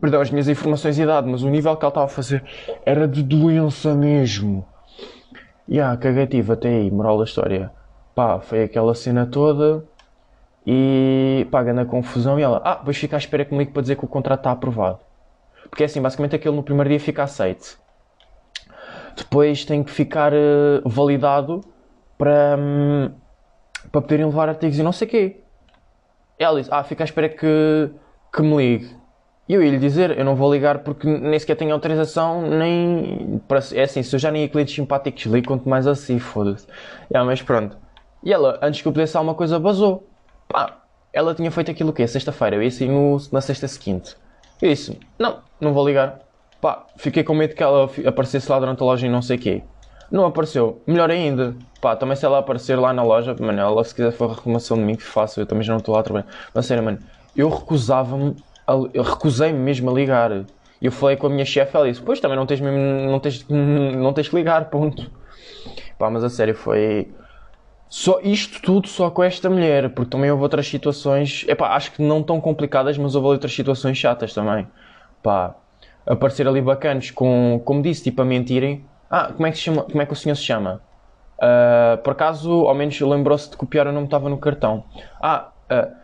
perdão, 0.00 0.20
as 0.20 0.30
minhas 0.30 0.48
informações 0.48 0.94
de 0.94 1.02
idade, 1.02 1.28
mas 1.28 1.42
o 1.42 1.50
nível 1.50 1.76
que 1.76 1.84
ela 1.84 1.90
estava 1.90 2.06
a 2.06 2.08
fazer 2.08 2.44
era 2.86 3.08
de 3.08 3.20
doença 3.20 3.96
mesmo. 3.96 4.64
E 5.66 5.80
ah, 5.80 5.96
cagativo 5.96 6.52
até 6.52 6.68
aí, 6.68 6.88
moral 6.88 7.18
da 7.18 7.24
história. 7.24 7.72
Pá, 8.14 8.38
foi 8.38 8.62
aquela 8.62 8.94
cena 8.94 9.26
toda 9.26 9.84
e 10.70 11.46
pá, 11.50 11.64
na 11.64 11.86
confusão 11.86 12.38
e 12.38 12.42
ela, 12.42 12.60
ah, 12.62 12.74
depois 12.74 12.98
fica 12.98 13.16
à 13.16 13.18
espera 13.18 13.42
comigo 13.42 13.72
para 13.72 13.80
dizer 13.80 13.96
que 13.96 14.04
o 14.04 14.08
contrato 14.08 14.40
está 14.40 14.50
aprovado. 14.50 14.98
Porque 15.70 15.82
é 15.82 15.86
assim, 15.86 16.02
basicamente 16.02 16.36
aquele 16.36 16.54
no 16.54 16.62
primeiro 16.62 16.90
dia 16.90 17.00
fica 17.00 17.22
aceite. 17.22 17.78
Depois 19.16 19.64
tem 19.64 19.82
que 19.82 19.90
ficar 19.90 20.34
uh, 20.34 20.86
validado 20.86 21.62
para, 22.18 22.54
um, 22.58 23.10
para 23.90 24.02
poderem 24.02 24.26
levar 24.26 24.50
artigos 24.50 24.78
e 24.78 24.82
não 24.82 24.92
sei 24.92 25.08
o 25.08 25.10
quê. 25.10 25.40
Ela 26.38 26.60
disse, 26.60 26.70
ah, 26.70 26.84
fica 26.84 27.02
à 27.02 27.06
espera 27.06 27.30
que, 27.30 27.90
que 28.30 28.42
me 28.42 28.56
ligue. 28.58 28.94
E 29.48 29.54
eu 29.54 29.62
ia 29.62 29.70
lhe 29.70 29.78
dizer, 29.78 30.18
eu 30.18 30.24
não 30.24 30.36
vou 30.36 30.52
ligar 30.52 30.80
porque 30.80 31.08
nem 31.08 31.38
sequer 31.38 31.56
tenho 31.56 31.72
autorização, 31.72 32.42
nem. 32.42 33.40
Para, 33.48 33.60
é 33.72 33.84
assim, 33.84 34.02
se 34.02 34.14
eu 34.14 34.20
já 34.20 34.30
nem 34.30 34.42
ia 34.42 34.48
clientes 34.50 34.74
simpáticos 34.74 35.24
ligo, 35.24 35.46
quanto 35.46 35.66
mais 35.66 35.86
assim, 35.86 36.18
foda-se. 36.18 36.66
Yeah, 37.10 37.24
mas 37.24 37.40
pronto. 37.40 37.78
E 38.22 38.30
ela, 38.30 38.58
antes 38.60 38.82
que 38.82 38.88
eu 38.88 38.92
pudesse 38.92 39.16
alguma 39.16 39.34
coisa, 39.34 39.58
basou. 39.58 40.07
Pá, 40.48 40.78
ela 41.12 41.34
tinha 41.34 41.50
feito 41.50 41.70
aquilo 41.70 41.90
o 41.90 41.92
quê? 41.92 42.06
Sexta-feira. 42.06 42.56
Eu 42.56 42.62
ia 42.62 42.70
sair 42.70 42.88
no, 42.88 43.18
na 43.30 43.40
sexta 43.40 43.68
seguinte. 43.68 44.16
Eu 44.60 44.70
disse, 44.70 44.98
não, 45.18 45.40
não 45.60 45.72
vou 45.72 45.86
ligar. 45.86 46.20
Pá, 46.60 46.86
fiquei 46.96 47.22
com 47.22 47.34
medo 47.34 47.54
que 47.54 47.62
ela 47.62 47.88
aparecesse 48.06 48.50
lá 48.50 48.58
durante 48.58 48.82
a 48.82 48.84
loja 48.84 49.06
e 49.06 49.10
não 49.10 49.22
sei 49.22 49.36
o 49.36 49.40
quê. 49.40 49.62
Não 50.10 50.24
apareceu. 50.24 50.82
Melhor 50.86 51.10
ainda. 51.10 51.54
Pá, 51.80 51.94
também 51.94 52.16
se 52.16 52.24
ela 52.24 52.38
aparecer 52.38 52.76
lá 52.76 52.92
na 52.92 53.02
loja, 53.02 53.36
mano, 53.38 53.60
ela 53.60 53.84
se 53.84 53.94
quiser 53.94 54.10
for 54.10 54.30
reclamação 54.30 54.76
de 54.76 54.82
mim, 54.82 54.96
que 54.96 55.02
faço, 55.02 55.40
eu 55.40 55.46
também 55.46 55.62
já 55.62 55.72
não 55.72 55.78
estou 55.78 55.94
lá 55.94 56.00
a 56.00 56.02
trabalhar. 56.02 56.26
Mas 56.52 56.66
sério, 56.66 56.82
mano, 56.82 56.98
eu 57.36 57.48
recusava-me, 57.48 58.34
eu 58.92 59.02
recusei-me 59.02 59.58
mesmo 59.58 59.90
a 59.90 59.92
ligar. 59.92 60.32
E 60.32 60.86
eu 60.86 60.92
falei 60.92 61.16
com 61.16 61.26
a 61.26 61.30
minha 61.30 61.44
chefe, 61.44 61.76
ela 61.76 61.88
disse, 61.88 62.00
pois 62.00 62.20
também 62.20 62.36
não 62.36 62.46
tens 62.46 62.60
mesmo, 62.60 62.78
não 63.10 63.20
tens, 63.20 63.46
não 63.48 64.12
tens 64.12 64.28
que 64.28 64.36
ligar, 64.36 64.70
ponto. 64.70 65.10
Pá, 65.98 66.08
mas 66.10 66.24
a 66.24 66.30
sério, 66.30 66.54
foi... 66.54 67.08
Só 67.88 68.20
isto 68.22 68.60
tudo 68.60 68.86
só 68.86 69.10
com 69.10 69.22
esta 69.22 69.48
mulher, 69.48 69.90
porque 69.90 70.10
também 70.10 70.30
houve 70.30 70.42
outras 70.42 70.68
situações, 70.68 71.44
epá, 71.48 71.74
acho 71.74 71.92
que 71.92 72.02
não 72.02 72.22
tão 72.22 72.40
complicadas, 72.40 72.98
mas 72.98 73.14
houve 73.14 73.28
outras 73.28 73.52
situações 73.52 73.96
chatas 73.96 74.34
também. 74.34 74.66
Pá, 75.22 75.54
aparecer 76.06 76.46
ali 76.46 76.60
bacanas 76.60 77.10
com, 77.10 77.60
como 77.64 77.82
disse, 77.82 78.04
tipo 78.04 78.20
a 78.22 78.24
mentirem. 78.24 78.84
Ah, 79.10 79.32
como 79.34 79.46
é 79.46 79.50
que, 79.50 79.56
se 79.56 79.64
chama, 79.64 79.82
como 79.84 80.02
é 80.02 80.06
que 80.06 80.12
o 80.12 80.16
senhor 80.16 80.36
se 80.36 80.42
chama? 80.42 80.82
Uh, 81.38 81.96
por 82.02 82.12
acaso, 82.12 82.50
ao 82.66 82.74
menos 82.74 83.00
lembrou-se 83.00 83.50
de 83.50 83.56
copiar 83.56 83.86
o 83.86 83.92
nome 83.92 84.06
que 84.06 84.08
estava 84.08 84.28
no 84.28 84.38
cartão. 84.38 84.84
Ah, 85.22 85.50
uh, 85.70 85.96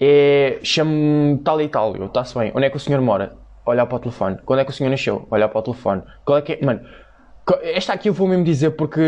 é, 0.00 0.60
chamo-me 0.62 1.38
tal 1.38 1.60
e 1.60 1.68
tal, 1.68 1.96
está-se 2.04 2.38
bem. 2.38 2.52
Onde 2.54 2.66
é 2.66 2.70
que 2.70 2.76
o 2.76 2.80
senhor 2.80 3.00
mora? 3.00 3.32
Olhar 3.66 3.84
para 3.86 3.96
o 3.96 3.98
telefone. 3.98 4.38
Quando 4.46 4.60
é 4.60 4.64
que 4.64 4.70
o 4.70 4.74
senhor 4.74 4.88
nasceu? 4.88 5.26
Olhar 5.30 5.48
para 5.48 5.58
o 5.58 5.62
telefone. 5.62 6.02
Qual 6.24 6.38
é 6.38 6.42
que 6.42 6.52
é? 6.52 6.64
Mano, 6.64 6.80
esta 7.62 7.92
aqui 7.92 8.08
eu 8.08 8.12
vou 8.12 8.28
mesmo 8.28 8.44
dizer 8.44 8.70
porque 8.72 9.00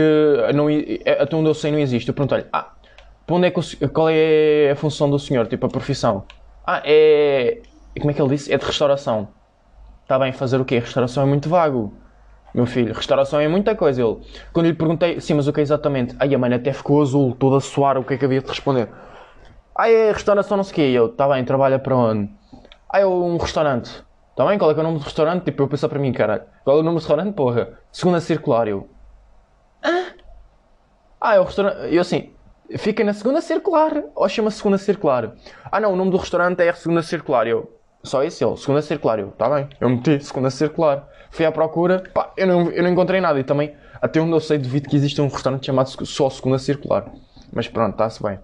não, 0.55 0.66
até 1.20 1.37
onde 1.37 1.48
eu 1.48 1.55
sei 1.55 1.70
não 1.70 1.79
existe. 1.79 2.09
Eu 2.09 2.14
pergunto-lhe, 2.14 2.46
ah, 2.53 2.72
para 3.26 3.37
onde 3.37 3.46
é 3.46 3.50
que 3.50 3.61
o, 3.61 3.88
qual 3.90 4.09
é 4.11 4.70
a 4.70 4.76
função 4.76 5.11
do 5.11 5.18
senhor? 5.18 5.46
Tipo, 5.46 5.66
a 5.66 5.68
profissão? 5.68 6.24
Ah, 6.66 6.83
é. 6.85 7.62
Como 7.98 8.11
é 8.11 8.14
que 8.14 8.20
ele 8.22 8.31
disse? 8.31 8.53
É 8.53 8.59
de 8.59 8.64
restauração. 8.64 9.29
Está 10.03 10.18
bem, 10.18 10.33
fazer 10.33 10.61
o 10.61 10.64
quê? 10.64 10.79
Restauração 10.79 11.22
é 11.22 11.26
muito 11.26 11.48
vago. 11.48 11.94
Meu 12.53 12.66
filho, 12.66 12.92
restauração 12.92 13.38
é 13.38 13.46
muita 13.46 13.76
coisa. 13.76 14.03
Ele, 14.03 14.18
quando 14.53 14.66
lhe 14.66 14.74
perguntei, 14.74 15.20
sim, 15.20 15.35
mas 15.35 15.46
o 15.46 15.53
que 15.53 15.61
é 15.61 15.62
exatamente? 15.62 16.16
Ai, 16.18 16.35
a 16.35 16.38
mãe 16.38 16.53
até 16.53 16.72
ficou 16.72 17.00
azul, 17.00 17.35
toda 17.37 17.59
a 17.59 17.61
suar, 17.61 17.96
o 17.96 18.05
que 18.05 18.14
é 18.14 18.18
que 18.18 18.24
havia 18.24 18.40
de 18.40 18.48
responder? 18.48 18.88
Ah, 19.76 19.88
é 19.88 20.11
restauração, 20.12 20.57
não 20.57 20.64
sei 20.64 20.72
o 20.72 20.74
quê. 20.74 20.83
Eu, 20.83 21.09
tá 21.09 21.29
bem, 21.29 21.44
trabalha 21.44 21.79
para 21.79 21.96
onde? 21.96 22.29
Ah, 22.88 23.00
é 23.00 23.07
um 23.07 23.37
restaurante. 23.37 24.05
Tá 24.40 24.46
bem, 24.46 24.57
qual 24.57 24.70
é 24.70 24.72
que 24.72 24.81
é 24.81 24.83
o 24.83 24.87
nome 24.87 24.98
do 24.98 25.05
restaurante? 25.05 25.44
Tipo, 25.44 25.64
eu 25.64 25.68
pensar 25.68 25.87
para 25.90 25.98
mim, 25.98 26.14
cara, 26.14 26.46
qual 26.64 26.79
é 26.79 26.81
o 26.81 26.83
nome 26.83 26.96
do 26.96 27.00
restaurante, 27.00 27.35
porra? 27.35 27.79
Segunda 27.92 28.22
Circular, 28.22 28.66
eu. 28.66 28.88
Hã? 29.85 30.14
Ah, 31.20 31.35
é 31.35 31.40
o 31.40 31.44
restaurante. 31.44 31.94
Eu 31.94 32.00
assim, 32.00 32.33
fica 32.79 33.05
na 33.05 33.12
Segunda 33.12 33.42
Circular. 33.42 34.03
Ou 34.14 34.26
chama-se 34.31 34.57
Segunda 34.57 34.79
Circular. 34.79 35.35
Ah, 35.70 35.79
não, 35.79 35.92
o 35.92 35.96
nome 35.96 36.11
do 36.11 36.16
restaurante 36.16 36.59
é 36.62 36.72
Segunda 36.72 37.03
Circular, 37.03 37.46
eu. 37.46 37.70
Só 38.03 38.22
esse, 38.22 38.42
ele, 38.42 38.57
Segunda 38.57 38.81
Circular, 38.81 39.18
eu. 39.18 39.31
Tá 39.33 39.46
bem, 39.50 39.68
eu 39.79 39.90
meti 39.90 40.18
Segunda 40.24 40.48
Circular. 40.48 41.07
Fui 41.31 41.44
à 41.44 41.53
procura, 41.53 42.03
pá, 42.14 42.33
eu 42.35 42.46
não, 42.46 42.70
eu 42.70 42.83
não 42.83 42.88
encontrei 42.88 43.20
nada. 43.20 43.38
E 43.38 43.44
também, 43.44 43.74
até 44.00 44.22
onde 44.22 44.33
eu 44.33 44.40
sei, 44.40 44.57
devido 44.57 44.88
que 44.88 44.96
existe 44.96 45.20
um 45.20 45.29
restaurante 45.29 45.66
chamado 45.66 45.90
só 46.07 46.31
Segunda 46.31 46.57
Circular. 46.57 47.12
Mas 47.53 47.68
pronto, 47.68 47.92
está-se 47.92 48.22
bem. 48.22 48.38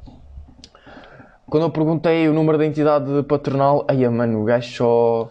Quando 1.48 1.62
eu 1.62 1.70
perguntei 1.70 2.28
o 2.28 2.34
número 2.34 2.58
da 2.58 2.66
entidade 2.66 3.22
patronal, 3.22 3.86
aí, 3.88 4.06
mano, 4.06 4.42
o 4.42 4.44
gajo 4.44 4.70
só. 4.76 5.30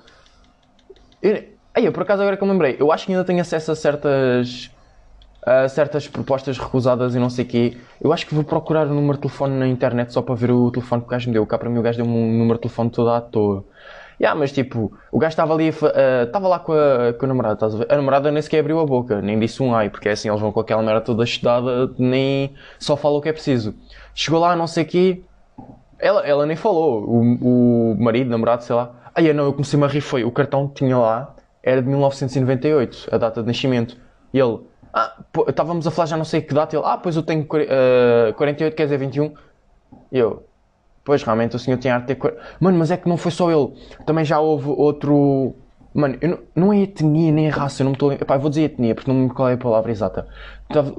Aí, 1.73 1.91
por 1.91 2.03
acaso, 2.03 2.21
agora 2.21 2.37
que 2.37 2.43
eu 2.43 2.47
lembrei, 2.47 2.77
eu 2.79 2.91
acho 2.91 3.05
que 3.05 3.11
ainda 3.11 3.23
tenho 3.25 3.41
acesso 3.41 3.71
a 3.71 3.75
certas. 3.75 4.71
a 5.45 5.67
certas 5.67 6.07
propostas 6.07 6.57
recusadas 6.57 7.15
e 7.15 7.19
não 7.19 7.29
sei 7.29 7.45
o 7.45 7.47
quê. 7.47 7.77
Eu 8.01 8.13
acho 8.13 8.25
que 8.25 8.33
vou 8.33 8.43
procurar 8.43 8.87
o 8.87 8.93
número 8.93 9.13
de 9.13 9.21
telefone 9.21 9.57
na 9.57 9.67
internet 9.67 10.13
só 10.13 10.21
para 10.21 10.35
ver 10.35 10.51
o 10.51 10.71
telefone 10.71 11.01
que 11.01 11.07
o 11.07 11.11
gajo 11.11 11.27
me 11.27 11.33
deu. 11.33 11.45
Cá 11.45 11.57
para 11.57 11.69
mim, 11.69 11.79
o 11.79 11.81
gajo 11.81 11.97
deu-me 11.97 12.11
um 12.11 12.37
número 12.39 12.55
de 12.55 12.61
telefone 12.61 12.89
todo 12.89 13.09
à 13.09 13.21
toa. 13.21 13.65
Yeah, 14.19 14.39
mas 14.39 14.51
tipo, 14.53 14.93
o 15.11 15.19
gajo 15.19 15.33
estava 15.33 15.53
ali, 15.53 15.67
estava 15.67 16.47
uh, 16.47 16.49
lá 16.49 16.59
com 16.59 16.71
a, 16.71 17.13
com 17.13 17.25
a 17.25 17.27
namorada, 17.27 17.65
a 17.65 17.69
ver? 17.69 17.87
A 17.91 17.97
namorada 17.97 18.31
nem 18.31 18.41
sequer 18.41 18.61
abriu 18.61 18.79
a 18.79 18.85
boca, 18.85 19.21
nem 19.21 19.37
disse 19.37 19.61
um 19.61 19.75
ai, 19.75 19.89
porque 19.89 20.07
é 20.07 20.13
assim, 20.13 20.29
eles 20.29 20.39
vão 20.39 20.53
com 20.53 20.61
aquela 20.61 20.81
merda 20.81 21.01
toda 21.01 21.25
estudada, 21.25 21.91
nem 21.99 22.53
só 22.79 22.95
falam 22.95 23.17
o 23.17 23.21
que 23.21 23.27
é 23.27 23.33
preciso. 23.33 23.75
Chegou 24.13 24.39
lá, 24.39 24.55
não 24.55 24.67
sei 24.67 24.85
o 24.85 24.87
quê, 24.87 25.21
ela, 25.99 26.25
ela 26.25 26.45
nem 26.45 26.55
falou, 26.55 27.03
o, 27.03 27.91
o 27.91 27.97
marido, 27.99 28.29
namorado, 28.29 28.63
sei 28.63 28.73
lá. 28.73 29.04
Ai, 29.15 29.31
não, 29.33 29.45
eu 29.45 29.53
comecei-me 29.53 29.85
a 29.85 29.87
rir, 29.87 30.01
foi, 30.01 30.23
o 30.23 30.31
cartão 30.31 30.67
que 30.67 30.75
tinha 30.75 30.97
lá 30.97 31.35
era 31.63 31.81
de 31.81 31.87
1998, 31.87 33.09
a 33.11 33.17
data 33.17 33.41
de 33.41 33.47
nascimento. 33.47 33.97
E 34.33 34.39
ele, 34.39 34.59
ah, 34.93 35.15
pô, 35.31 35.45
estávamos 35.47 35.87
a 35.87 35.91
falar 35.91 36.07
já 36.07 36.17
não 36.17 36.25
sei 36.25 36.41
que 36.41 36.53
data, 36.53 36.75
ele, 36.75 36.85
ah, 36.85 36.97
pois 36.97 37.15
eu 37.15 37.23
tenho 37.23 37.43
uh, 37.43 38.33
48, 38.35 38.75
quer 38.75 38.83
dizer 38.83 38.97
21. 38.97 39.33
E 40.11 40.17
eu, 40.17 40.43
Pois, 41.05 41.21
realmente 41.21 41.55
o 41.55 41.59
senhor 41.59 41.77
tinha 41.77 41.93
arte 41.93 42.07
de 42.07 42.15
ter. 42.15 42.35
Mano, 42.59 42.79
mas 42.79 42.89
é 42.89 42.97
que 42.97 43.07
não 43.07 43.15
foi 43.15 43.31
só 43.31 43.51
ele. 43.51 43.73
Também 44.07 44.25
já 44.25 44.39
houve 44.39 44.67
outro. 44.69 45.55
Mano, 45.93 46.17
não, 46.21 46.39
não 46.55 46.73
é 46.73 46.79
etnia 46.81 47.31
nem 47.31 47.47
raça, 47.47 47.83
eu 47.83 47.85
não 47.85 47.91
me 47.91 47.95
estou. 47.95 48.11
Epá, 48.11 48.35
vou 48.37 48.49
dizer 48.49 48.63
etnia, 48.63 48.95
porque 48.95 49.09
não 49.09 49.17
me 49.19 49.29
qual 49.29 49.47
é 49.47 49.53
a 49.53 49.57
palavra 49.57 49.91
exata. 49.91 50.27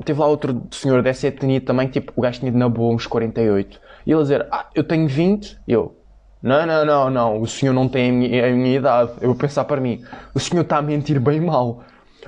Teve 0.05 0.21
lá 0.21 0.29
outro 0.29 0.63
senhor 0.71 1.03
dessa 1.03 1.27
etnia 1.27 1.61
também, 1.61 1.89
tipo, 1.89 2.13
o 2.15 2.21
gajo 2.23 2.39
tinha 2.39 2.53
de 2.53 2.57
na 2.57 2.69
boa 2.69 2.95
uns 2.95 3.07
48. 3.07 3.81
E 4.07 4.13
ele 4.13 4.21
a 4.21 4.23
dizer, 4.23 4.47
ah, 4.53 4.67
eu 4.77 4.85
tenho 4.85 5.09
20. 5.09 5.59
E 5.67 5.73
eu, 5.73 5.97
não, 6.43 6.67
não, 6.67 6.85
não, 6.85 7.11
não, 7.11 7.41
o 7.41 7.47
senhor 7.47 7.73
não 7.73 7.89
tem 7.89 8.11
a 8.11 8.13
minha, 8.13 8.47
a 8.47 8.51
minha 8.51 8.77
idade. 8.77 9.13
Eu 9.21 9.29
vou 9.29 9.37
pensar 9.37 9.65
para 9.65 9.81
mim, 9.81 10.03
o 10.35 10.41
senhor 10.41 10.63
está 10.63 10.79
a 10.79 10.83
mentir 10.83 11.21
bem 11.21 11.41
mal. 11.41 11.83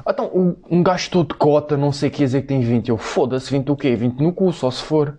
Então, 0.06 0.56
um, 0.70 0.82
gajo 0.82 1.10
todo 1.10 1.34
cota, 1.34 1.76
não 1.76 1.92
sei 1.92 2.08
o 2.08 2.12
que 2.12 2.18
dizer 2.18 2.42
que 2.42 2.48
tem 2.48 2.60
20. 2.60 2.88
Eu, 2.88 2.96
foda-se, 2.96 3.50
20 3.50 3.70
o 3.70 3.76
quê? 3.76 3.96
20 3.96 4.20
no 4.20 4.32
cu, 4.32 4.52
só 4.52 4.70
se 4.70 4.82
for. 4.82 5.16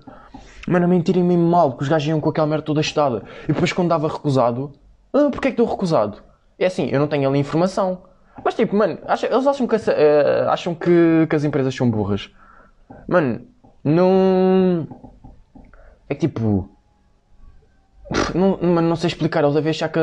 Mano, 0.67 0.85
a 0.85 0.87
mentirem 0.87 1.23
mesmo 1.23 1.47
mal, 1.47 1.75
que 1.75 1.83
os 1.83 1.89
gajos 1.89 2.07
iam 2.07 2.21
com 2.21 2.29
aquela 2.29 2.47
merda 2.47 2.63
toda 2.63 2.81
estada. 2.81 3.23
E 3.43 3.53
depois 3.53 3.73
quando 3.73 3.89
dava 3.89 4.07
recusado, 4.07 4.71
ah, 5.13 5.29
porquê 5.31 5.49
é 5.49 5.51
que 5.51 5.57
deu 5.57 5.65
recusado? 5.65 6.19
É 6.57 6.65
assim, 6.65 6.89
eu 6.91 6.99
não 6.99 7.07
tenho 7.07 7.27
ali 7.27 7.39
informação. 7.39 8.03
Mas 8.43 8.53
tipo, 8.53 8.75
mano, 8.75 8.99
acha, 9.05 9.27
eles 9.27 9.47
acham, 9.47 9.67
que, 9.67 9.75
uh, 9.75 10.49
acham 10.49 10.75
que, 10.75 11.27
que 11.29 11.35
as 11.35 11.43
empresas 11.43 11.73
são 11.75 11.89
burras. 11.89 12.29
Mano, 13.07 13.41
não. 13.83 14.87
É 16.07 16.15
tipo. 16.15 16.69
Não, 18.33 18.57
não 18.57 18.95
sei 18.95 19.07
explicar. 19.07 19.43
Eles 19.43 19.55
devem 19.55 19.69
achar 19.69 19.89
que, 19.89 19.99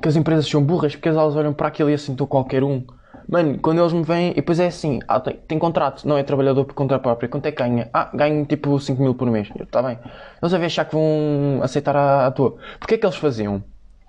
que 0.00 0.08
as 0.08 0.16
empresas 0.16 0.48
são 0.48 0.62
burras 0.62 0.94
porque 0.94 1.08
elas 1.08 1.36
olham 1.36 1.52
para 1.52 1.68
aquilo 1.68 1.90
e 1.90 1.94
assentam 1.94 2.26
qualquer 2.26 2.62
um. 2.64 2.84
Mano, 3.28 3.58
quando 3.58 3.78
eles 3.80 3.92
me 3.92 4.02
vêm, 4.02 4.30
e 4.30 4.34
depois 4.36 4.58
é 4.58 4.68
assim, 4.68 5.00
ah, 5.06 5.20
tem, 5.20 5.36
tem 5.46 5.58
contrato, 5.58 6.08
não 6.08 6.16
é 6.16 6.22
trabalhador 6.22 6.64
por 6.64 6.72
conta 6.72 6.98
própria, 6.98 7.28
quanto 7.28 7.44
é 7.44 7.52
que 7.52 7.62
ganha? 7.62 7.90
Ah, 7.92 8.10
ganho 8.14 8.46
tipo 8.46 8.80
5 8.80 9.02
mil 9.02 9.14
por 9.14 9.30
mês. 9.30 9.50
Está 9.60 9.82
bem. 9.82 9.98
Eles 10.40 10.50
devem 10.50 10.66
achar 10.66 10.86
que 10.86 10.94
vão 10.94 11.60
aceitar 11.62 11.94
à, 11.94 12.26
à 12.26 12.30
toa. 12.30 12.56
Porquê 12.78 12.94
é 12.94 12.98
que 12.98 13.04
eles 13.04 13.16
faziam? 13.16 13.62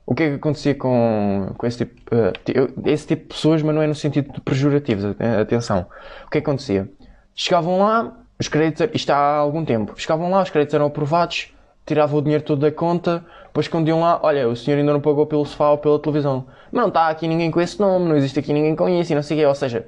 O 0.06 0.16
que 0.16 0.24
é 0.24 0.30
que 0.30 0.36
acontecia 0.38 0.74
com, 0.74 1.54
com 1.58 1.68
esse, 1.68 1.86
tipo, 1.86 2.16
uh, 2.16 2.90
esse 2.90 3.08
tipo 3.08 3.24
de 3.24 3.28
pessoas, 3.28 3.62
mas 3.62 3.76
não 3.76 3.82
é 3.82 3.88
no 3.88 3.94
sentido 3.94 4.32
de 4.34 4.42
pejorativos, 4.42 5.04
atenção. 5.40 5.86
O 6.26 6.30
que 6.30 6.38
é 6.38 6.42
que 6.42 6.50
acontecia? 6.50 6.90
Chegavam 7.36 7.78
lá, 7.78 8.18
os 8.40 8.48
créditos, 8.48 8.88
isto 8.94 9.10
há 9.12 9.36
algum 9.36 9.66
tempo, 9.66 9.94
chegavam 9.98 10.32
lá, 10.32 10.42
os 10.42 10.50
créditos 10.50 10.74
eram 10.74 10.88
aprovados, 10.88 11.54
tiravam 11.90 12.20
o 12.20 12.22
dinheiro 12.22 12.44
todo 12.44 12.62
da 12.62 12.72
conta, 12.72 13.26
depois 13.46 13.68
quando 13.68 13.88
iam 13.88 14.00
lá, 14.00 14.20
olha, 14.24 14.48
o 14.48 14.56
senhor 14.56 14.78
ainda 14.78 14.94
não 14.94 15.02
pagou 15.02 15.26
pelo 15.26 15.46
sofá 15.46 15.72
ou 15.72 15.78
pela 15.78 16.00
televisão. 16.00 16.46
Não 16.72 16.88
está 16.88 17.10
aqui 17.10 17.28
ninguém 17.28 17.52
com 17.52 17.60
esse 17.60 17.80
nome, 17.80 18.08
não 18.08 18.16
existe 18.16 18.40
aqui 18.40 18.54
ninguém 18.54 18.76
com 18.76 18.88
isso 18.88 19.12
e 19.12 19.16
não 19.16 19.24
sei 19.24 19.38
o 19.38 19.40
quê. 19.42 19.46
Ou 19.46 19.56
seja, 19.56 19.86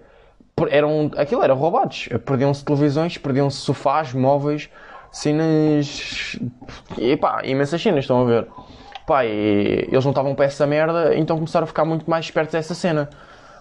eram, 0.70 1.12
aquilo 1.16 1.44
era 1.44 1.54
roubados. 1.54 2.10
Perdiam-se 2.26 2.66
televisões, 2.66 3.18
perdiam-se 3.18 3.58
sofás, 3.58 4.14
móveis, 4.14 4.70
cenas. 5.12 6.40
E 6.98 7.16
pá, 7.18 7.42
imensas 7.46 7.82
cenas, 7.82 8.04
estão 8.04 8.22
a 8.22 8.26
ver. 8.26 8.48
Pá, 9.06 9.26
e 9.26 9.88
eles 9.92 10.04
não 10.04 10.12
estavam 10.12 10.34
para 10.36 10.46
essa 10.46 10.66
merda, 10.66 11.16
então 11.16 11.36
começaram 11.36 11.66
a 11.66 11.68
ficar 11.68 11.86
muito 11.86 12.10
mais 12.10 12.26
espertos 12.26 12.54
dessa 12.54 12.74
cena. 12.74 13.10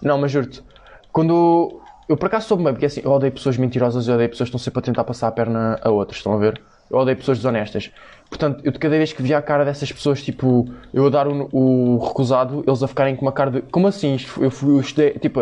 Não, 0.01 0.17
mas 0.17 0.31
juro-te, 0.31 0.63
quando. 1.11 1.79
Eu 2.09 2.17
por 2.17 2.25
acaso 2.25 2.47
soube 2.47 2.63
bem, 2.63 2.73
porque 2.73 2.87
assim, 2.87 3.01
eu 3.03 3.11
odeio 3.11 3.31
pessoas 3.31 3.57
mentirosas, 3.57 4.07
eu 4.07 4.15
odeio 4.15 4.29
pessoas 4.29 4.49
que 4.49 4.55
estão 4.55 4.59
sempre 4.59 4.79
a 4.79 4.81
tentar 4.81 5.03
passar 5.05 5.29
a 5.29 5.31
perna 5.31 5.79
a 5.81 5.89
outras, 5.89 6.17
estão 6.17 6.33
a 6.33 6.37
ver? 6.37 6.61
Eu 6.89 6.97
odeio 6.97 7.15
pessoas 7.15 7.37
desonestas. 7.37 7.89
Portanto, 8.31 8.61
eu 8.63 8.71
de 8.71 8.79
cada 8.79 8.95
vez 8.95 9.11
que 9.11 9.21
via 9.21 9.37
a 9.37 9.41
cara 9.41 9.65
dessas 9.65 9.91
pessoas, 9.91 10.23
tipo, 10.23 10.65
eu 10.93 11.05
a 11.05 11.09
dar 11.09 11.27
o, 11.27 11.49
o 11.51 11.97
recusado, 11.97 12.63
eles 12.65 12.81
a 12.81 12.87
ficarem 12.87 13.13
com 13.13 13.25
uma 13.25 13.31
cara 13.33 13.51
de. 13.51 13.61
Como 13.63 13.87
assim? 13.87 14.17
Eu 14.39 14.49
fui, 14.49 14.73
eu 14.73 14.79
estudei. 14.79 15.11
Tipo, 15.19 15.41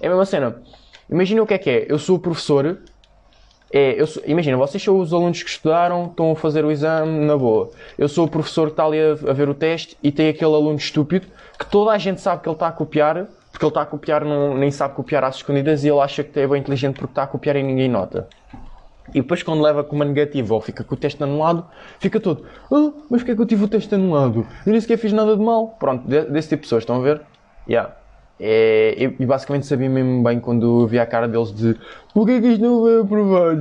é 0.00 0.06
a 0.06 0.08
mesma 0.08 0.24
cena. 0.24 0.56
Imagina 1.10 1.42
o 1.42 1.46
que 1.46 1.52
é 1.52 1.58
que 1.58 1.68
é. 1.68 1.86
Eu 1.86 1.98
sou 1.98 2.16
o 2.16 2.18
professor. 2.18 2.78
É, 3.70 4.00
eu 4.00 4.06
sou, 4.06 4.22
imagina, 4.26 4.56
vocês 4.56 4.82
são 4.82 4.98
os 4.98 5.12
alunos 5.12 5.42
que 5.42 5.50
estudaram, 5.50 6.06
estão 6.06 6.32
a 6.32 6.34
fazer 6.34 6.64
o 6.64 6.72
exame 6.72 7.26
na 7.26 7.36
boa. 7.36 7.70
Eu 7.98 8.08
sou 8.08 8.24
o 8.24 8.28
professor 8.28 8.68
que 8.68 8.72
está 8.72 8.86
ali 8.86 8.98
a, 8.98 9.12
a 9.30 9.32
ver 9.34 9.50
o 9.50 9.54
teste 9.54 9.98
e 10.02 10.10
tem 10.10 10.30
aquele 10.30 10.54
aluno 10.54 10.78
estúpido 10.78 11.26
que 11.58 11.66
toda 11.66 11.92
a 11.92 11.98
gente 11.98 12.22
sabe 12.22 12.42
que 12.42 12.48
ele 12.48 12.56
está 12.56 12.68
a 12.68 12.72
copiar, 12.72 13.26
porque 13.52 13.64
ele 13.64 13.70
está 13.70 13.82
a 13.82 13.86
copiar, 13.86 14.24
não, 14.24 14.56
nem 14.56 14.70
sabe 14.70 14.94
copiar 14.94 15.24
às 15.24 15.36
escondidas 15.36 15.84
e 15.84 15.88
ele 15.88 16.00
acha 16.00 16.24
que 16.24 16.40
é 16.40 16.46
bem 16.48 16.58
inteligente 16.58 16.94
porque 16.94 17.12
está 17.12 17.24
a 17.24 17.26
copiar 17.26 17.54
e 17.56 17.62
ninguém 17.62 17.88
nota. 17.88 18.26
E 19.14 19.20
depois 19.20 19.42
quando 19.42 19.62
leva 19.62 19.82
com 19.82 19.96
uma 19.96 20.04
negativa 20.04 20.54
ou 20.54 20.60
fica 20.60 20.84
com 20.84 20.94
o 20.94 20.98
teste 20.98 21.22
anulado, 21.22 21.64
fica 21.98 22.20
todo, 22.20 22.44
ah, 22.72 22.92
mas 23.10 23.20
porquê 23.20 23.32
é 23.32 23.34
que 23.34 23.42
eu 23.42 23.46
tive 23.46 23.64
o 23.64 23.68
teste 23.68 23.94
anulado? 23.94 24.46
Eu 24.66 24.72
nem 24.72 24.80
sequer 24.80 24.96
fiz 24.96 25.12
nada 25.12 25.36
de 25.36 25.42
mal. 25.42 25.76
Pronto, 25.78 26.06
desse 26.06 26.48
tipo 26.48 26.62
de 26.62 26.66
pessoas, 26.66 26.82
estão 26.82 26.96
a 26.96 27.00
ver? 27.00 27.20
Yeah. 27.68 27.94
É, 28.42 29.12
basicamente 29.20 29.66
sabia 29.66 29.88
mesmo 29.88 30.22
bem 30.22 30.40
quando 30.40 30.86
via 30.86 31.02
a 31.02 31.06
cara 31.06 31.28
deles 31.28 31.52
de 31.52 31.74
que 31.74 32.30
é 32.30 32.40
que 32.40 32.46
isto 32.46 32.62
não 32.62 32.80
foi 32.80 33.00
aprovado? 33.00 33.60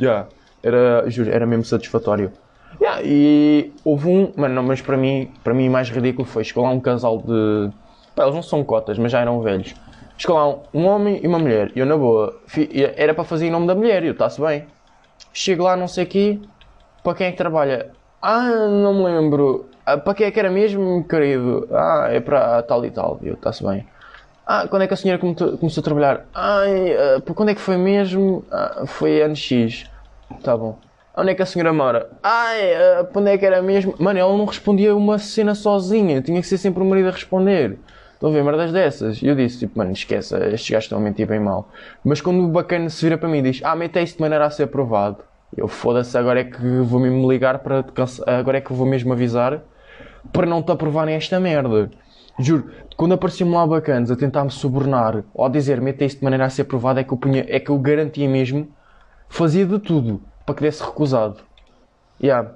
Yeah. 0.00 0.26
Era, 0.62 1.04
juro, 1.08 1.30
era 1.30 1.46
mesmo 1.46 1.64
satisfatório. 1.64 2.32
Yeah, 2.80 3.00
e 3.04 3.72
houve 3.84 4.08
um, 4.08 4.32
mano, 4.36 4.62
mas 4.62 4.80
para 4.82 4.96
mim, 4.96 5.30
para 5.44 5.54
mim 5.54 5.68
mais 5.68 5.88
ridículo 5.88 6.26
foi, 6.26 6.44
chegou 6.44 6.64
lá 6.64 6.70
um 6.70 6.80
casal 6.80 7.18
de, 7.18 7.70
pá, 8.14 8.24
eles 8.24 8.34
não 8.34 8.42
são 8.42 8.62
cotas, 8.64 8.98
mas 8.98 9.12
já 9.12 9.20
eram 9.20 9.40
velhos 9.40 9.74
Chegou 10.18 10.36
lá 10.36 10.58
um 10.72 10.86
homem 10.86 11.20
e 11.22 11.26
uma 11.26 11.38
mulher. 11.38 11.70
E 11.74 11.78
eu, 11.78 11.86
na 11.86 11.96
boa, 11.96 12.40
era 12.96 13.12
para 13.14 13.24
fazer 13.24 13.46
em 13.46 13.50
nome 13.50 13.66
da 13.66 13.74
mulher. 13.74 14.02
Eu, 14.02 14.12
está-se 14.12 14.40
bem. 14.40 14.66
Chego 15.32 15.64
lá, 15.64 15.76
não 15.76 15.86
sei 15.86 16.04
aqui. 16.04 16.40
Para 17.04 17.14
quem 17.14 17.26
é 17.26 17.30
que 17.32 17.36
trabalha? 17.36 17.90
Ah, 18.22 18.66
não 18.68 18.94
me 18.94 19.04
lembro. 19.04 19.66
ah, 19.84 19.98
para 19.98 20.14
quem 20.14 20.26
é 20.26 20.30
que 20.30 20.40
era 20.40 20.50
mesmo, 20.50 21.04
querido? 21.04 21.68
Ah, 21.70 22.08
é 22.10 22.18
para 22.18 22.62
tal 22.62 22.84
e 22.84 22.90
tal. 22.90 23.20
Eu, 23.22 23.34
está-se 23.34 23.62
bem. 23.62 23.86
Ah, 24.46 24.66
quando 24.68 24.82
é 24.82 24.86
que 24.86 24.94
a 24.94 24.96
senhora 24.96 25.20
começou 25.20 25.80
a 25.80 25.84
trabalhar? 25.84 26.24
Ai, 26.34 26.94
uh, 27.18 27.34
quando 27.34 27.50
é 27.50 27.54
que 27.54 27.60
foi 27.60 27.76
mesmo? 27.76 28.44
Ah, 28.50 28.84
foi 28.86 29.20
ano 29.20 29.36
X. 29.36 29.84
Tá 30.42 30.56
bom. 30.56 30.78
Onde 31.16 31.30
é 31.32 31.34
que 31.34 31.42
a 31.42 31.46
senhora 31.46 31.72
mora? 31.72 32.10
Ai, 32.22 32.72
uh, 32.74 33.06
quando 33.12 33.28
é 33.28 33.36
que 33.36 33.44
era 33.44 33.60
mesmo? 33.60 33.94
Mano, 33.98 34.18
ela 34.18 34.36
não 34.36 34.44
respondia 34.44 34.94
uma 34.96 35.18
cena 35.18 35.54
sozinha. 35.54 36.22
Tinha 36.22 36.40
que 36.40 36.46
ser 36.46 36.58
sempre 36.58 36.82
o 36.82 36.86
marido 36.86 37.08
a 37.08 37.12
responder. 37.12 37.78
A 38.26 38.30
ver, 38.30 38.42
merdas 38.42 38.72
dessas. 38.72 39.22
E 39.22 39.26
eu 39.28 39.36
disse, 39.36 39.60
tipo, 39.60 39.78
mano, 39.78 39.92
esquece, 39.92 40.36
estes 40.48 40.68
gajos 40.68 40.86
estão 40.86 40.98
a 40.98 41.00
mentir 41.00 41.28
bem 41.28 41.38
mal. 41.38 41.68
Mas 42.04 42.20
quando 42.20 42.42
o 42.44 42.48
bacana 42.48 42.90
se 42.90 43.04
vira 43.04 43.16
para 43.16 43.28
mim 43.28 43.38
e 43.38 43.42
diz, 43.42 43.60
ah, 43.62 43.76
mete 43.76 44.02
isto 44.02 44.16
de 44.16 44.22
maneira 44.22 44.46
a 44.46 44.50
ser 44.50 44.64
aprovado. 44.64 45.18
Eu 45.56 45.68
foda-se, 45.68 46.18
agora 46.18 46.40
é 46.40 46.44
que 46.44 46.60
vou 46.80 46.98
mesmo 46.98 47.30
ligar 47.30 47.60
para. 47.60 47.84
Agora 48.26 48.58
é 48.58 48.60
que 48.60 48.72
vou 48.72 48.84
mesmo 48.84 49.12
avisar 49.12 49.62
para 50.32 50.44
não 50.44 50.60
te 50.60 50.72
aprovarem 50.72 51.14
esta 51.14 51.38
merda. 51.38 51.88
Juro, 52.36 52.68
quando 52.96 53.14
apareciam-me 53.14 53.54
lá 53.54 53.64
bacanas 53.64 54.10
a 54.10 54.16
tentar-me 54.16 54.50
subornar 54.50 55.22
ou 55.32 55.44
a 55.44 55.48
dizer 55.48 55.80
mete 55.80 56.04
isto 56.04 56.18
de 56.18 56.24
maneira 56.24 56.46
a 56.46 56.50
ser 56.50 56.62
aprovado, 56.62 56.98
é 56.98 57.04
que 57.04 57.12
eu, 57.12 57.16
punha, 57.16 57.46
é 57.48 57.60
que 57.60 57.70
eu 57.70 57.78
garantia 57.78 58.28
mesmo, 58.28 58.68
fazia 59.28 59.64
de 59.64 59.78
tudo 59.78 60.20
para 60.44 60.54
que 60.56 60.62
desse 60.62 60.82
recusado. 60.82 61.38
Yeah. 62.20 62.50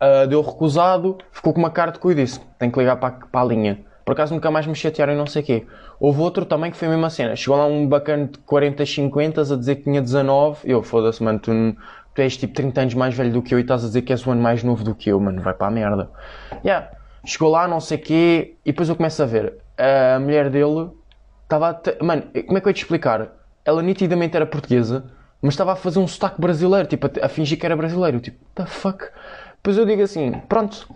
Uh, 0.00 0.26
deu 0.28 0.40
recusado, 0.40 1.18
ficou 1.32 1.52
com 1.52 1.58
uma 1.58 1.70
cara 1.70 1.90
de 1.90 1.98
cu 1.98 2.12
e 2.12 2.14
disse: 2.14 2.40
tem 2.60 2.70
que 2.70 2.78
ligar 2.78 2.96
para, 2.96 3.10
para 3.10 3.40
a 3.40 3.44
linha. 3.44 3.91
Por 4.12 4.20
acaso 4.20 4.34
nunca 4.34 4.50
mais 4.50 4.66
me 4.66 4.74
chatearam 4.74 5.14
e 5.14 5.16
não 5.16 5.24
sei 5.24 5.40
o 5.40 5.44
quê. 5.46 5.66
Houve 5.98 6.20
outro 6.20 6.44
também 6.44 6.70
que 6.70 6.76
foi 6.76 6.86
a 6.86 6.90
mesma 6.90 7.08
cena. 7.08 7.34
Chegou 7.34 7.56
lá 7.56 7.64
um 7.64 7.88
bacana 7.88 8.26
de 8.26 8.36
40, 8.40 8.84
50 8.84 9.40
a 9.40 9.56
dizer 9.56 9.76
que 9.76 9.84
tinha 9.84 10.02
19. 10.02 10.70
Eu, 10.70 10.82
foda-se, 10.82 11.22
mano, 11.22 11.38
tu, 11.38 11.50
tu 12.14 12.20
és 12.20 12.36
tipo 12.36 12.52
30 12.52 12.82
anos 12.82 12.94
mais 12.94 13.14
velho 13.14 13.32
do 13.32 13.40
que 13.40 13.54
eu 13.54 13.58
e 13.58 13.62
estás 13.62 13.82
a 13.82 13.86
dizer 13.86 14.02
que 14.02 14.12
és 14.12 14.26
um 14.26 14.32
ano 14.32 14.42
mais 14.42 14.62
novo 14.62 14.84
do 14.84 14.94
que 14.94 15.08
eu, 15.08 15.18
mano. 15.18 15.40
Vai 15.40 15.54
para 15.54 15.68
a 15.68 15.70
merda. 15.70 16.10
Yeah. 16.62 16.90
Chegou 17.24 17.48
lá, 17.48 17.66
não 17.66 17.80
sei 17.80 17.96
o 17.96 18.00
quê, 18.02 18.54
e 18.66 18.72
depois 18.72 18.90
eu 18.90 18.96
começo 18.96 19.22
a 19.22 19.24
ver. 19.24 19.54
A 19.78 20.20
mulher 20.20 20.50
dele 20.50 20.90
estava. 21.44 21.80
Mano, 22.02 22.24
como 22.46 22.58
é 22.58 22.60
que 22.60 22.66
eu 22.66 22.70
ia 22.70 22.74
te 22.74 22.82
explicar? 22.82 23.28
Ela 23.64 23.80
nitidamente 23.80 24.36
era 24.36 24.44
portuguesa, 24.44 25.10
mas 25.40 25.54
estava 25.54 25.72
a 25.72 25.76
fazer 25.76 26.00
um 26.00 26.06
sotaque 26.06 26.38
brasileiro, 26.38 26.86
tipo, 26.86 27.06
a, 27.06 27.24
a 27.24 27.28
fingir 27.30 27.58
que 27.58 27.64
era 27.64 27.74
brasileiro. 27.74 28.20
Tipo, 28.20 28.44
the 28.54 28.66
fuck? 28.66 29.06
Depois 29.54 29.78
eu 29.78 29.86
digo 29.86 30.02
assim, 30.02 30.32
pronto, 30.50 30.86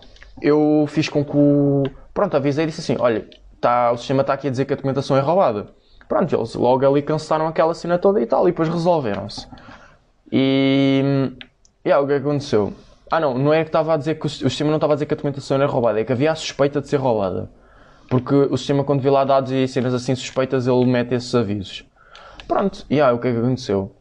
eu 0.43 0.85
fiz 0.87 1.09
com 1.09 1.25
que 1.25 1.35
o 1.35 1.85
Pronto, 2.17 2.35
avisei 2.35 2.65
e 2.65 2.69
disse 2.69 2.81
assim: 2.81 2.97
olha, 2.99 3.29
tá, 3.61 3.93
o 3.93 3.99
sistema 3.99 4.23
está 4.23 4.33
aqui 4.33 4.49
a 4.49 4.51
dizer 4.51 4.65
que 4.65 4.73
a 4.73 4.77
documentação 4.77 5.19
é 5.19 5.21
roubada. 5.21 5.67
Pronto, 6.09 6.35
eles 6.35 6.55
logo 6.55 6.87
ali 6.87 7.03
cancelaram 7.03 7.47
aquela 7.47 7.75
cena 7.75 7.99
toda 7.99 8.19
e 8.23 8.25
tal, 8.25 8.49
e 8.49 8.53
depois 8.53 8.71
resolveram-se. 8.71 9.47
E. 10.33 11.05
E 11.85 11.89
yeah, 11.89 12.03
o 12.03 12.09
que 12.09 12.15
aconteceu? 12.15 12.73
Ah, 13.13 13.21
não, 13.21 13.37
não 13.37 13.53
é 13.53 13.63
que 13.63 13.69
estava 13.69 13.93
a 13.93 13.97
dizer 13.99 14.15
que 14.15 14.25
o, 14.25 14.27
o 14.27 14.31
sistema 14.31 14.71
não 14.71 14.79
estava 14.79 14.95
a 14.95 14.97
dizer 14.97 15.05
que 15.05 15.13
a 15.13 15.17
documentação 15.17 15.59
era 15.59 15.67
roubada, 15.67 16.01
é 16.01 16.05
que 16.05 16.13
havia 16.13 16.33
a 16.33 16.35
suspeita 16.35 16.81
de 16.81 16.89
ser 16.89 16.97
roubada. 16.97 17.51
Porque 18.09 18.35
o 18.35 18.57
sistema, 18.57 18.83
quando 18.83 19.03
vê 19.03 19.11
lá 19.11 19.23
dados 19.23 19.53
e 19.53 19.69
cenas 19.69 19.93
assim 19.93 20.15
suspeitas, 20.15 20.67
ele 20.67 20.87
mete 20.87 21.15
esses 21.15 21.35
avisos. 21.35 21.85
Pronto, 22.49 22.87
e 22.89 22.95
yeah, 22.95 23.15
o 23.15 23.21
que 23.21 23.29
é 23.29 23.33
que 23.33 23.39
aconteceu? 23.39 23.95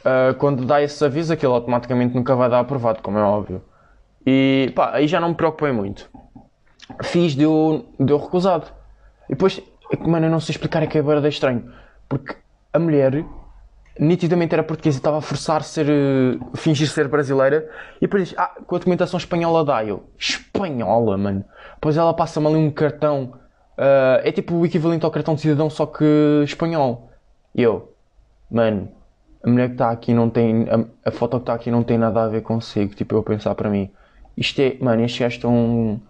Uh, 0.00 0.34
quando 0.38 0.64
dá 0.64 0.80
esse 0.80 1.04
aviso, 1.04 1.34
aquilo 1.34 1.52
automaticamente 1.52 2.14
nunca 2.14 2.34
vai 2.34 2.48
dar 2.48 2.60
aprovado, 2.60 3.02
como 3.02 3.18
é 3.18 3.22
óbvio. 3.22 3.60
E 4.26 4.72
pá, 4.74 4.92
aí 4.94 5.06
já 5.06 5.20
não 5.20 5.28
me 5.28 5.34
preocupei 5.34 5.70
muito 5.70 6.10
fiz, 7.02 7.34
deu, 7.34 7.86
deu 7.98 8.18
recusado. 8.18 8.66
E 9.28 9.32
depois, 9.32 9.60
mano, 10.00 10.26
eu 10.26 10.30
não 10.30 10.40
sei 10.40 10.54
explicar, 10.54 10.82
é 10.82 10.86
que 10.86 10.98
é 10.98 11.02
bem 11.02 11.28
estranho. 11.28 11.70
Porque 12.08 12.36
a 12.72 12.78
mulher 12.78 13.24
nitidamente 13.98 14.54
era 14.54 14.62
portuguesa 14.62 14.96
e 14.96 15.00
estava 15.00 15.18
a 15.18 15.20
forçar 15.20 15.62
ser, 15.62 15.86
uh, 15.86 16.56
fingir 16.56 16.88
ser 16.88 17.08
brasileira. 17.08 17.68
E 17.96 18.02
depois 18.02 18.28
diz, 18.28 18.38
ah, 18.38 18.54
com 18.66 18.76
a 18.76 18.78
documentação 18.78 19.18
espanhola 19.18 19.64
dá. 19.64 19.84
Eu, 19.84 20.04
espanhola, 20.18 21.16
mano. 21.18 21.44
Depois 21.74 21.96
ela 21.96 22.14
passa-me 22.14 22.46
ali 22.46 22.56
um 22.56 22.70
cartão. 22.70 23.34
Uh, 23.76 24.20
é 24.24 24.32
tipo 24.32 24.54
o 24.54 24.66
equivalente 24.66 25.04
ao 25.04 25.10
cartão 25.10 25.34
de 25.34 25.40
cidadão, 25.40 25.68
só 25.68 25.86
que 25.86 26.04
espanhol. 26.44 27.10
E 27.54 27.62
eu, 27.62 27.94
mano, 28.50 28.88
a 29.44 29.48
mulher 29.48 29.68
que 29.68 29.74
está 29.74 29.90
aqui 29.90 30.14
não 30.14 30.30
tem. 30.30 30.66
A, 30.68 31.08
a 31.08 31.12
foto 31.12 31.36
que 31.38 31.42
está 31.42 31.54
aqui 31.54 31.70
não 31.70 31.82
tem 31.82 31.98
nada 31.98 32.24
a 32.24 32.28
ver 32.28 32.42
consigo. 32.42 32.94
Tipo, 32.94 33.16
eu 33.16 33.22
pensar 33.22 33.54
para 33.54 33.68
mim, 33.68 33.90
isto 34.36 34.60
é, 34.60 34.76
mano, 34.80 35.04
estes 35.04 35.20
gajos 35.20 35.36
estão 35.36 36.00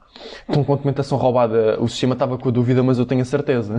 Com 0.46 0.62
documentação 0.62 1.16
roubada. 1.18 1.80
O 1.80 1.88
sistema 1.88 2.14
estava 2.14 2.36
com 2.38 2.48
a 2.48 2.52
dúvida, 2.52 2.82
mas 2.82 2.98
eu 2.98 3.06
tenho 3.06 3.22
a 3.22 3.24
certeza. 3.24 3.78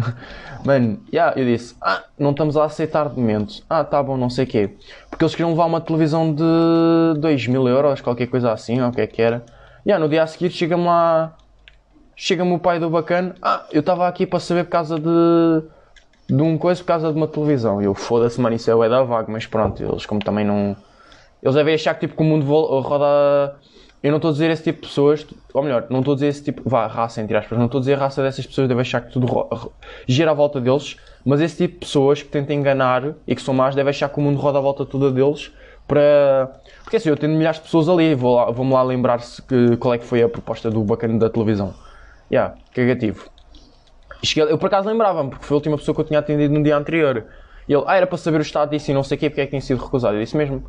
Mano, 0.65 0.99
yeah, 1.11 1.37
eu 1.39 1.45
disse: 1.45 1.75
Ah, 1.81 2.03
não 2.17 2.31
estamos 2.31 2.55
a 2.55 2.65
aceitar 2.65 3.09
de 3.09 3.19
momento. 3.19 3.63
Ah, 3.69 3.83
tá 3.83 4.01
bom, 4.01 4.15
não 4.15 4.29
sei 4.29 4.45
o 4.45 4.47
quê. 4.47 4.69
Porque 5.09 5.23
eles 5.23 5.35
queriam 5.35 5.51
levar 5.51 5.65
uma 5.65 5.81
televisão 5.81 6.33
de 6.33 7.19
2 7.19 7.47
mil 7.47 7.67
euros, 7.67 8.01
qualquer 8.01 8.27
coisa 8.27 8.51
assim, 8.51 8.81
ou 8.81 8.89
o 8.89 8.91
que 8.91 9.01
é 9.01 9.07
que 9.07 9.21
era. 9.21 9.43
Yeah, 9.85 10.03
no 10.03 10.09
dia 10.09 10.23
a 10.23 10.27
seguir 10.27 10.49
chega-me 10.51 10.85
lá. 10.85 11.35
Chega-me 12.15 12.53
o 12.53 12.59
pai 12.59 12.79
do 12.79 12.89
bacana. 12.89 13.35
Ah, 13.41 13.65
eu 13.71 13.79
estava 13.79 14.07
aqui 14.07 14.25
para 14.25 14.39
saber 14.39 14.65
por 14.65 14.71
causa 14.71 14.99
de. 14.99 15.63
De 16.27 16.43
um 16.43 16.59
coisa 16.59 16.79
por 16.79 16.87
causa 16.87 17.11
de 17.11 17.17
uma 17.17 17.27
televisão. 17.27 17.81
Eu 17.81 17.95
foda-se, 17.95 18.39
mano, 18.39 18.55
isso 18.55 18.69
é 18.69 18.75
o 18.75 18.87
da 18.87 19.01
vago, 19.01 19.31
mas 19.31 19.47
pronto, 19.47 19.81
eles 19.81 20.05
como 20.05 20.19
também 20.21 20.45
não. 20.45 20.75
Eles 21.41 21.55
devem 21.55 21.73
achar 21.73 21.95
que 21.95 22.01
tipo 22.01 22.15
que 22.15 22.21
o 22.21 22.25
mundo 22.25 22.45
roda 22.45 23.55
eu 24.01 24.11
não 24.11 24.17
estou 24.17 24.29
a 24.29 24.31
dizer 24.31 24.49
esse 24.49 24.63
tipo 24.63 24.81
de 24.81 24.87
pessoas, 24.87 25.25
ou 25.53 25.61
melhor, 25.61 25.87
não 25.89 25.99
estou 25.99 26.13
a 26.13 26.15
dizer 26.15 26.27
esse 26.27 26.43
tipo, 26.43 26.61
vá, 26.67 26.87
raça 26.87 27.21
entre 27.21 27.35
aspas, 27.35 27.57
não 27.57 27.65
estou 27.65 27.79
a 27.79 27.81
dizer 27.81 27.95
a 27.95 27.97
raça 27.97 28.23
dessas 28.23 28.45
pessoas, 28.45 28.67
deve 28.67 28.81
achar 28.81 29.01
que 29.01 29.11
tudo 29.11 29.27
gira 30.07 30.31
à 30.31 30.33
volta 30.33 30.61
deles, 30.61 30.95
mas 31.25 31.41
esse 31.41 31.57
tipo 31.57 31.73
de 31.73 31.79
pessoas 31.81 32.21
que 32.23 32.29
tentam 32.29 32.55
enganar 32.55 33.13
e 33.27 33.35
que 33.35 33.41
são 33.41 33.53
más, 33.53 33.75
deve 33.75 33.89
achar 33.89 34.07
que 34.09 34.17
o 34.17 34.21
mundo 34.21 34.39
roda 34.39 34.57
à 34.57 34.61
volta 34.61 34.85
toda 34.85 35.11
deles 35.11 35.51
para. 35.89 36.51
Porque 36.83 36.97
assim, 36.97 37.09
eu 37.09 37.17
tenho 37.17 37.33
milhares 37.33 37.57
de 37.57 37.65
pessoas 37.65 37.89
ali, 37.89 38.15
vou 38.15 38.35
lá, 38.35 38.51
vou-me 38.51 38.75
lembrar-se 38.83 39.41
que, 39.41 39.75
qual 39.77 39.93
é 39.93 39.97
que 39.97 40.05
foi 40.05 40.23
a 40.23 40.29
proposta 40.29 40.69
do 40.69 40.83
bacana 40.83 41.19
da 41.19 41.29
televisão. 41.29 41.73
Yeah, 42.31 42.55
cagativo. 42.73 43.27
Eu 44.35 44.57
por 44.57 44.67
acaso 44.67 44.87
lembrava-me, 44.87 45.29
porque 45.31 45.45
foi 45.45 45.55
a 45.55 45.57
última 45.57 45.77
pessoa 45.77 45.95
que 45.95 46.01
eu 46.01 46.05
tinha 46.05 46.19
atendido 46.19 46.53
no 46.53 46.63
dia 46.63 46.77
anterior. 46.77 47.25
E 47.67 47.73
ele, 47.73 47.83
ah, 47.85 47.95
era 47.95 48.07
para 48.07 48.17
saber 48.17 48.39
o 48.39 48.41
estado 48.41 48.69
disso 48.69 48.91
e 48.91 48.93
não 48.93 49.03
sei 49.03 49.17
o 49.17 49.19
quê, 49.19 49.29
porque 49.29 49.41
é 49.41 49.45
que 49.45 49.51
tinha 49.51 49.61
sido 49.61 49.83
recusado. 49.83 50.15
Eu 50.15 50.21
disse 50.21 50.35
mesmo, 50.35 50.63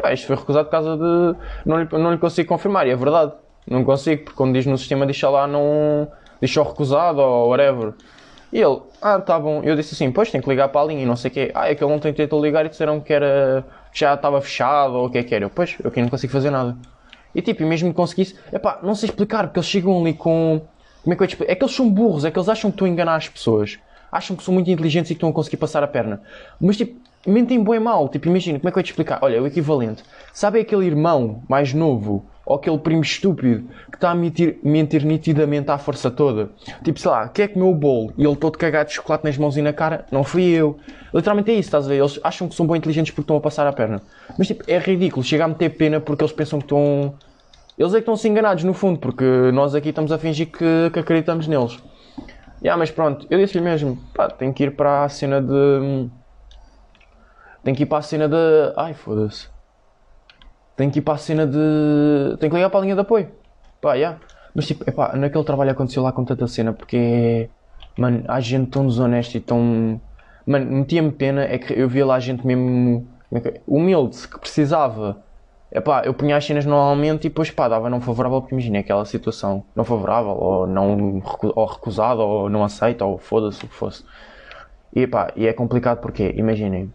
pá, 0.00 0.12
isto 0.12 0.26
foi 0.26 0.36
recusado 0.36 0.66
por 0.66 0.70
causa 0.70 0.96
de. 0.96 1.38
Não 1.64 1.82
lhe, 1.82 1.88
não 1.92 2.12
lhe 2.12 2.18
consigo 2.18 2.48
confirmar, 2.48 2.86
e 2.86 2.90
é 2.90 2.96
verdade. 2.96 3.32
Não 3.68 3.84
consigo, 3.84 4.24
porque 4.24 4.36
quando 4.36 4.54
diz 4.54 4.66
no 4.66 4.76
sistema, 4.76 5.06
diz 5.06 5.20
lá, 5.22 5.46
não. 5.46 6.08
só 6.46 6.62
recusado 6.62 7.20
ou 7.20 7.50
whatever. 7.50 7.94
E 8.52 8.60
ele, 8.60 8.80
ah, 9.00 9.20
tá 9.20 9.38
bom. 9.38 9.62
Eu 9.62 9.76
disse 9.76 9.94
assim, 9.94 10.10
pois 10.10 10.30
tem 10.30 10.40
que 10.40 10.48
ligar 10.48 10.68
para 10.68 10.80
a 10.80 10.84
linha 10.84 11.02
e 11.02 11.06
não 11.06 11.16
sei 11.16 11.30
o 11.30 11.34
quê. 11.34 11.52
Ah, 11.54 11.70
é 11.70 11.74
que 11.74 11.84
ele 11.84 11.92
não 11.92 12.00
tentou 12.00 12.44
ligar 12.44 12.66
e 12.66 12.68
disseram 12.68 13.00
que 13.00 13.12
era. 13.12 13.64
que 13.92 14.00
já 14.00 14.14
estava 14.14 14.40
fechado 14.40 14.94
ou 14.94 15.06
o 15.06 15.10
que 15.10 15.18
é 15.18 15.22
que 15.22 15.34
era. 15.34 15.44
Eu, 15.44 15.50
pois, 15.50 15.76
eu 15.82 15.88
aqui 15.88 16.02
não 16.02 16.08
consigo 16.08 16.32
fazer 16.32 16.50
nada. 16.50 16.76
E 17.34 17.40
tipo, 17.40 17.62
e 17.62 17.66
mesmo 17.66 17.90
que 17.90 17.94
conseguisse, 17.94 18.36
é 18.50 18.58
pá, 18.58 18.80
não 18.82 18.94
sei 18.94 19.08
explicar, 19.08 19.44
porque 19.46 19.60
eles 19.60 19.68
chegam 19.68 20.00
ali 20.00 20.14
com. 20.14 20.60
Como 21.02 21.14
é 21.14 21.16
que 21.16 21.22
eu 21.22 21.26
explico? 21.26 21.52
É 21.52 21.54
que 21.54 21.64
eles 21.64 21.74
são 21.74 21.88
burros, 21.88 22.24
é 22.24 22.30
que 22.30 22.38
eles 22.38 22.48
acham 22.48 22.70
que 22.70 22.74
estão 22.74 22.86
a 22.86 22.90
enganar 22.90 23.16
as 23.16 23.28
pessoas. 23.28 23.78
Acham 24.10 24.36
que 24.36 24.42
são 24.42 24.52
muito 24.52 24.68
inteligentes 24.68 25.10
e 25.10 25.14
que 25.14 25.18
estão 25.18 25.30
a 25.30 25.32
conseguir 25.32 25.56
passar 25.56 25.84
a 25.84 25.86
perna. 25.86 26.20
Mas 26.60 26.76
tipo, 26.76 27.00
mentem 27.26 27.62
bom 27.62 27.74
e 27.74 27.78
mal. 27.78 28.08
Tipo, 28.08 28.28
imagina, 28.28 28.58
como 28.58 28.68
é 28.68 28.72
que 28.72 28.78
eu 28.78 28.80
ia 28.80 28.84
te 28.84 28.90
explicar? 28.90 29.18
Olha, 29.22 29.36
é 29.36 29.40
o 29.40 29.46
equivalente. 29.46 30.02
Sabe 30.32 30.60
aquele 30.60 30.86
irmão 30.86 31.42
mais 31.48 31.74
novo, 31.74 32.26
ou 32.44 32.56
aquele 32.56 32.78
primo 32.78 33.02
estúpido, 33.02 33.68
que 33.90 33.96
está 33.96 34.10
a 34.10 34.14
mentir, 34.14 34.58
mentir 34.62 35.04
nitidamente 35.04 35.70
à 35.70 35.78
força 35.78 36.10
toda? 36.10 36.50
Tipo, 36.82 36.98
sei 36.98 37.10
lá, 37.10 37.28
quem 37.28 37.44
é 37.44 37.48
que 37.48 37.54
comeu 37.54 37.70
o 37.70 37.74
bolo 37.74 38.12
e 38.16 38.24
ele 38.24 38.36
todo 38.36 38.58
cagado 38.58 38.88
de 38.88 38.94
chocolate 38.94 39.24
nas 39.24 39.38
mãos 39.38 39.56
e 39.56 39.62
na 39.62 39.72
cara? 39.72 40.06
Não 40.10 40.24
fui 40.24 40.44
eu. 40.44 40.78
Literalmente 41.14 41.50
é 41.50 41.54
isso, 41.54 41.68
estás 41.68 41.86
a 41.86 41.88
ver? 41.88 41.98
Eles 41.98 42.18
acham 42.22 42.48
que 42.48 42.54
são 42.54 42.66
bem 42.66 42.76
inteligentes 42.76 43.12
porque 43.12 43.22
estão 43.22 43.36
a 43.36 43.40
passar 43.40 43.66
a 43.66 43.72
perna. 43.72 44.02
Mas 44.36 44.46
tipo, 44.46 44.64
é 44.66 44.78
ridículo. 44.78 45.22
Chega 45.22 45.44
a 45.44 45.48
meter 45.48 45.70
pena 45.70 46.00
porque 46.00 46.24
eles 46.24 46.32
pensam 46.32 46.58
que 46.58 46.64
estão. 46.64 47.14
Eles 47.78 47.92
é 47.92 47.96
que 47.96 48.00
estão-se 48.00 48.28
enganados 48.28 48.64
no 48.64 48.74
fundo, 48.74 48.98
porque 48.98 49.24
nós 49.52 49.74
aqui 49.74 49.88
estamos 49.88 50.12
a 50.12 50.18
fingir 50.18 50.48
que, 50.48 50.90
que 50.92 50.98
acreditamos 50.98 51.46
neles. 51.46 51.78
Yeah, 52.62 52.78
mas 52.78 52.90
pronto, 52.90 53.26
eu 53.30 53.38
disse-lhe 53.38 53.64
mesmo, 53.64 53.98
pá, 54.12 54.28
tenho 54.28 54.52
que 54.52 54.64
ir 54.64 54.76
para 54.76 55.04
a 55.04 55.08
cena 55.08 55.40
de 55.40 56.10
tenho 57.62 57.76
que 57.76 57.82
ir 57.82 57.86
para 57.86 57.98
a 57.98 58.02
cena 58.02 58.28
de. 58.28 58.36
Ai, 58.76 58.94
foda-se. 58.94 59.48
Tenho 60.76 60.90
que 60.90 60.98
ir 60.98 61.02
para 61.02 61.14
a 61.14 61.18
cena 61.18 61.46
de. 61.46 62.36
Tenho 62.38 62.50
que 62.50 62.56
ligar 62.56 62.70
para 62.70 62.80
a 62.80 62.82
linha 62.82 62.94
de 62.94 63.00
apoio. 63.00 63.30
Pá, 63.80 63.90
já. 63.90 63.96
Yeah. 63.96 64.18
Mas 64.54 64.66
tipo, 64.66 64.88
epá, 64.88 65.14
naquele 65.14 65.44
trabalho 65.44 65.70
aconteceu 65.70 66.02
lá 66.02 66.12
com 66.12 66.24
tanta 66.24 66.46
cena 66.46 66.72
porque 66.72 66.96
é. 66.96 67.48
Mano, 67.98 68.24
há 68.28 68.40
gente 68.40 68.70
tão 68.70 68.86
desonesta 68.86 69.36
e 69.36 69.40
tão. 69.40 70.00
Mano, 70.46 70.70
metia-me 70.70 71.12
pena 71.12 71.42
é 71.42 71.58
que 71.58 71.72
eu 71.72 71.88
via 71.88 72.06
lá 72.06 72.18
gente 72.18 72.46
mesmo. 72.46 73.06
É 73.32 73.60
humilde, 73.66 74.26
que 74.26 74.40
precisava. 74.40 75.22
Epá, 75.72 76.02
eu 76.04 76.12
punha 76.12 76.36
as 76.36 76.44
cenas 76.44 76.66
normalmente 76.66 77.26
e 77.26 77.28
depois 77.28 77.48
pá, 77.50 77.68
dava 77.68 77.88
não 77.88 78.00
favorável 78.00 78.40
porque 78.40 78.54
imagina 78.54 78.80
aquela 78.80 79.04
situação 79.04 79.64
não 79.76 79.84
favorável 79.84 80.32
ou 80.32 80.66
não 80.66 81.22
ou 81.54 81.64
recusado 81.64 82.22
ou 82.22 82.50
não 82.50 82.64
aceita 82.64 83.04
ou 83.04 83.18
foda-se 83.18 83.64
o 83.64 83.68
que 83.68 83.74
fosse. 83.74 84.04
E 84.92 85.06
pá, 85.06 85.32
e 85.36 85.46
é 85.46 85.52
complicado 85.52 86.00
porque, 86.00 86.34
imaginem, 86.36 86.92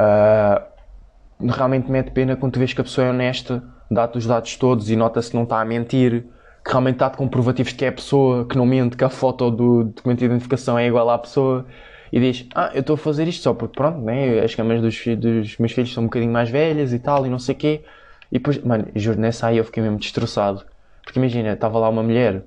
Uh, 0.00 1.50
realmente 1.52 1.90
mete 1.90 2.10
pena 2.10 2.36
quando 2.36 2.52
tu 2.52 2.58
vês 2.58 2.72
que 2.72 2.80
a 2.80 2.84
pessoa 2.84 3.06
é 3.06 3.10
honesta, 3.10 3.62
dá-te 3.90 4.18
os 4.18 4.26
dados 4.26 4.56
todos 4.56 4.90
e 4.90 4.96
nota-se 4.96 5.30
que 5.30 5.36
não 5.36 5.44
está 5.44 5.60
a 5.60 5.64
mentir, 5.64 6.24
que 6.64 6.70
realmente 6.70 6.96
dá-te 6.96 7.16
comprovativos 7.16 7.72
de 7.72 7.78
que 7.78 7.84
é 7.84 7.88
a 7.88 7.92
pessoa, 7.92 8.46
que 8.46 8.56
não 8.56 8.66
mente, 8.66 8.96
que 8.96 9.04
a 9.04 9.08
foto 9.08 9.50
do 9.50 9.84
documento 9.84 10.18
de 10.18 10.24
identificação 10.26 10.78
é 10.78 10.86
igual 10.86 11.08
à 11.10 11.18
pessoa 11.18 11.66
e 12.12 12.20
diz: 12.20 12.46
Ah, 12.54 12.70
eu 12.74 12.80
estou 12.80 12.94
a 12.94 12.98
fazer 12.98 13.28
isto 13.28 13.42
só 13.42 13.54
porque, 13.54 13.76
pronto, 13.76 13.98
né, 14.00 14.40
as 14.40 14.54
câmeras 14.54 14.82
dos, 14.82 14.96
dos 15.16 15.58
meus 15.58 15.72
filhos 15.72 15.92
são 15.92 16.04
um 16.04 16.06
bocadinho 16.06 16.32
mais 16.32 16.50
velhas 16.50 16.92
e 16.92 16.98
tal, 16.98 17.26
e 17.26 17.30
não 17.30 17.38
sei 17.38 17.54
o 17.54 17.58
quê. 17.58 17.84
E 18.30 18.38
depois, 18.38 18.58
mano, 18.62 18.86
juro, 18.94 19.18
nessa 19.20 19.48
aí 19.48 19.58
eu 19.58 19.64
fiquei 19.64 19.82
mesmo 19.82 19.98
destroçado. 19.98 20.64
Porque 21.02 21.18
imagina, 21.18 21.52
estava 21.52 21.78
lá 21.78 21.88
uma 21.88 22.02
mulher 22.02 22.42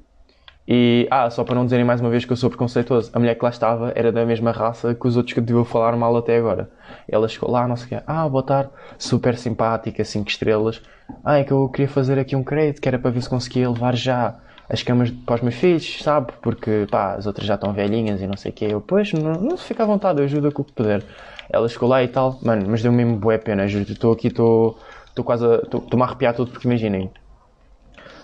e, 0.67 1.07
ah, 1.11 1.29
só 1.29 1.43
para 1.43 1.55
não 1.55 1.65
dizerem 1.65 1.85
mais 1.85 1.99
uma 1.99 2.09
vez 2.09 2.23
que 2.23 2.31
eu 2.31 2.37
sou 2.37 2.49
preconceituoso, 2.49 3.11
a 3.13 3.19
mulher 3.19 3.35
que 3.35 3.43
lá 3.43 3.49
estava 3.49 3.91
era 3.95 4.11
da 4.11 4.25
mesma 4.25 4.51
raça 4.51 4.95
que 4.95 5.07
os 5.07 5.17
outros 5.17 5.33
que 5.33 5.39
a 5.39 5.65
falar 5.65 5.95
mal 5.97 6.15
até 6.15 6.37
agora. 6.37 6.69
Ela 7.07 7.27
chegou 7.27 7.51
lá, 7.51 7.67
não 7.67 7.75
sei 7.75 7.85
o 7.85 7.89
quê, 7.89 8.03
ah, 8.07 8.27
boa 8.29 8.43
tarde, 8.43 8.69
super 8.97 9.37
simpática, 9.37 10.03
5 10.03 10.29
estrelas. 10.29 10.81
Ah, 11.23 11.39
é 11.39 11.43
que 11.43 11.51
eu 11.51 11.67
queria 11.69 11.89
fazer 11.89 12.17
aqui 12.17 12.35
um 12.35 12.43
crédito, 12.43 12.81
que 12.81 12.87
era 12.87 12.97
para 12.97 13.11
ver 13.11 13.21
se 13.21 13.29
conseguia 13.29 13.69
levar 13.69 13.95
já 13.95 14.35
as 14.69 14.81
camas 14.81 15.11
para 15.11 15.35
os 15.35 15.41
meus 15.41 15.55
filhos, 15.55 16.01
sabe? 16.01 16.31
Porque, 16.41 16.87
pá, 16.89 17.15
as 17.15 17.27
outras 17.27 17.45
já 17.45 17.55
estão 17.55 17.73
velhinhas 17.73 18.21
e 18.21 18.27
não 18.27 18.37
sei 18.37 18.51
o 18.51 18.53
quê. 18.53 18.67
Eu, 18.69 18.79
pois, 18.79 19.11
não, 19.11 19.33
não 19.33 19.57
fica 19.57 19.83
à 19.83 19.85
vontade, 19.85 20.19
eu 20.19 20.25
ajudo 20.25 20.51
com 20.51 20.61
o 20.61 20.65
que 20.65 20.71
puder. 20.71 21.03
Ela 21.49 21.67
chegou 21.67 21.89
lá 21.89 22.01
e 22.01 22.07
tal, 22.07 22.39
mano, 22.41 22.65
mas 22.69 22.81
deu 22.81 22.91
mesmo 22.91 23.17
boa 23.17 23.37
pena, 23.37 23.67
juro. 23.67 23.83
Estou 23.91 24.13
aqui, 24.13 24.27
estou 24.27 24.77
quase. 25.23 25.45
Estou-me 25.45 26.01
a 26.01 26.05
arrepiar 26.05 26.33
tudo 26.33 26.51
porque 26.51 26.67
imaginem. 26.67 27.11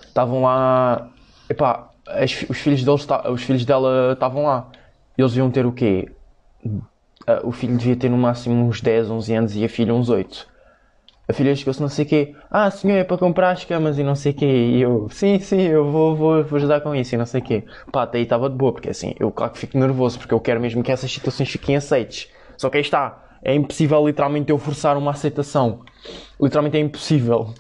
Estavam 0.08 0.42
lá. 0.44 1.10
Epá, 1.50 1.89
as, 2.10 2.46
os, 2.50 2.58
filhos 2.58 2.84
deles, 2.84 3.08
os 3.32 3.44
filhos 3.44 3.66
dela 3.66 4.14
estavam 4.14 4.44
lá. 4.44 4.70
Eles 5.18 5.36
iam 5.36 5.50
ter 5.52 5.66
o 5.66 5.72
quê? 5.72 6.12
O 7.44 7.52
filho 7.52 7.78
devia 7.78 7.96
ter 7.96 8.10
no 8.10 8.18
máximo 8.18 8.56
uns 8.68 8.82
10, 8.82 9.10
11 9.10 9.34
anos 9.34 9.56
e 9.56 9.64
a 9.64 9.70
filha 9.70 9.94
uns 9.94 10.10
8. 10.10 10.48
A 11.28 11.34
filha 11.34 11.56
chegou-se 11.56 11.80
não 11.80 11.90
sei 11.90 12.06
o 12.06 12.08
quê. 12.08 12.36
Ah, 12.50 12.72
senhor, 12.72 12.98
é 12.98 13.04
para 13.04 13.16
comprar 13.16 13.52
as 13.52 13.64
camas 13.64 14.00
e 14.00 14.04
não 14.04 14.16
sei 14.16 14.32
o 14.32 14.36
quê. 14.36 14.46
E 14.48 14.82
eu, 14.82 15.08
sim, 15.12 15.38
sim, 15.38 15.62
eu 15.62 15.92
vou, 15.92 16.16
vou, 16.16 16.44
vou 16.44 16.58
ajudar 16.58 16.82
com 16.82 16.96
isso 16.96 17.14
e 17.14 17.18
não 17.20 17.26
sei 17.26 17.40
o 17.40 17.44
quê. 17.44 17.64
Pá, 17.92 18.04
até 18.04 18.18
aí 18.18 18.24
estava 18.24 18.50
de 18.50 18.56
boa, 18.56 18.74
porque 18.74 18.90
assim, 18.90 19.14
eu 19.20 19.32
claro 19.32 19.54
que 19.54 19.60
fico 19.60 19.78
nervoso, 19.78 20.18
porque 20.18 20.34
eu 20.34 20.40
quero 20.40 20.60
mesmo 20.60 20.82
que 20.82 20.92
essas 20.92 21.12
situações 21.12 21.48
fiquem 21.48 21.76
aceites. 21.76 22.32
Só 22.58 22.68
que 22.68 22.78
aí 22.78 22.82
está. 22.82 23.38
É 23.44 23.54
impossível 23.54 24.06
literalmente 24.08 24.50
eu 24.50 24.58
forçar 24.58 24.98
uma 24.98 25.12
aceitação. 25.12 25.82
Literalmente 26.42 26.78
é 26.78 26.80
impossível. 26.80 27.54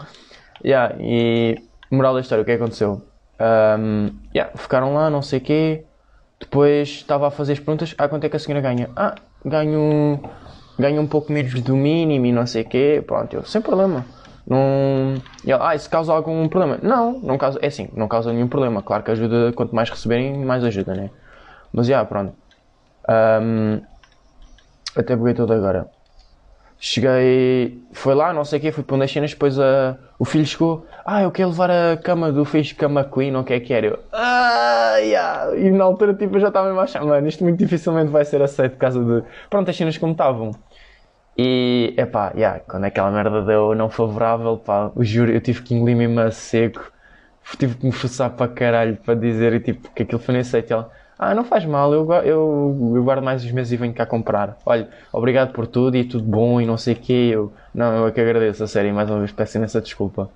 Yeah, 0.65 0.95
e 0.99 1.55
moral 1.91 2.15
da 2.15 2.21
história, 2.21 2.41
o 2.41 2.45
que 2.45 2.51
é 2.51 2.57
que 2.57 2.63
aconteceu? 2.63 3.08
Um, 3.39 4.11
yeah, 4.35 4.51
ficaram 4.55 4.93
lá, 4.93 5.09
não 5.09 5.21
sei 5.21 5.39
o 5.39 5.41
quê. 5.41 5.85
Depois 6.39 6.89
estava 6.89 7.27
a 7.27 7.31
fazer 7.31 7.53
as 7.53 7.59
perguntas. 7.59 7.95
Ah, 7.97 8.07
quanto 8.07 8.23
é 8.23 8.29
que 8.29 8.35
a 8.35 8.39
senhora 8.39 8.61
ganha? 8.61 8.89
Ah, 8.95 9.15
ganho, 9.43 10.19
ganho 10.77 11.01
um 11.01 11.07
pouco 11.07 11.31
menos 11.31 11.53
do 11.61 11.75
mínimo 11.75 12.25
e 12.25 12.31
não 12.31 12.45
sei 12.45 12.63
o 12.63 12.69
quê. 12.69 13.03
Pronto, 13.05 13.33
eu, 13.35 13.45
sem 13.45 13.61
problema. 13.61 14.05
Não... 14.47 15.15
E 15.45 15.51
ela, 15.51 15.69
ah, 15.69 15.75
isso 15.75 15.89
causa 15.89 16.11
algum 16.11 16.47
problema? 16.47 16.79
Não, 16.81 17.19
não 17.19 17.37
causa. 17.37 17.59
É 17.61 17.67
assim, 17.67 17.89
não 17.93 18.07
causa 18.07 18.33
nenhum 18.33 18.47
problema. 18.47 18.81
Claro 18.81 19.03
que 19.03 19.11
ajuda, 19.11 19.53
quanto 19.53 19.75
mais 19.75 19.89
receberem, 19.89 20.37
mais 20.43 20.63
ajuda, 20.63 20.95
né? 20.95 21.09
Mas 21.71 21.87
já, 21.87 21.93
yeah, 21.93 22.09
pronto. 22.09 22.33
Um, 23.09 23.81
até 24.95 25.15
buguei 25.15 25.33
tudo 25.33 25.53
agora. 25.53 25.87
Cheguei, 26.79 27.83
foi 27.91 28.15
lá, 28.15 28.31
não 28.31 28.45
sei 28.45 28.57
o 28.57 28.61
quê, 28.61 28.71
fui 28.71 28.83
para 28.83 28.95
onde 28.95 29.05
as 29.05 29.11
cenas, 29.11 29.31
depois 29.31 29.59
a, 29.59 29.97
o 30.17 30.23
filho 30.23 30.45
chegou, 30.45 30.85
ah, 31.05 31.23
eu 31.23 31.31
quero 31.31 31.49
levar 31.49 31.69
a 31.71 31.97
cama 31.97 32.31
do 32.31 32.45
fixe 32.45 32.75
cama 32.75 33.03
queen, 33.03 33.35
ou 33.35 33.41
o 33.41 33.45
que 33.45 33.53
é 33.53 33.59
que 33.59 33.73
era? 33.73 33.87
Eu, 33.87 33.99
ah, 34.11 34.97
yeah. 34.99 35.55
E 35.57 35.71
na 35.71 35.83
altura, 35.83 36.13
tipo, 36.13 36.35
eu 36.35 36.39
já 36.39 36.49
estava 36.49 36.71
a 36.71 36.83
achar, 36.83 37.03
mano, 37.05 37.27
isto 37.27 37.43
muito 37.43 37.57
dificilmente 37.57 38.11
vai 38.11 38.25
ser 38.25 38.41
aceito 38.41 38.73
por 38.73 38.79
causa 38.79 39.03
de, 39.03 39.23
pronto, 39.49 39.69
as 39.69 39.75
cenas 39.75 39.97
como 39.97 40.11
estavam. 40.13 40.51
E, 41.37 41.93
epá, 41.97 42.31
yeah, 42.35 42.59
quando 42.59 42.85
aquela 42.85 43.11
merda 43.11 43.41
deu 43.41 43.73
não 43.75 43.89
favorável, 43.89 44.57
pá, 44.57 44.91
eu 44.95 45.03
juro, 45.03 45.31
eu 45.31 45.41
tive 45.41 45.61
que 45.63 45.73
engolir 45.73 45.95
mesmo 45.95 46.19
a 46.19 46.31
seco, 46.31 46.91
tive 47.57 47.75
que 47.75 47.85
me 47.85 47.91
forçar 47.91 48.31
para 48.31 48.51
caralho 48.51 48.97
para 48.97 49.15
dizer, 49.15 49.61
tipo, 49.63 49.89
que 49.93 50.03
aquilo 50.03 50.19
foi 50.19 50.33
nem 50.33 50.41
aceito. 50.41 50.71
E 50.71 50.73
ela, 50.73 50.91
ah, 51.17 51.35
não 51.35 51.43
faz 51.43 51.65
mal, 51.65 51.93
eu, 51.93 52.09
eu, 52.23 52.93
eu 52.95 53.03
guardo 53.03 53.23
mais 53.23 53.43
uns 53.43 53.51
meses 53.51 53.73
e 53.73 53.77
venho 53.77 53.93
cá 53.93 54.05
comprar. 54.05 54.57
Olha, 54.65 54.89
obrigado 55.11 55.51
por 55.53 55.67
tudo 55.67 55.97
e 55.97 56.05
tudo 56.05 56.23
bom 56.23 56.61
e 56.61 56.65
não 56.65 56.77
sei 56.77 56.93
o 56.93 56.97
quê. 56.97 57.31
Eu, 57.33 57.53
não, 57.73 57.93
eu 57.97 58.07
é 58.07 58.11
que 58.11 58.21
agradeço, 58.21 58.63
a 58.63 58.67
sério, 58.67 58.93
mais 58.93 59.09
uma 59.09 59.19
vez 59.19 59.31
peço 59.31 59.57
imensa 59.57 59.81
desculpa. 59.81 60.29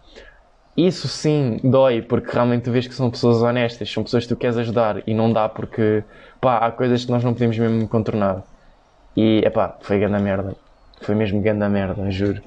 Isso 0.76 1.08
sim 1.08 1.60
dói, 1.64 2.02
porque 2.02 2.32
realmente 2.32 2.64
tu 2.64 2.72
vês 2.72 2.88
que 2.88 2.96
são 2.96 3.10
pessoas 3.12 3.44
honestas, 3.44 3.92
são 3.92 4.04
pessoas 4.04 4.24
que 4.24 4.30
tu 4.30 4.36
queres 4.36 4.58
ajudar 4.58 5.04
e 5.08 5.14
não 5.14 5.32
dá 5.32 5.48
porque, 5.48 6.04
pá, 6.42 6.58
há 6.58 6.72
coisas 6.72 7.06
que 7.06 7.12
nós 7.12 7.24
não 7.24 7.34
podemos 7.34 7.58
mesmo 7.58 7.88
contornar. 7.88 8.44
E, 9.16 9.42
é 9.46 9.50
pá, 9.52 9.78
foi 9.82 10.00
grande 10.00 10.22
merda. 10.22 10.56
Foi 11.02 11.14
mesmo 11.14 11.42
grande 11.42 11.68
merda, 11.68 12.10
juro. 12.10 12.42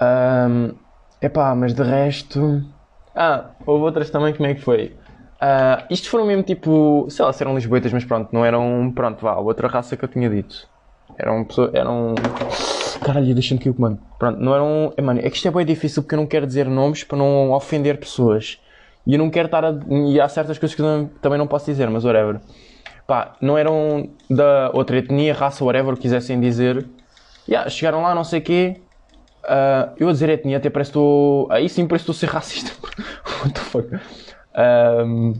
Um, 0.00 0.74
epá, 1.20 1.54
mas 1.56 1.74
de 1.74 1.82
resto. 1.82 2.62
Ah, 3.14 3.46
houve 3.66 3.84
outras 3.84 4.10
também, 4.10 4.32
como 4.32 4.48
é 4.48 4.54
que 4.54 4.60
foi? 4.60 4.96
Uh, 5.40 5.82
isto 5.90 6.08
foram 6.08 6.26
mesmo 6.26 6.44
tipo, 6.44 7.06
sei 7.10 7.24
lá, 7.24 7.32
se 7.32 7.42
eram 7.42 7.54
lisboetas, 7.54 7.92
mas 7.92 8.04
pronto, 8.04 8.28
não 8.32 8.44
eram, 8.44 8.92
pronto, 8.94 9.20
vá, 9.20 9.36
outra 9.36 9.66
raça 9.66 9.96
que 9.96 10.04
eu 10.04 10.08
tinha 10.08 10.30
dito. 10.30 10.68
Eram 11.16 11.44
pessoas, 11.44 11.74
eram... 11.74 12.14
Caralho, 13.00 13.32
deixa-me 13.32 13.60
que 13.60 13.68
o 13.68 13.74
comando. 13.74 13.98
Pronto, 14.18 14.40
não 14.40 14.54
eram... 14.54 14.92
É, 14.96 15.02
mano, 15.02 15.20
é 15.20 15.30
que 15.30 15.36
isto 15.36 15.48
é 15.48 15.50
bem 15.50 15.64
difícil 15.64 16.02
porque 16.02 16.14
eu 16.14 16.18
não 16.18 16.26
quero 16.26 16.46
dizer 16.46 16.66
nomes 16.66 17.04
para 17.04 17.18
não 17.18 17.52
ofender 17.52 17.98
pessoas. 17.98 18.58
E 19.06 19.14
eu 19.14 19.18
não 19.18 19.30
quero 19.30 19.46
estar 19.46 19.64
a... 19.64 19.74
E 20.08 20.20
há 20.20 20.28
certas 20.28 20.58
coisas 20.58 20.74
que 20.74 20.82
eu 20.82 21.10
também 21.22 21.38
não 21.38 21.46
posso 21.46 21.66
dizer, 21.66 21.88
mas 21.88 22.04
whatever. 22.04 22.40
Pá, 23.06 23.36
não 23.40 23.56
eram 23.56 24.10
da 24.28 24.70
outra 24.74 24.98
etnia, 24.98 25.32
raça, 25.32 25.64
whatever, 25.64 25.96
quisessem 25.96 26.38
dizer. 26.40 26.86
Yeah, 27.48 27.70
chegaram 27.70 28.02
lá, 28.02 28.14
não 28.14 28.24
sei 28.24 28.40
o 28.40 28.42
quê. 28.42 28.80
Uh, 29.44 29.94
eu 29.98 30.08
a 30.08 30.12
dizer 30.12 30.28
etnia 30.28 30.58
até 30.58 30.68
parece 30.68 30.90
que 30.90 30.98
estou... 30.98 31.50
Aí 31.50 31.68
sim 31.68 31.86
parece 31.86 32.04
que 32.04 32.10
estou 32.10 32.26
a 32.26 32.30
ser 32.30 32.34
racista. 32.34 32.70
What 33.42 33.54
the 33.54 33.60
fuck? 33.60 33.88
Um, 34.58 35.34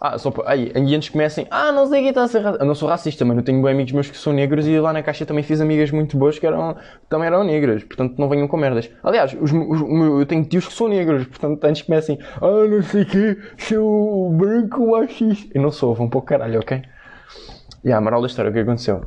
ah, 0.00 0.16
só 0.16 0.30
para. 0.30 0.50
Aí, 0.50 0.70
e 0.74 0.94
antes 0.94 1.08
comecem, 1.08 1.46
ah, 1.50 1.72
não 1.72 1.86
sei 1.86 2.00
quem 2.00 2.10
está 2.10 2.22
a 2.22 2.28
ser 2.28 2.38
racista. 2.38 2.62
Eu 2.62 2.66
não 2.66 2.74
sou 2.74 2.88
racista, 2.88 3.24
mano. 3.24 3.40
Eu 3.40 3.44
tenho 3.44 3.60
bem 3.60 3.72
amigos 3.72 3.92
meus 3.92 4.10
que 4.10 4.16
são 4.16 4.32
negros 4.32 4.66
e 4.66 4.78
lá 4.78 4.92
na 4.92 5.02
caixa 5.02 5.26
também 5.26 5.42
fiz 5.42 5.60
amigas 5.60 5.90
muito 5.90 6.16
boas 6.16 6.38
que 6.38 6.46
eram, 6.46 6.76
também 7.08 7.26
eram 7.26 7.42
negras. 7.42 7.82
Portanto, 7.82 8.14
não 8.16 8.28
venham 8.28 8.46
com 8.46 8.56
merdas. 8.56 8.88
Aliás, 9.02 9.36
os, 9.40 9.52
os, 9.52 9.80
eu 10.20 10.26
tenho 10.26 10.44
tios 10.44 10.68
que 10.68 10.72
são 10.72 10.86
negros. 10.86 11.26
Portanto, 11.26 11.64
antes 11.64 11.82
comecem, 11.82 12.18
ah, 12.40 12.66
não 12.68 12.82
sei 12.82 13.02
o 13.02 13.06
quê, 13.06 13.38
sou 13.58 14.30
branco 14.30 14.86
machista. 14.86 15.50
Eu 15.52 15.62
não 15.62 15.70
sou, 15.72 15.94
vão 15.94 16.08
para 16.08 16.18
o 16.18 16.22
caralho, 16.22 16.60
ok? 16.60 16.80
E 17.84 17.92
a 17.92 18.00
moral 18.00 18.20
da 18.20 18.28
história, 18.28 18.50
o 18.50 18.54
que 18.54 18.60
aconteceu? 18.60 19.04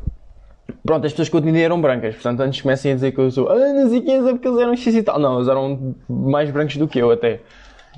Pronto, 0.84 1.06
as 1.06 1.14
pessoas 1.14 1.30
que 1.30 1.36
eu 1.36 1.40
atendi 1.40 1.62
eram 1.62 1.80
brancas, 1.80 2.16
portanto 2.16 2.40
antes 2.42 2.62
comecem 2.62 2.92
a 2.92 2.96
dizer 2.96 3.12
que 3.12 3.20
eu 3.20 3.30
sou, 3.30 3.50
ah, 3.50 3.74
não 3.74 3.90
sei 3.90 4.02
quem 4.02 4.16
é 4.16 4.32
porque 4.32 4.48
eles 4.48 4.60
eram 4.60 4.76
X 4.76 4.96
e 4.96 5.04
tal. 5.04 5.20
Não, 5.20 5.38
eles 5.38 5.48
eram 5.48 5.96
mais 6.10 6.50
brancos 6.50 6.76
do 6.76 6.88
que 6.88 7.00
eu 7.00 7.12
até. 7.12 7.40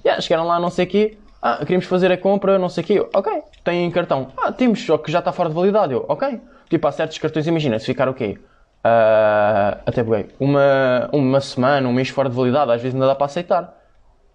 Yeah, 0.05 0.21
chegaram 0.21 0.45
lá, 0.45 0.59
não 0.59 0.69
sei 0.69 0.85
o 0.85 0.87
quê, 0.87 1.17
ah, 1.45 1.57
queremos 1.65 1.85
fazer 1.85 2.09
a 2.09 2.17
compra, 2.17 2.57
não 2.57 2.69
sei 2.69 2.85
o 2.85 2.87
quê. 2.87 3.09
Ok, 3.13 3.43
tem 3.65 3.91
cartão. 3.91 4.31
Ah, 4.37 4.49
temos, 4.49 4.81
só 4.81 4.97
que 4.97 5.11
já 5.11 5.19
está 5.19 5.33
fora 5.33 5.49
de 5.49 5.55
validade. 5.55 5.91
Eu, 5.91 6.05
ok. 6.07 6.39
Tipo, 6.69 6.87
há 6.87 6.91
certos 6.93 7.17
cartões, 7.17 7.45
imagina, 7.45 7.77
se 7.77 7.85
ficar 7.85 8.07
o 8.07 8.13
quê? 8.13 8.39
Uh, 8.79 9.77
até 9.85 10.01
bem, 10.01 10.27
uma, 10.39 11.09
uma 11.11 11.41
semana, 11.41 11.85
um 11.85 11.91
mês 11.91 12.07
fora 12.07 12.29
de 12.29 12.35
validade, 12.35 12.71
às 12.71 12.81
vezes 12.81 12.95
ainda 12.95 13.07
dá 13.07 13.15
para 13.15 13.25
aceitar. 13.25 13.77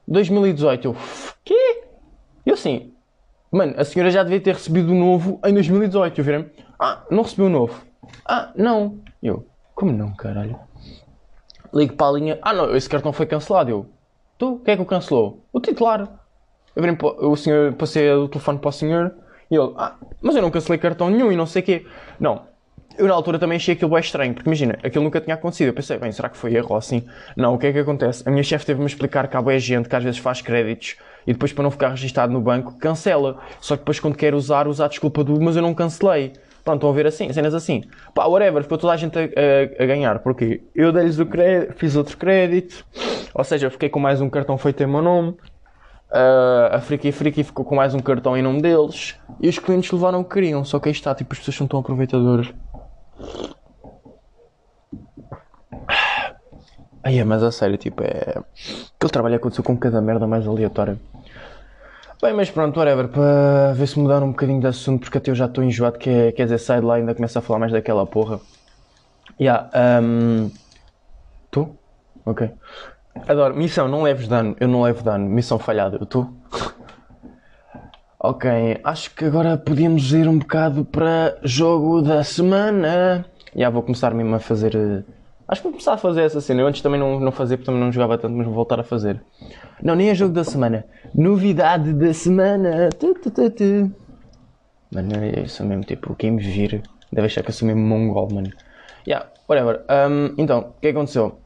2018, 0.06 0.88
eu, 0.88 0.96
quê? 1.42 1.84
Eu 2.44 2.52
assim, 2.52 2.92
mano, 3.50 3.72
a 3.78 3.84
senhora 3.84 4.10
já 4.10 4.22
devia 4.22 4.40
ter 4.40 4.52
recebido 4.52 4.92
o 4.92 4.94
novo 4.94 5.40
em 5.46 5.54
2018. 5.54 6.20
Eu 6.20 6.24
virei 6.24 6.50
ah, 6.78 7.04
não 7.10 7.22
recebeu 7.22 7.46
o 7.46 7.50
novo. 7.50 7.82
Ah, 8.26 8.52
não. 8.54 8.98
Eu, 9.22 9.46
como 9.74 9.92
não, 9.92 10.14
caralho? 10.14 10.60
Ligo 11.72 11.94
para 11.94 12.08
a 12.08 12.12
linha, 12.12 12.38
ah 12.42 12.52
não, 12.52 12.76
esse 12.76 12.88
cartão 12.88 13.14
foi 13.14 13.24
cancelado. 13.24 13.70
Eu, 13.70 13.86
tu, 14.36 14.60
quem 14.62 14.74
é 14.74 14.76
que 14.76 14.82
o 14.82 14.86
cancelou? 14.86 15.42
O 15.50 15.58
titular. 15.58 16.27
O 17.20 17.36
senhor, 17.36 17.72
passei 17.72 18.10
o 18.12 18.28
telefone 18.28 18.58
para 18.58 18.68
o 18.68 18.72
senhor 18.72 19.12
e 19.50 19.56
ele, 19.56 19.72
ah, 19.76 19.94
mas 20.20 20.36
eu 20.36 20.42
não 20.42 20.50
cancelei 20.50 20.78
cartão 20.78 21.10
nenhum 21.10 21.32
e 21.32 21.36
não 21.36 21.46
sei 21.46 21.62
o 21.62 21.64
quê. 21.64 21.86
Não. 22.20 22.42
Eu 22.96 23.06
na 23.06 23.14
altura 23.14 23.38
também 23.38 23.56
achei 23.56 23.74
aquilo 23.74 23.90
bem 23.92 24.00
estranho, 24.00 24.34
porque 24.34 24.48
imagina, 24.48 24.76
aquilo 24.82 25.04
nunca 25.04 25.20
tinha 25.20 25.34
acontecido. 25.34 25.68
Eu 25.68 25.74
pensei, 25.74 25.98
bem, 25.98 26.10
será 26.10 26.28
que 26.28 26.36
foi 26.36 26.54
erro 26.54 26.74
assim? 26.74 27.04
Não, 27.36 27.54
o 27.54 27.58
que 27.58 27.68
é 27.68 27.72
que 27.72 27.78
acontece? 27.78 28.24
A 28.26 28.30
minha 28.30 28.42
chefe 28.42 28.66
teve-me 28.66 28.86
explicar 28.86 29.28
que 29.28 29.36
há 29.36 29.42
boa 29.42 29.58
gente 29.58 29.88
que 29.88 29.94
às 29.94 30.02
vezes 30.02 30.18
faz 30.18 30.42
créditos 30.42 30.96
e 31.26 31.32
depois 31.32 31.52
para 31.52 31.62
não 31.62 31.70
ficar 31.70 31.90
registado 31.90 32.32
no 32.32 32.40
banco, 32.40 32.76
cancela. 32.76 33.38
Só 33.60 33.76
que 33.76 33.82
depois 33.82 34.00
quando 34.00 34.16
quer 34.16 34.34
usar, 34.34 34.66
usa 34.66 34.84
a 34.84 34.88
desculpa 34.88 35.22
do, 35.22 35.40
mas 35.40 35.54
eu 35.54 35.62
não 35.62 35.74
cancelei. 35.74 36.32
Pronto, 36.64 36.78
estão 36.78 36.90
a 36.90 36.92
ver 36.92 37.06
assim, 37.06 37.32
cenas 37.32 37.54
assim. 37.54 37.84
Pá, 38.14 38.26
whatever, 38.26 38.62
ficou 38.62 38.76
toda 38.76 38.92
a 38.92 38.96
gente 38.96 39.16
a, 39.16 39.22
a, 39.22 39.84
a 39.84 39.86
ganhar. 39.86 40.18
Porque 40.18 40.60
eu 40.74 40.92
dei-lhes 40.92 41.18
o 41.18 41.24
crédito, 41.24 41.78
fiz 41.78 41.96
outro 41.96 42.16
crédito, 42.16 42.84
ou 43.32 43.44
seja, 43.44 43.70
fiquei 43.70 43.88
com 43.88 44.00
mais 44.00 44.20
um 44.20 44.28
cartão 44.28 44.58
feito 44.58 44.82
em 44.82 44.86
meu 44.86 45.00
nome. 45.00 45.36
Uh, 46.10 46.74
a 46.74 46.80
Friki 46.80 47.12
Friki 47.12 47.44
ficou 47.44 47.66
com 47.66 47.74
mais 47.74 47.94
um 47.94 47.98
cartão 47.98 48.34
em 48.34 48.42
nome 48.42 48.62
deles 48.62 49.14
e 49.40 49.48
os 49.48 49.58
clientes 49.58 49.90
levaram 49.92 50.20
o 50.20 50.24
que 50.24 50.34
queriam, 50.34 50.64
só 50.64 50.78
que 50.78 50.88
aí 50.88 50.92
está, 50.92 51.14
tipo, 51.14 51.34
as 51.34 51.38
pessoas 51.38 51.56
são 51.56 51.66
tão 51.66 51.80
aproveitadoras. 51.80 52.52
Aí 57.02 57.18
é, 57.18 57.24
mas 57.24 57.42
a 57.42 57.52
sério, 57.52 57.76
tipo, 57.76 58.02
é. 58.02 58.42
Aquele 58.96 59.12
trabalho 59.12 59.36
aconteceu 59.36 59.62
com 59.62 59.76
cada 59.76 60.00
merda 60.00 60.26
mais 60.26 60.46
aleatória. 60.46 60.98
Bem, 62.20 62.32
mas 62.32 62.50
pronto, 62.50 62.76
whatever, 62.78 63.08
para 63.08 63.72
ver 63.74 63.86
se 63.86 63.98
mudar 63.98 64.22
um 64.22 64.30
bocadinho 64.30 64.60
de 64.60 64.66
assunto, 64.66 65.02
porque 65.02 65.18
até 65.18 65.30
eu 65.30 65.34
já 65.34 65.46
estou 65.46 65.62
enjoado, 65.62 65.98
que 65.98 66.10
é, 66.10 66.32
quer 66.32 66.44
dizer, 66.44 66.58
sai 66.58 66.80
de 66.80 66.86
lá 66.86 66.98
e 66.98 67.00
ainda 67.00 67.14
começa 67.14 67.38
a 67.38 67.42
falar 67.42 67.60
mais 67.60 67.70
daquela 67.70 68.04
porra. 68.04 68.40
Yeah, 69.40 69.70
um... 70.02 70.50
Tu? 71.50 71.68
Ok. 72.26 72.50
Adoro. 73.26 73.56
Missão, 73.56 73.88
não 73.88 74.02
leves 74.02 74.28
dano. 74.28 74.54
Eu 74.60 74.68
não 74.68 74.82
levo 74.82 75.02
dano. 75.02 75.28
Missão 75.28 75.58
falhada. 75.58 75.96
Eu 75.96 76.04
estou. 76.04 76.28
ok, 78.20 78.80
acho 78.84 79.14
que 79.14 79.24
agora 79.24 79.56
podíamos 79.56 80.12
ir 80.12 80.28
um 80.28 80.38
bocado 80.38 80.84
para 80.84 81.38
jogo 81.42 82.02
da 82.02 82.22
semana. 82.22 83.24
Já 83.56 83.70
vou 83.70 83.82
começar 83.82 84.12
mesmo 84.14 84.34
a 84.34 84.38
fazer 84.38 84.76
uh, 84.76 85.04
Acho 85.48 85.62
que 85.62 85.64
vou 85.64 85.72
começar 85.72 85.94
a 85.94 85.96
fazer 85.96 86.22
essa 86.22 86.42
cena. 86.42 86.60
Eu 86.60 86.66
antes 86.66 86.82
também 86.82 87.00
não, 87.00 87.18
não 87.18 87.32
fazia, 87.32 87.56
porque 87.56 87.64
também 87.64 87.80
não 87.80 87.90
jogava 87.90 88.18
tanto, 88.18 88.36
mas 88.36 88.44
vou 88.44 88.54
voltar 88.54 88.78
a 88.78 88.84
fazer. 88.84 89.18
Não, 89.82 89.94
nem 89.94 90.10
é 90.10 90.14
jogo 90.14 90.34
da 90.34 90.44
semana. 90.44 90.84
Novidade 91.14 91.94
da 91.94 92.12
semana. 92.12 92.90
Tu, 92.90 93.14
tu, 93.14 93.30
tu, 93.30 93.50
tu. 93.50 93.92
Mano, 94.92 95.16
é 95.16 95.40
isso 95.40 95.64
mesmo, 95.64 95.84
tipo, 95.84 96.14
quem 96.14 96.32
me 96.32 96.42
vir 96.42 96.82
deve 97.10 97.26
achar 97.26 97.42
que 97.42 97.48
eu 97.48 97.54
sou 97.54 97.66
mesmo 97.66 97.80
mongol, 97.80 98.28
mano. 98.30 98.52
Yeah, 99.06 99.26
whatever. 99.48 99.84
Um, 99.88 100.34
então, 100.36 100.74
o 100.76 100.80
que 100.82 100.88
aconteceu? 100.88 101.38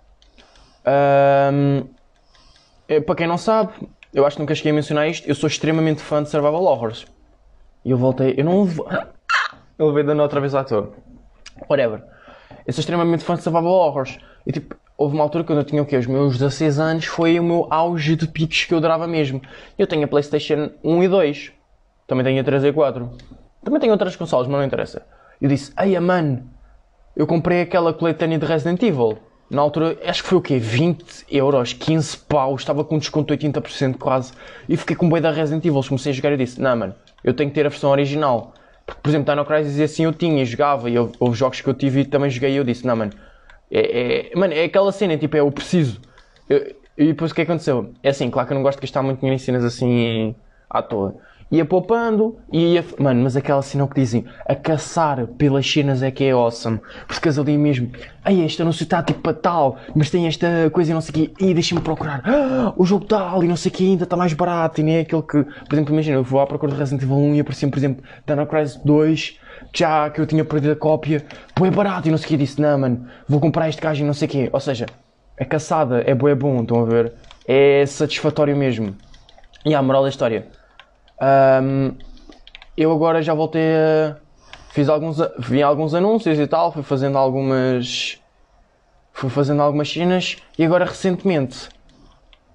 Um, 0.85 1.85
é, 2.89 3.01
para 3.01 3.15
quem 3.15 3.27
não 3.27 3.39
sabe, 3.39 3.73
eu 4.13 4.27
acho 4.27 4.37
que 4.37 4.43
nunca 4.43 4.55
cheguei 4.55 4.73
a 4.73 4.75
mencionar 4.75 5.09
isto, 5.09 5.29
eu 5.29 5.35
sou 5.35 5.47
extremamente 5.47 6.03
fã 6.03 6.23
de 6.23 6.29
Survival 6.29 6.63
Horrors. 6.65 7.07
E 7.85 7.91
eu 7.91 7.97
voltei, 7.97 8.35
eu 8.37 8.45
não. 8.45 8.69
Eu 9.79 9.89
levei 9.89 10.05
dando 10.05 10.23
outra 10.23 10.41
vez 10.41 10.55
à 10.55 10.63
toa. 10.63 10.93
Whatever. 11.69 12.05
Eu 12.65 12.73
sou 12.73 12.81
extremamente 12.81 13.25
fã 13.25 13.35
de 13.35 13.43
Survival 13.43 13.73
Horrors. 13.73 14.19
E 14.47 14.53
tipo, 14.53 14.77
houve 14.97 15.15
uma 15.15 15.25
altura 15.25 15.43
quando 15.43 15.59
eu 15.59 15.65
tinha 15.65 15.83
o 15.83 15.87
quê? 15.87 15.97
Os 15.97 16.07
meus 16.07 16.39
16 16.39 16.79
anos 16.79 17.05
foi 17.07 17.41
o 17.41 17.43
meu 17.43 17.67
auge 17.71 18.15
de 18.15 18.29
piques 18.29 18.65
que 18.65 18.75
eu 18.75 18.79
adorava 18.79 19.09
mesmo. 19.09 19.41
Eu 19.77 19.87
tenho 19.87 20.05
a 20.05 20.09
PlayStation 20.09 20.71
1 20.85 21.03
e 21.03 21.09
2. 21.09 21.53
Também 22.07 22.25
tenho 22.25 22.41
a 22.41 22.45
3 22.45 22.65
e 22.65 22.73
4. 22.73 23.11
Também 23.65 23.81
tenho 23.81 23.93
outras 23.93 24.15
consoles, 24.15 24.47
mas 24.47 24.59
não 24.59 24.67
interessa. 24.67 25.05
Eu 25.41 25.49
disse, 25.49 25.73
ai 25.77 25.99
mano, 25.99 26.49
eu 27.17 27.27
comprei 27.27 27.63
aquela 27.63 27.93
coletânea 27.93 28.39
de 28.39 28.47
Resident 28.47 28.83
Evil. 28.83 29.19
Na 29.53 29.61
altura, 29.61 29.99
acho 30.07 30.23
que 30.23 30.31
foi 30.31 30.39
o 30.39 30.41
quê? 30.41 30.59
20 30.59 31.27
euros, 31.31 31.75
15 31.75 32.17
paus, 32.17 32.63
estava 32.63 32.83
com 32.83 32.97
desconto 32.97 33.37
de 33.37 33.47
80% 33.47 33.99
quase. 33.99 34.33
E 34.67 34.79
fiquei 34.79 34.97
com 34.97 35.07
boi 35.07 35.21
da 35.21 35.31
Resident 35.31 35.63
Evil. 35.67 35.83
Comecei 35.87 36.11
a 36.11 36.15
jogar 36.15 36.33
e 36.33 36.39
disse, 36.39 36.59
não 36.59 36.75
mano, 36.75 36.95
eu 37.23 37.35
tenho 37.35 37.51
que 37.51 37.55
ter 37.55 37.67
a 37.67 37.69
versão 37.69 37.91
original. 37.91 38.55
Porque, 38.87 39.03
por 39.03 39.11
exemplo, 39.11 39.31
Dino 39.31 39.45
Crisis 39.45 39.79
assim 39.79 40.05
eu 40.05 40.13
tinha, 40.15 40.43
jogava, 40.47 40.89
e 40.89 40.99
houve, 40.99 41.13
houve 41.21 41.37
jogos 41.37 41.61
que 41.61 41.69
eu 41.69 41.75
tive 41.75 42.01
e 42.01 42.05
também 42.07 42.31
joguei 42.31 42.53
e 42.53 42.57
eu 42.57 42.65
disse, 42.65 42.87
não 42.87 42.97
mano, 42.97 43.13
é, 43.71 44.31
é, 44.33 44.37
mano, 44.37 44.55
é 44.55 44.65
aquela 44.65 44.91
cena, 44.91 45.19
tipo, 45.19 45.37
é 45.37 45.43
o 45.43 45.53
preciso. 45.53 46.01
Eu, 46.49 46.75
e 46.97 47.09
depois 47.09 47.31
o 47.31 47.35
que 47.35 47.43
aconteceu? 47.43 47.93
É 48.03 48.09
assim, 48.09 48.31
claro 48.31 48.49
que 48.49 48.55
eu 48.55 48.57
não 48.57 48.63
gosto 48.63 48.79
de 48.79 48.83
gastar 48.87 49.03
muito 49.03 49.21
dinheiro 49.21 49.35
em 49.37 49.39
cenas 49.39 49.65
assim 49.67 50.35
à 50.71 50.81
toa 50.81 51.15
ia 51.53 51.67
poupando 51.67 52.39
e 52.51 52.75
ia. 52.75 52.85
Mano, 52.99 53.23
mas 53.23 53.37
aquela 53.37 53.61
cena 53.61 53.87
que 53.87 53.95
dizem, 53.95 54.25
a 54.49 54.55
caçar 54.55 55.27
pelas 55.27 55.71
cenas 55.71 56.03
é 56.03 56.11
que 56.11 56.25
é 56.25 56.31
awesome. 56.31 56.81
Porque 57.07 57.29
as 57.29 57.39
ali 57.39 57.59
mesmo, 57.59 57.91
ai, 58.25 58.41
este 58.41 58.63
anúncio 58.63 58.85
está 58.85 59.03
tipo 59.03 59.21
para 59.21 59.35
tal, 59.35 59.77
mas 59.95 60.09
tem 60.09 60.27
esta 60.27 60.71
coisa 60.73 60.91
e 60.91 60.95
não 60.95 61.03
sei 61.03 61.11
o 61.11 61.15
quê, 61.15 61.33
e 61.39 61.53
deixa-me 61.53 61.83
procurar, 61.83 62.23
ah, 62.25 62.73
o 62.77 62.87
jogo 62.87 63.05
tal 63.05 63.45
e 63.45 63.49
não 63.49 63.57
sei 63.57 63.71
o 63.71 63.75
quê 63.75 63.85
ainda 63.85 64.05
está 64.05 64.17
mais 64.17 64.33
barato 64.33 64.81
e 64.81 64.85
nem 64.85 64.97
é 64.97 65.01
aquele 65.01 65.23
que, 65.23 65.45
por 65.45 65.75
exemplo, 65.75 65.93
imagina, 65.93 66.17
eu 66.17 66.25
vou 66.25 66.41
à 66.41 66.47
procura 66.47 66.73
de 66.73 66.79
Resident 66.79 67.03
Evil 67.03 67.17
1 67.17 67.35
e 67.35 67.41
aparecia 67.41 67.69
por 67.69 67.79
exemplo, 67.79 68.03
Dino 68.27 68.47
Crisis 68.47 68.77
2, 68.77 69.39
já 69.75 70.11
que 70.11 70.21
eu 70.21 70.27
tinha 70.27 70.45
perdido 70.45 70.73
a 70.73 70.77
cópia, 70.77 71.25
pô, 71.55 71.67
é 71.67 71.71
barato 71.71 72.09
e 72.09 72.11
não 72.11 72.19
sei 72.19 72.27
o 72.27 72.29
quê, 72.31 72.37
disse, 72.39 72.61
não, 72.61 72.79
mano, 72.79 73.07
vou 73.29 73.41
comprar 73.41 73.69
este 73.69 73.81
gajo 73.81 74.03
e 74.03 74.07
não 74.07 74.15
sei 74.15 74.27
o 74.27 74.31
quê. 74.31 74.51
Ou 74.53 74.61
seja, 74.61 74.87
a 75.39 75.45
caçada 75.45 76.03
é 76.07 76.15
boa, 76.15 76.33
é 76.33 76.35
bom, 76.35 76.63
estão 76.63 76.81
a 76.81 76.85
ver? 76.85 77.13
É 77.47 77.85
satisfatório 77.87 78.57
mesmo. 78.57 78.95
E 79.65 79.75
a 79.75 79.83
moral 79.83 80.03
da 80.03 80.09
história 80.09 80.47
um, 81.23 81.95
eu 82.77 82.91
agora 82.91 83.23
já 83.23 83.33
voltei 83.33 83.63
a. 83.63 84.17
Fiz 84.71 84.89
alguns. 84.89 85.19
Vi 85.39 85.63
alguns 85.63 85.95
anúncios 85.95 86.39
e 86.39 86.47
tal, 86.47 86.73
fui 86.73 86.83
fazendo 86.83 87.17
algumas. 87.17 88.19
Fui 89.13 89.31
fazendo 89.31 89.63
algumas 89.63 89.93
cenas 89.93 90.39
e 90.59 90.65
agora 90.65 90.85
recentemente. 90.85 91.69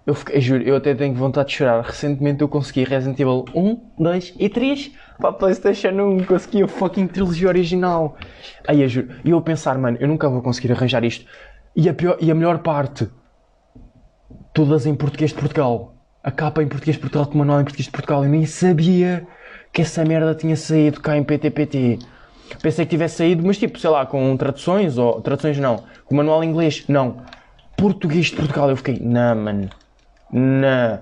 Eu, 0.06 0.16
fiquei, 0.16 0.38
eu 0.38 0.42
juro, 0.42 0.64
eu 0.64 0.76
até 0.76 0.96
tenho 0.96 1.14
vontade 1.14 1.50
de 1.50 1.56
chorar. 1.56 1.82
Recentemente 1.82 2.42
eu 2.42 2.48
consegui 2.48 2.84
Resident 2.84 3.20
Evil 3.20 3.46
1, 3.54 3.80
2 4.00 4.36
e 4.40 4.50
3 4.50 4.92
para 5.20 5.30
a 5.30 5.34
PlayStation 5.34 5.90
1. 5.90 6.24
Consegui 6.26 6.64
a 6.64 6.68
fucking 6.68 7.08
trilogia 7.08 7.48
original. 7.48 8.18
Aí 8.68 8.82
eu 8.82 8.90
juro. 8.90 9.10
E 9.24 9.30
eu 9.30 9.38
a 9.38 9.42
pensar, 9.42 9.78
mano, 9.78 9.98
eu 10.00 10.08
nunca 10.08 10.28
vou 10.28 10.42
conseguir 10.42 10.72
arranjar 10.72 11.04
isto. 11.04 11.26
E 11.76 11.88
a, 11.88 11.94
pior, 11.94 12.18
e 12.20 12.32
a 12.32 12.36
melhor 12.36 12.60
parte, 12.60 13.08
todas 14.54 14.88
em 14.88 14.96
português 14.96 15.32
de 15.32 15.38
Portugal 15.38 15.97
a 16.28 16.32
capa 16.32 16.62
em 16.62 16.68
português 16.68 16.98
de 16.98 17.00
Portugal 17.00 17.26
com 17.26 17.36
o 17.36 17.38
manual 17.38 17.62
em 17.62 17.64
português 17.64 17.86
de 17.86 17.92
Portugal. 17.92 18.26
Eu 18.26 18.30
nem 18.30 18.46
sabia 18.46 19.26
que 19.72 19.82
essa 19.82 20.04
merda 20.04 20.36
tinha 20.36 20.58
saído 20.58 21.00
cá 21.00 21.16
em 21.16 21.24
PTPT. 21.24 22.00
Pensei 22.62 22.84
que 22.84 22.90
tivesse 22.90 23.16
saído, 23.16 23.48
mas 23.48 23.58
tipo, 23.58 23.80
sei 23.80 23.90
lá, 23.90 24.06
com 24.06 24.36
traduções 24.36 24.98
ou 24.98 25.22
traduções 25.22 25.58
não, 25.58 25.78
com 26.04 26.14
o 26.14 26.18
manual 26.18 26.44
em 26.44 26.50
inglês, 26.50 26.84
não. 26.90 27.22
Português 27.78 28.26
de 28.26 28.36
Portugal. 28.36 28.70
Eu 28.70 28.76
fiquei, 28.76 29.00
não, 29.00 29.38
mano, 29.38 29.70
não, 30.30 31.00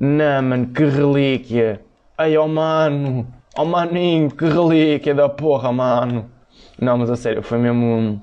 não, 0.00 0.42
mano, 0.42 0.66
que 0.66 0.84
relíquia. 0.84 1.80
Ai, 2.18 2.36
oh 2.36 2.48
mano, 2.48 3.24
oh 3.56 3.64
maninho, 3.64 4.32
que 4.32 4.46
relíquia 4.46 5.14
da 5.14 5.28
porra, 5.28 5.70
mano. 5.70 6.28
Não, 6.76 6.98
mas 6.98 7.08
a 7.08 7.14
sério, 7.14 7.40
foi 7.40 7.58
mesmo. 7.58 8.20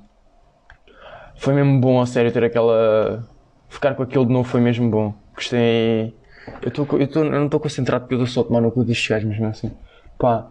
Foi 1.37 1.53
mesmo 1.53 1.79
bom, 1.79 2.01
a 2.01 2.05
sério, 2.05 2.33
ter 2.33 2.43
aquela. 2.43 3.25
Ficar 3.69 3.95
com 3.95 4.03
aquilo 4.03 4.25
de 4.25 4.33
novo 4.33 4.49
foi 4.49 4.59
mesmo 4.59 4.89
bom. 4.89 5.13
Gostei. 5.33 6.13
Eu, 6.61 6.71
tô, 6.71 6.87
eu, 6.97 7.07
tô, 7.07 7.23
eu 7.23 7.31
não 7.31 7.45
estou 7.45 7.59
concentrado 7.59 8.05
porque 8.05 8.21
eu 8.21 8.27
só 8.27 8.41
a 8.41 8.43
tomar 8.43 8.61
no 8.61 8.71
cu 8.71 8.83
destes 8.83 9.07
gajos, 9.07 9.29
mesmo 9.29 9.47
assim. 9.47 9.71
Pá, 10.17 10.47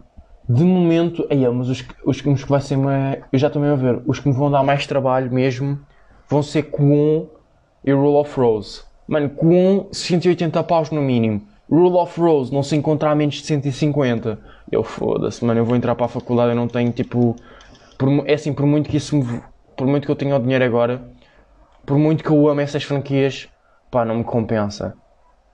de 0.47 0.63
momento, 0.63 1.25
aí, 1.29 1.47
mas 1.47 1.69
os, 1.69 1.83
os, 2.05 2.25
os 2.25 2.43
que 2.43 2.49
vai 2.49 2.61
ser 2.61 2.75
uma, 2.75 3.17
Eu 3.31 3.39
já 3.39 3.47
estou 3.47 3.63
a 3.63 3.75
ver, 3.75 4.01
os 4.05 4.19
que 4.19 4.27
me 4.27 4.35
vão 4.35 4.51
dar 4.51 4.63
mais 4.63 4.85
trabalho 4.85 5.31
mesmo 5.31 5.79
vão 6.29 6.43
ser 6.43 6.63
Kwon 6.63 7.27
e 7.83 7.91
Rule 7.91 8.17
of 8.17 8.39
Rose. 8.39 8.81
Mano, 9.07 9.29
Kwon 9.29 9.87
180 9.91 10.63
paus 10.63 10.89
no 10.91 11.01
mínimo. 11.01 11.47
Rule 11.69 11.97
of 11.97 12.19
Rose 12.19 12.53
não 12.53 12.61
se 12.63 12.75
encontra 12.75 13.11
a 13.11 13.15
menos 13.15 13.35
de 13.35 13.45
150. 13.45 14.39
Eu 14.71 14.83
foda-se, 14.83 15.43
mano, 15.45 15.59
eu 15.59 15.65
vou 15.65 15.75
entrar 15.75 15.95
para 15.95 16.05
a 16.05 16.09
faculdade, 16.09 16.51
eu 16.51 16.55
não 16.55 16.67
tenho 16.67 16.91
tipo. 16.91 17.35
Por, 17.97 18.27
é 18.27 18.33
assim, 18.33 18.53
por 18.53 18.65
muito 18.65 18.89
que 18.89 18.97
isso 18.97 19.15
me, 19.15 19.41
Por 19.77 19.87
muito 19.87 20.05
que 20.05 20.11
eu 20.11 20.15
tenha 20.15 20.35
o 20.35 20.39
dinheiro 20.39 20.63
agora, 20.65 21.01
por 21.85 21.97
muito 21.97 22.23
que 22.23 22.29
eu 22.29 22.47
ame 22.47 22.63
essas 22.63 22.83
franquias, 22.83 23.47
pá, 23.91 24.05
não 24.05 24.15
me 24.15 24.23
compensa. 24.23 24.95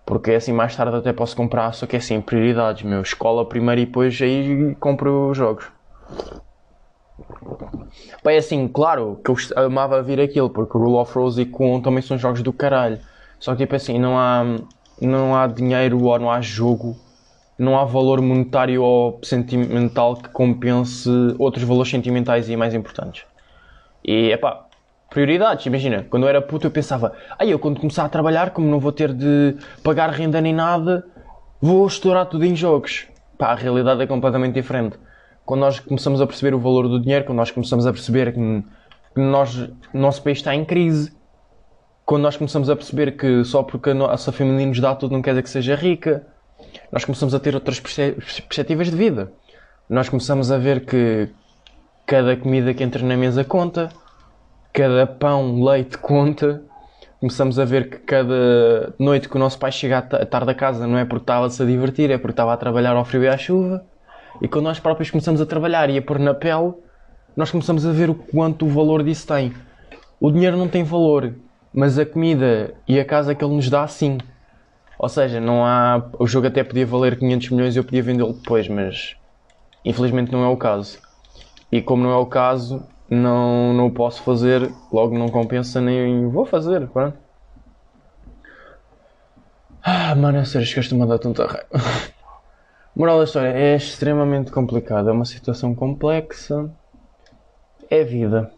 Porque 0.09 0.31
assim 0.31 0.51
mais 0.51 0.75
tarde 0.75 0.97
até 0.97 1.13
posso 1.13 1.35
comprar, 1.35 1.71
só 1.71 1.85
que 1.85 1.95
é 1.95 1.99
assim, 1.99 2.19
prioridades, 2.19 2.81
meu. 2.81 3.03
Escola 3.03 3.45
primeiro 3.45 3.81
e 3.81 3.85
depois 3.85 4.19
aí 4.19 4.75
compro 4.79 5.29
os 5.29 5.37
jogos. 5.37 5.67
Pá, 8.23 8.31
é 8.31 8.37
assim, 8.37 8.67
claro 8.67 9.21
que 9.23 9.29
eu 9.29 9.35
amava 9.55 10.01
vir 10.01 10.19
aquilo, 10.19 10.49
porque 10.49 10.75
Rule 10.75 10.95
of 10.95 11.13
Rose 11.13 11.39
e 11.39 11.45
Con 11.45 11.79
também 11.79 12.01
são 12.01 12.17
jogos 12.17 12.41
do 12.41 12.51
caralho. 12.51 12.99
Só 13.39 13.51
que 13.51 13.59
tipo 13.59 13.75
assim, 13.75 13.99
não 13.99 14.17
há, 14.17 14.43
não 14.99 15.35
há 15.35 15.45
dinheiro 15.45 16.03
ou 16.03 16.17
não 16.17 16.31
há 16.31 16.41
jogo, 16.41 16.97
não 17.55 17.77
há 17.77 17.85
valor 17.85 18.19
monetário 18.19 18.81
ou 18.81 19.19
sentimental 19.21 20.15
que 20.15 20.29
compense 20.29 21.07
outros 21.37 21.63
valores 21.63 21.91
sentimentais 21.91 22.49
e 22.49 22.55
mais 22.55 22.73
importantes. 22.73 23.25
E 24.03 24.31
é 24.31 24.37
pá, 24.37 24.65
prioridades. 25.09 25.65
Imagina, 25.65 26.05
quando 26.09 26.23
eu 26.23 26.29
era 26.29 26.41
puto 26.41 26.67
eu 26.67 26.71
pensava, 26.71 27.13
aí 27.37 27.51
eu 27.51 27.59
quando 27.59 27.79
começar 27.79 28.05
a 28.05 28.09
trabalhar, 28.09 28.51
como 28.51 28.67
não 28.67 28.79
vou 28.79 28.91
ter 28.91 29.13
de 29.13 29.55
pagar 29.83 30.09
renda 30.09 30.39
nem 30.39 30.53
nada, 30.53 31.05
vou 31.61 31.85
estourar 31.87 32.25
tudo 32.25 32.45
em 32.45 32.55
jogos. 32.55 33.07
Pá, 33.37 33.47
a 33.51 33.55
realidade 33.55 34.01
é 34.01 34.07
completamente 34.07 34.53
diferente. 34.53 34.97
Quando 35.45 35.61
nós 35.61 35.79
começamos 35.79 36.21
a 36.21 36.27
perceber 36.27 36.53
o 36.53 36.59
valor 36.59 36.87
do 36.87 36.99
dinheiro, 36.99 37.25
quando 37.25 37.37
nós 37.37 37.51
começamos 37.51 37.87
a 37.87 37.91
perceber 37.91 38.33
que, 38.33 38.63
nós, 39.15 39.69
nosso 39.93 40.21
país 40.21 40.37
está 40.37 40.53
em 40.53 40.63
crise, 40.63 41.11
quando 42.05 42.23
nós 42.23 42.37
começamos 42.37 42.69
a 42.69 42.75
perceber 42.75 43.11
que 43.17 43.43
só 43.43 43.63
porque 43.63 43.91
a 43.91 43.93
nossa 43.93 44.31
família 44.31 44.65
nos 44.65 44.79
dá 44.79 44.95
tudo 44.95 45.13
não 45.13 45.21
quer 45.21 45.31
dizer 45.31 45.43
que 45.43 45.49
seja 45.49 45.75
rica, 45.75 46.25
nós 46.91 47.05
começamos 47.05 47.33
a 47.33 47.39
ter 47.39 47.55
outras 47.55 47.79
perspectivas 47.79 48.89
de 48.89 48.95
vida. 48.95 49.31
Nós 49.89 50.09
começamos 50.09 50.51
a 50.51 50.57
ver 50.57 50.85
que 50.85 51.29
cada 52.05 52.35
comida 52.35 52.73
que 52.73 52.83
entra 52.83 53.05
na 53.05 53.15
mesa 53.15 53.43
conta, 53.43 53.89
cada 54.73 55.07
pão, 55.07 55.63
leite 55.63 55.97
conta. 55.97 56.61
Começamos 57.19 57.59
a 57.59 57.65
ver 57.65 57.89
que 57.89 57.97
cada 57.97 58.93
noite 58.97 59.27
que 59.27 59.35
o 59.35 59.39
nosso 59.39 59.59
pai 59.59 59.71
chega 59.71 59.97
à 59.97 60.01
tarde 60.01 60.51
a 60.51 60.55
casa 60.55 60.87
não 60.87 60.97
é 60.97 61.03
porque 61.03 61.23
estava-se 61.23 61.61
a 61.61 61.65
divertir, 61.65 62.09
é 62.09 62.17
porque 62.17 62.31
estava 62.31 62.53
a 62.53 62.57
trabalhar 62.57 62.95
ao 62.95 63.03
frio 63.03 63.23
e 63.23 63.27
à 63.27 63.37
chuva. 63.37 63.83
E 64.41 64.47
quando 64.47 64.65
nós 64.65 64.79
próprios 64.79 65.11
começamos 65.11 65.41
a 65.41 65.45
trabalhar 65.45 65.89
e 65.89 65.97
a 65.97 66.01
pôr 66.01 66.17
na 66.17 66.33
pele, 66.33 66.73
nós 67.35 67.51
começamos 67.51 67.85
a 67.85 67.91
ver 67.91 68.09
o 68.09 68.15
quanto 68.15 68.65
o 68.65 68.69
valor 68.69 69.03
disso 69.03 69.27
tem. 69.27 69.53
O 70.19 70.31
dinheiro 70.31 70.55
não 70.55 70.67
tem 70.67 70.83
valor, 70.83 71.33
mas 71.73 71.99
a 71.99 72.05
comida 72.05 72.73
e 72.87 72.99
a 72.99 73.05
casa 73.05 73.35
que 73.35 73.43
ele 73.43 73.55
nos 73.55 73.69
dá, 73.69 73.85
sim. 73.87 74.17
Ou 74.97 75.09
seja, 75.09 75.39
não 75.39 75.65
há. 75.65 76.09
O 76.17 76.27
jogo 76.27 76.47
até 76.47 76.63
podia 76.63 76.85
valer 76.85 77.17
500 77.17 77.49
milhões 77.49 77.75
e 77.75 77.79
eu 77.79 77.83
podia 77.83 78.03
vendê-lo 78.03 78.33
depois, 78.33 78.67
mas 78.67 79.15
infelizmente 79.83 80.31
não 80.31 80.43
é 80.43 80.47
o 80.47 80.57
caso. 80.57 80.99
E 81.71 81.81
como 81.81 82.03
não 82.03 82.11
é 82.11 82.17
o 82.17 82.25
caso, 82.25 82.83
não, 83.09 83.73
não 83.73 83.89
posso 83.89 84.21
fazer, 84.21 84.71
logo 84.91 85.17
não 85.17 85.29
compensa 85.29 85.81
nem 85.81 86.27
vou 86.29 86.45
fazer, 86.45 86.87
pronto. 86.87 87.17
Ah, 89.81 90.13
mano, 90.15 90.37
é 90.37 90.45
sério, 90.45 90.65
esquece-me 90.65 90.99
de 90.99 90.99
mandar 90.99 91.19
tanta 91.19 91.45
raiva. 91.45 91.69
Moral 92.95 93.19
da 93.19 93.23
história, 93.23 93.49
é 93.49 93.75
extremamente 93.75 94.51
complicado, 94.51 95.09
é 95.09 95.11
uma 95.11 95.25
situação 95.25 95.73
complexa, 95.73 96.69
é 97.89 98.03
vida. 98.03 98.51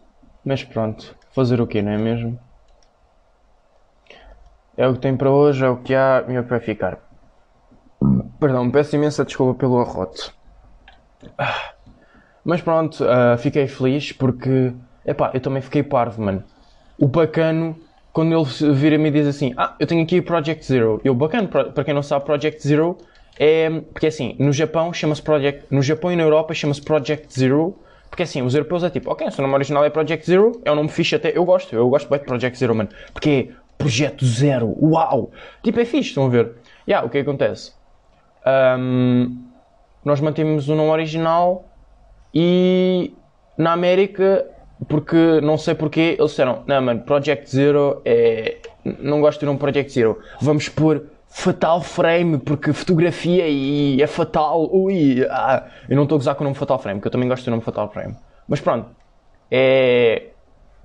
Mas 0.43 0.63
pronto, 0.63 1.15
fazer 1.31 1.61
o 1.61 1.67
quê, 1.67 1.81
não 1.81 1.91
é 1.91 1.97
mesmo? 1.97 2.39
É 4.75 4.87
o 4.87 4.93
que 4.93 4.99
tem 4.99 5.15
para 5.15 5.29
hoje, 5.29 5.63
é 5.63 5.69
o 5.69 5.77
que 5.77 5.93
há 5.93 6.25
e 6.27 6.33
é 6.33 6.39
o 6.39 6.43
que 6.43 6.49
vai 6.49 6.59
ficar. 6.59 6.99
Perdão, 8.39 8.71
peço 8.71 8.95
imensa 8.95 9.23
desculpa 9.23 9.59
pelo 9.59 9.79
arroto. 9.79 10.33
Ah. 11.37 11.73
Mas 12.43 12.61
pronto, 12.61 13.03
uh, 13.03 13.37
fiquei 13.37 13.67
feliz 13.67 14.11
porque, 14.11 14.73
epá, 15.05 15.31
eu 15.33 15.39
também 15.39 15.61
fiquei 15.61 15.83
parvo, 15.83 16.21
mano. 16.21 16.43
o 16.99 17.07
bacano, 17.07 17.75
quando 18.11 18.33
ele 18.33 18.73
vira-me 18.73 19.09
e 19.09 19.11
diz 19.11 19.27
assim: 19.27 19.53
Ah, 19.57 19.75
eu 19.79 19.87
tenho 19.87 20.03
aqui 20.03 20.19
o 20.19 20.23
Project 20.23 20.65
Zero. 20.65 21.01
Eu, 21.03 21.13
bacano, 21.13 21.47
para 21.47 21.83
quem 21.83 21.93
não 21.93 22.03
sabe, 22.03 22.25
Project 22.25 22.67
Zero 22.67 22.97
é. 23.39 23.69
Porque 23.93 24.07
assim, 24.07 24.35
no 24.39 24.51
Japão 24.51 24.93
chama-se 24.93 25.21
Project. 25.21 25.65
No 25.71 25.81
Japão 25.81 26.11
e 26.11 26.15
na 26.15 26.23
Europa 26.23 26.53
chama-se 26.53 26.81
Project 26.81 27.33
Zero. 27.33 27.75
Porque 28.09 28.23
assim, 28.23 28.41
os 28.41 28.53
europeus 28.53 28.83
é 28.83 28.89
tipo, 28.89 29.09
ok, 29.09 29.25
o 29.25 29.31
seu 29.31 29.41
nome 29.41 29.53
original 29.53 29.85
é 29.85 29.89
Project 29.89 30.25
Zero, 30.25 30.61
é 30.65 30.71
um 30.71 30.75
nome 30.75 30.89
fixe 30.89 31.15
até, 31.15 31.31
eu 31.35 31.45
gosto, 31.45 31.73
eu 31.73 31.87
gosto 31.87 32.09
bem 32.09 32.19
de 32.19 32.25
Project 32.25 32.59
Zero, 32.59 32.75
mano. 32.75 32.89
Porque 33.13 33.49
é 33.49 33.53
Projeto 33.77 34.25
Zero, 34.25 34.75
uau! 34.81 35.31
Tipo, 35.63 35.79
é 35.79 35.85
fixe, 35.85 36.09
estão 36.09 36.25
a 36.25 36.29
ver? 36.29 36.51
E 36.85 36.91
yeah, 36.91 37.07
o 37.07 37.09
que 37.09 37.19
acontece? 37.19 37.71
Um, 38.45 39.45
nós 40.03 40.19
mantemos 40.19 40.67
o 40.67 40.75
nome 40.75 40.89
original 40.89 41.70
e 42.33 43.13
na 43.57 43.73
América, 43.73 44.45
porque 44.87 45.39
não 45.41 45.57
sei 45.57 45.75
porquê, 45.75 46.15
eles 46.17 46.31
disseram: 46.31 46.63
Não, 46.65 46.81
mano, 46.81 47.01
Project 47.01 47.49
Zero 47.49 48.01
é. 48.05 48.57
Não 48.99 49.21
gosto 49.21 49.41
do 49.41 49.45
nome 49.45 49.59
Project 49.59 49.91
Zero. 49.91 50.19
Vamos 50.41 50.67
pôr 50.67 51.03
Fatal 51.27 51.81
Frame, 51.81 52.39
porque 52.39 52.73
fotografia 52.73 53.47
e 53.47 54.01
é 54.01 54.07
fatal. 54.07 54.69
Ui, 54.73 55.25
ah. 55.29 55.65
Eu 55.87 55.95
não 55.95 56.03
estou 56.03 56.15
a 56.15 56.19
gozar 56.19 56.35
com 56.35 56.43
o 56.43 56.45
nome 56.45 56.55
Fatal 56.55 56.79
Frame, 56.79 56.99
porque 56.99 57.07
eu 57.07 57.11
também 57.11 57.29
gosto 57.29 57.45
do 57.45 57.51
nome 57.51 57.61
Fatal 57.61 57.89
Frame. 57.91 58.15
Mas 58.47 58.59
pronto, 58.59 58.87
é. 59.49 60.27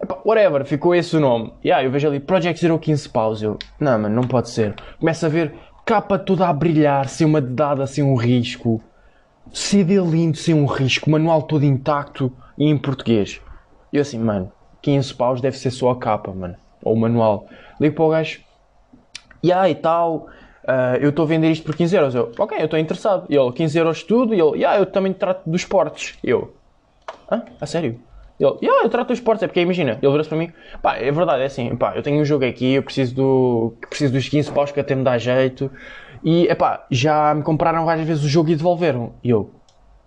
Epá, 0.01 0.18
whatever, 0.26 0.64
ficou 0.66 0.94
esse 0.94 1.16
o 1.16 1.20
nome. 1.20 1.55
E 1.64 1.68
yeah, 1.68 1.86
eu 1.86 1.90
vejo 1.90 2.07
ali 2.07 2.20
Project 2.20 2.61
Zero 2.61 2.78
15 2.78 3.09
paus. 3.09 3.42
Eu, 3.42 3.59
não, 3.80 3.99
mano, 3.99 4.14
não 4.14 4.24
pode 4.24 4.51
ser. 4.51 4.74
Começa 5.01 5.26
a 5.26 5.30
ver 5.30 5.55
capa 5.86 6.18
toda 6.18 6.47
a 6.49 6.53
brilhar, 6.53 7.09
sem 7.09 7.26
uma 7.26 7.40
dedada, 7.40 7.86
sem 7.86 8.05
um 8.05 8.14
risco. 8.14 8.82
CD 9.53 10.01
lindo, 10.01 10.36
sem 10.36 10.55
um 10.55 10.66
risco. 10.66 11.11
Manual 11.11 11.42
todo 11.42 11.64
intacto 11.64 12.32
e 12.59 12.64
em 12.64 12.76
português. 12.76 13.40
E 13.92 13.97
eu 13.97 14.03
assim, 14.03 14.18
mano, 14.18 14.53
15 14.82 15.14
paus 15.14 15.40
deve 15.40 15.57
ser 15.57 15.70
só 15.70 15.90
a 15.90 15.97
capa, 15.97 16.32
mano. 16.32 16.57
Ou 16.82 16.94
o 16.94 16.97
manual. 16.97 17.47
Ligo 17.80 17.94
para 17.94 18.05
o 18.05 18.09
gajo. 18.11 18.40
E 19.42 19.53
aí, 19.53 19.74
tal. 19.74 20.28
Uh, 20.66 20.99
eu 21.01 21.11
estou 21.11 21.24
a 21.24 21.28
vender 21.28 21.51
isto 21.51 21.64
por 21.64 21.76
15 21.76 21.97
euros. 21.97 22.14
Eu, 22.14 22.32
ok, 22.38 22.59
eu 22.59 22.64
estou 22.64 22.78
interessado. 22.78 23.26
E 23.28 23.36
ele, 23.36 23.53
15 23.53 23.78
euros 23.78 24.03
tudo. 24.03 24.34
E 24.34 24.40
ele, 24.40 24.59
yeah, 24.59 24.78
eu 24.78 24.86
também 24.86 25.12
trato 25.12 25.49
dos 25.49 25.62
esportes. 25.62 26.18
Eu, 26.22 26.55
hã? 27.30 27.42
A 27.61 27.66
sério? 27.66 28.01
Ele, 28.38 28.57
yeah, 28.62 28.84
eu 28.84 28.88
trato 28.88 29.09
dos 29.09 29.18
esportes. 29.18 29.42
É 29.44 29.47
porque 29.47 29.61
imagina, 29.61 29.92
ele 29.92 30.11
virou-se 30.11 30.28
para 30.28 30.38
mim, 30.38 30.53
pá, 30.82 30.97
é 30.97 31.11
verdade, 31.11 31.42
é 31.42 31.47
assim, 31.47 31.74
pá, 31.76 31.94
eu 31.94 32.03
tenho 32.03 32.20
um 32.20 32.24
jogo 32.24 32.44
aqui, 32.44 32.74
eu 32.74 32.82
preciso, 32.82 33.14
do, 33.14 33.74
preciso 33.88 34.12
dos 34.12 34.28
15 34.28 34.53
paus 34.53 34.72
que 34.72 34.80
até 34.80 34.94
me 34.94 35.05
dá 35.05 35.16
jeito. 35.16 35.70
E, 36.27 36.49
epá, 36.49 36.85
já 36.91 37.33
me 37.33 37.45
compraram 37.45 37.85
várias 37.85 38.05
vezes 38.05 38.24
o 38.24 38.29
jogo 38.29 38.51
e 38.51 38.57
devolveram. 38.57 39.12
E 39.22 39.31
eu, 39.31 39.49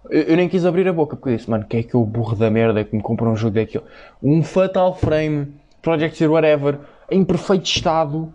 eu, 0.10 0.24
eu, 0.24 0.36
nem 0.36 0.50
quis 0.50 0.66
abrir 0.66 0.86
a 0.86 0.92
boca 0.92 1.16
porque 1.16 1.38
disse, 1.38 1.50
mano, 1.50 1.66
é 1.70 1.82
que 1.82 1.96
é 1.96 1.98
o 1.98 2.04
burro 2.04 2.36
da 2.36 2.50
merda 2.50 2.84
que 2.84 2.94
me 2.94 3.02
compra 3.02 3.30
um 3.30 3.38
jogo 3.38 3.56
daquilo? 3.56 3.86
Um 4.22 4.44
Fatal 4.44 4.94
Frame, 4.94 5.54
Project 5.82 6.20
Zero 6.20 6.34
Whatever, 6.34 6.78
em 7.10 7.24
perfeito 7.24 7.68
estado, 7.68 8.34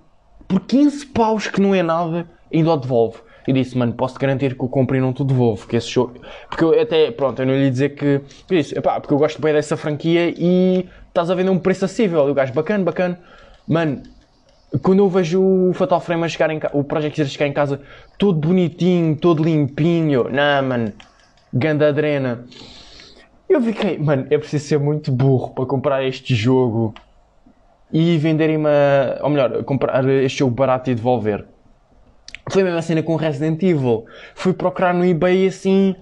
por 0.49 0.61
15 0.61 1.05
paus 1.09 1.47
que 1.47 1.61
não 1.61 1.75
é 1.75 1.83
nada, 1.83 2.27
ainda 2.51 2.71
o 2.73 2.77
devolve. 2.79 3.19
E 3.47 3.53
disse, 3.53 3.77
mano, 3.77 3.93
posso-te 3.93 4.19
garantir 4.19 4.57
que 4.57 4.65
o 4.65 4.69
compro 4.69 4.97
e 4.97 5.01
não 5.01 5.13
te 5.13 5.23
devolvo, 5.23 5.67
que 5.67 5.77
esse 5.77 5.91
jogo... 5.91 6.15
Porque 6.49 6.65
eu 6.65 6.81
até, 6.81 7.11
pronto, 7.11 7.43
eu 7.43 7.45
não 7.45 7.55
lhe 7.55 7.71
dizer 7.71 7.91
que... 7.91 8.23
Eu 8.49 8.57
disse, 8.57 8.79
epá, 8.79 8.99
porque 8.99 9.13
eu 9.13 9.19
gosto 9.19 9.43
bem 9.43 9.53
dessa 9.53 9.77
franquia 9.77 10.33
e 10.35 10.89
estás 11.09 11.31
a 11.31 11.35
vender 11.35 11.51
um 11.51 11.59
preço 11.59 11.85
acessível. 11.85 12.27
E 12.29 12.31
o 12.31 12.35
gajo, 12.35 12.55
bacana, 12.55 12.83
bacana. 12.83 13.21
Mano, 13.69 14.03
quando 14.83 14.99
eu 14.99 15.09
vejo 15.09 15.43
o 15.43 15.73
Fatal 15.73 16.01
Frame 16.01 16.25
a 16.25 16.29
chegar 16.29 16.51
em 16.51 16.61
o 16.73 16.83
Project 16.83 17.17
Zero 17.17 17.29
chegar 17.29 17.47
em 17.47 17.53
casa 17.53 17.81
todo 18.19 18.39
bonitinho, 18.39 19.17
todo 19.17 19.43
limpinho, 19.43 20.29
não, 20.31 20.63
mano, 20.63 20.93
ganda 21.53 21.89
adrena. 21.89 22.45
Eu 23.49 23.63
fiquei, 23.63 23.99
mano, 23.99 24.27
é 24.31 24.39
preciso 24.39 24.65
ser 24.65 24.79
muito 24.79 25.13
burro 25.13 25.51
para 25.51 25.67
comprar 25.67 26.05
este 26.05 26.35
jogo 26.35 26.95
e 27.93 28.19
venderem-me, 28.19 28.69
ou 29.23 29.31
melhor, 29.31 29.63
comprar 29.63 30.05
este 30.09 30.41
jogo 30.41 30.55
barato 30.55 30.91
e 30.91 30.95
devolver. 30.95 31.47
Foi 32.51 32.63
a 32.63 32.65
mesma 32.65 32.83
cena 32.83 33.03
com 33.03 33.17
Resident 33.17 33.63
Evil. 33.63 34.05
Fui 34.35 34.53
procurar 34.53 34.93
no 34.93 35.05
eBay 35.05 35.47
assim, 35.47 35.95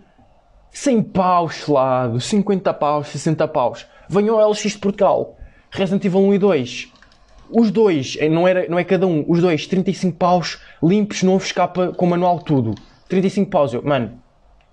100 0.71 1.03
paus 1.03 1.69
lado, 1.69 2.19
50 2.19 2.73
paus, 2.75 3.09
60 3.09 3.47
paus. 3.49 3.87
Venham 4.09 4.39
ao 4.39 4.51
LX 4.51 4.73
de 4.73 4.79
Portugal. 4.79 5.37
Resident 5.71 6.05
Evil 6.05 6.21
1 6.21 6.35
e 6.35 6.39
2. 6.39 6.93
Os 7.53 7.71
dois, 7.71 8.17
eh, 8.19 8.29
não, 8.29 8.49
era, 8.49 8.67
não 8.69 8.79
é 8.79 8.85
cada 8.85 9.07
um, 9.07 9.25
os 9.29 9.41
dois, 9.41 9.67
35 9.67 10.17
paus, 10.17 10.59
limpos, 10.83 11.23
novos, 11.23 11.53
capa 11.53 11.93
com 11.93 12.07
manual, 12.07 12.39
tudo. 12.39 12.75
35 13.09 13.51
paus. 13.51 13.75
Eu, 13.75 13.83
mano, 13.83 14.13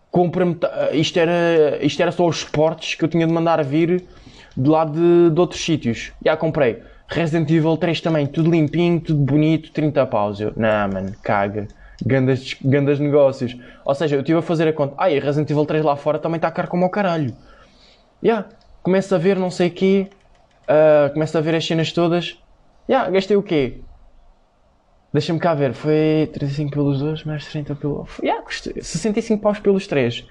compra-me. 0.09 0.57
Eh, 0.61 0.97
isto 0.97 1.19
era, 1.19 1.77
isto 1.82 2.01
era 2.01 2.11
só 2.11 2.25
os 2.25 2.38
esportes 2.38 2.95
que 2.95 3.03
eu 3.03 3.09
tinha 3.09 3.27
de 3.27 3.34
mandar 3.34 3.61
vir 3.63 4.05
de 4.55 4.69
lá 4.69 4.86
de, 4.86 5.30
de 5.30 5.39
outros 5.39 5.63
sítios. 5.63 6.13
Já 6.23 6.38
comprei. 6.38 6.82
Resident 7.07 7.49
Evil 7.49 7.75
3 7.75 8.01
também, 8.01 8.27
tudo 8.27 8.51
limpinho, 8.51 8.99
tudo 9.01 9.19
bonito, 9.19 9.71
30 9.71 10.05
paus. 10.05 10.39
Eu, 10.39 10.53
não, 10.55 10.89
mano, 10.89 11.13
caga. 11.21 11.67
Gandas, 12.05 12.55
gandas 12.63 12.97
negócios. 12.97 13.57
Ou 13.84 13.93
seja, 13.93 14.15
eu 14.15 14.21
estive 14.21 14.39
a 14.39 14.41
fazer 14.41 14.69
a 14.69 14.73
conta. 14.73 14.93
Ai, 14.97 15.19
Resident 15.19 15.49
Evil 15.49 15.65
3 15.65 15.84
lá 15.84 15.97
fora 15.97 16.17
também 16.17 16.38
está 16.38 16.49
caro 16.49 16.69
como 16.69 16.86
o 16.86 16.89
caralho. 16.89 17.36
Já, 18.23 18.45
yeah, 18.88 19.15
a 19.15 19.17
ver 19.17 19.38
não 19.38 19.51
sei 19.51 19.67
o 19.67 19.71
quê. 19.71 20.07
Uh, 20.69 21.38
a 21.38 21.41
ver 21.41 21.55
as 21.55 21.65
cenas 21.65 21.91
todas. 21.91 22.38
Yeah, 22.89 23.09
gastei 23.11 23.37
o 23.37 23.43
quê? 23.43 23.81
Deixa-me 25.13 25.39
cá 25.39 25.53
ver. 25.53 25.73
Foi 25.73 26.27
35 26.33 26.71
pelos 26.71 26.99
dois, 26.99 27.23
mais 27.23 27.45
30 27.45 27.75
pelo. 27.75 28.07
Yeah, 28.21 28.43
custei 28.43 28.81
65 28.81 29.41
paus 29.41 29.59
pelos 29.59 29.85
três. 29.85 30.27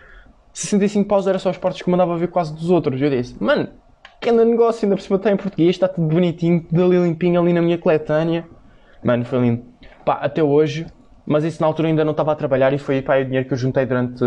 65 0.52 1.08
paus 1.08 1.28
era 1.28 1.38
só 1.38 1.50
os 1.50 1.56
partes 1.56 1.82
que 1.82 1.88
mandava 1.88 2.16
ver 2.16 2.28
quase 2.28 2.52
dos 2.52 2.68
outros. 2.68 3.00
Eu 3.00 3.10
disse, 3.10 3.36
mano, 3.42 3.68
que 4.20 4.30
anda 4.30 4.44
negócio, 4.44 4.84
ainda 4.84 4.96
por 4.96 5.02
cima 5.02 5.16
está 5.16 5.30
em 5.30 5.36
português, 5.36 5.70
está 5.70 5.86
tudo 5.86 6.08
bonitinho, 6.08 6.60
tudo 6.60 6.84
ali 6.84 6.96
limpinho 6.96 7.40
ali 7.40 7.52
na 7.52 7.62
minha 7.62 7.78
coletânea. 7.78 8.44
Mano, 9.04 9.24
foi 9.24 9.38
lindo. 9.38 9.62
Pá, 10.04 10.14
até 10.14 10.42
hoje, 10.42 10.86
mas 11.24 11.44
isso 11.44 11.60
na 11.60 11.68
altura 11.68 11.88
ainda 11.88 12.04
não 12.04 12.10
estava 12.10 12.32
a 12.32 12.34
trabalhar 12.34 12.72
e 12.72 12.78
foi 12.78 13.00
pá, 13.02 13.18
o 13.18 13.24
dinheiro 13.24 13.46
que 13.46 13.54
eu 13.54 13.58
juntei 13.58 13.86
durante. 13.86 14.24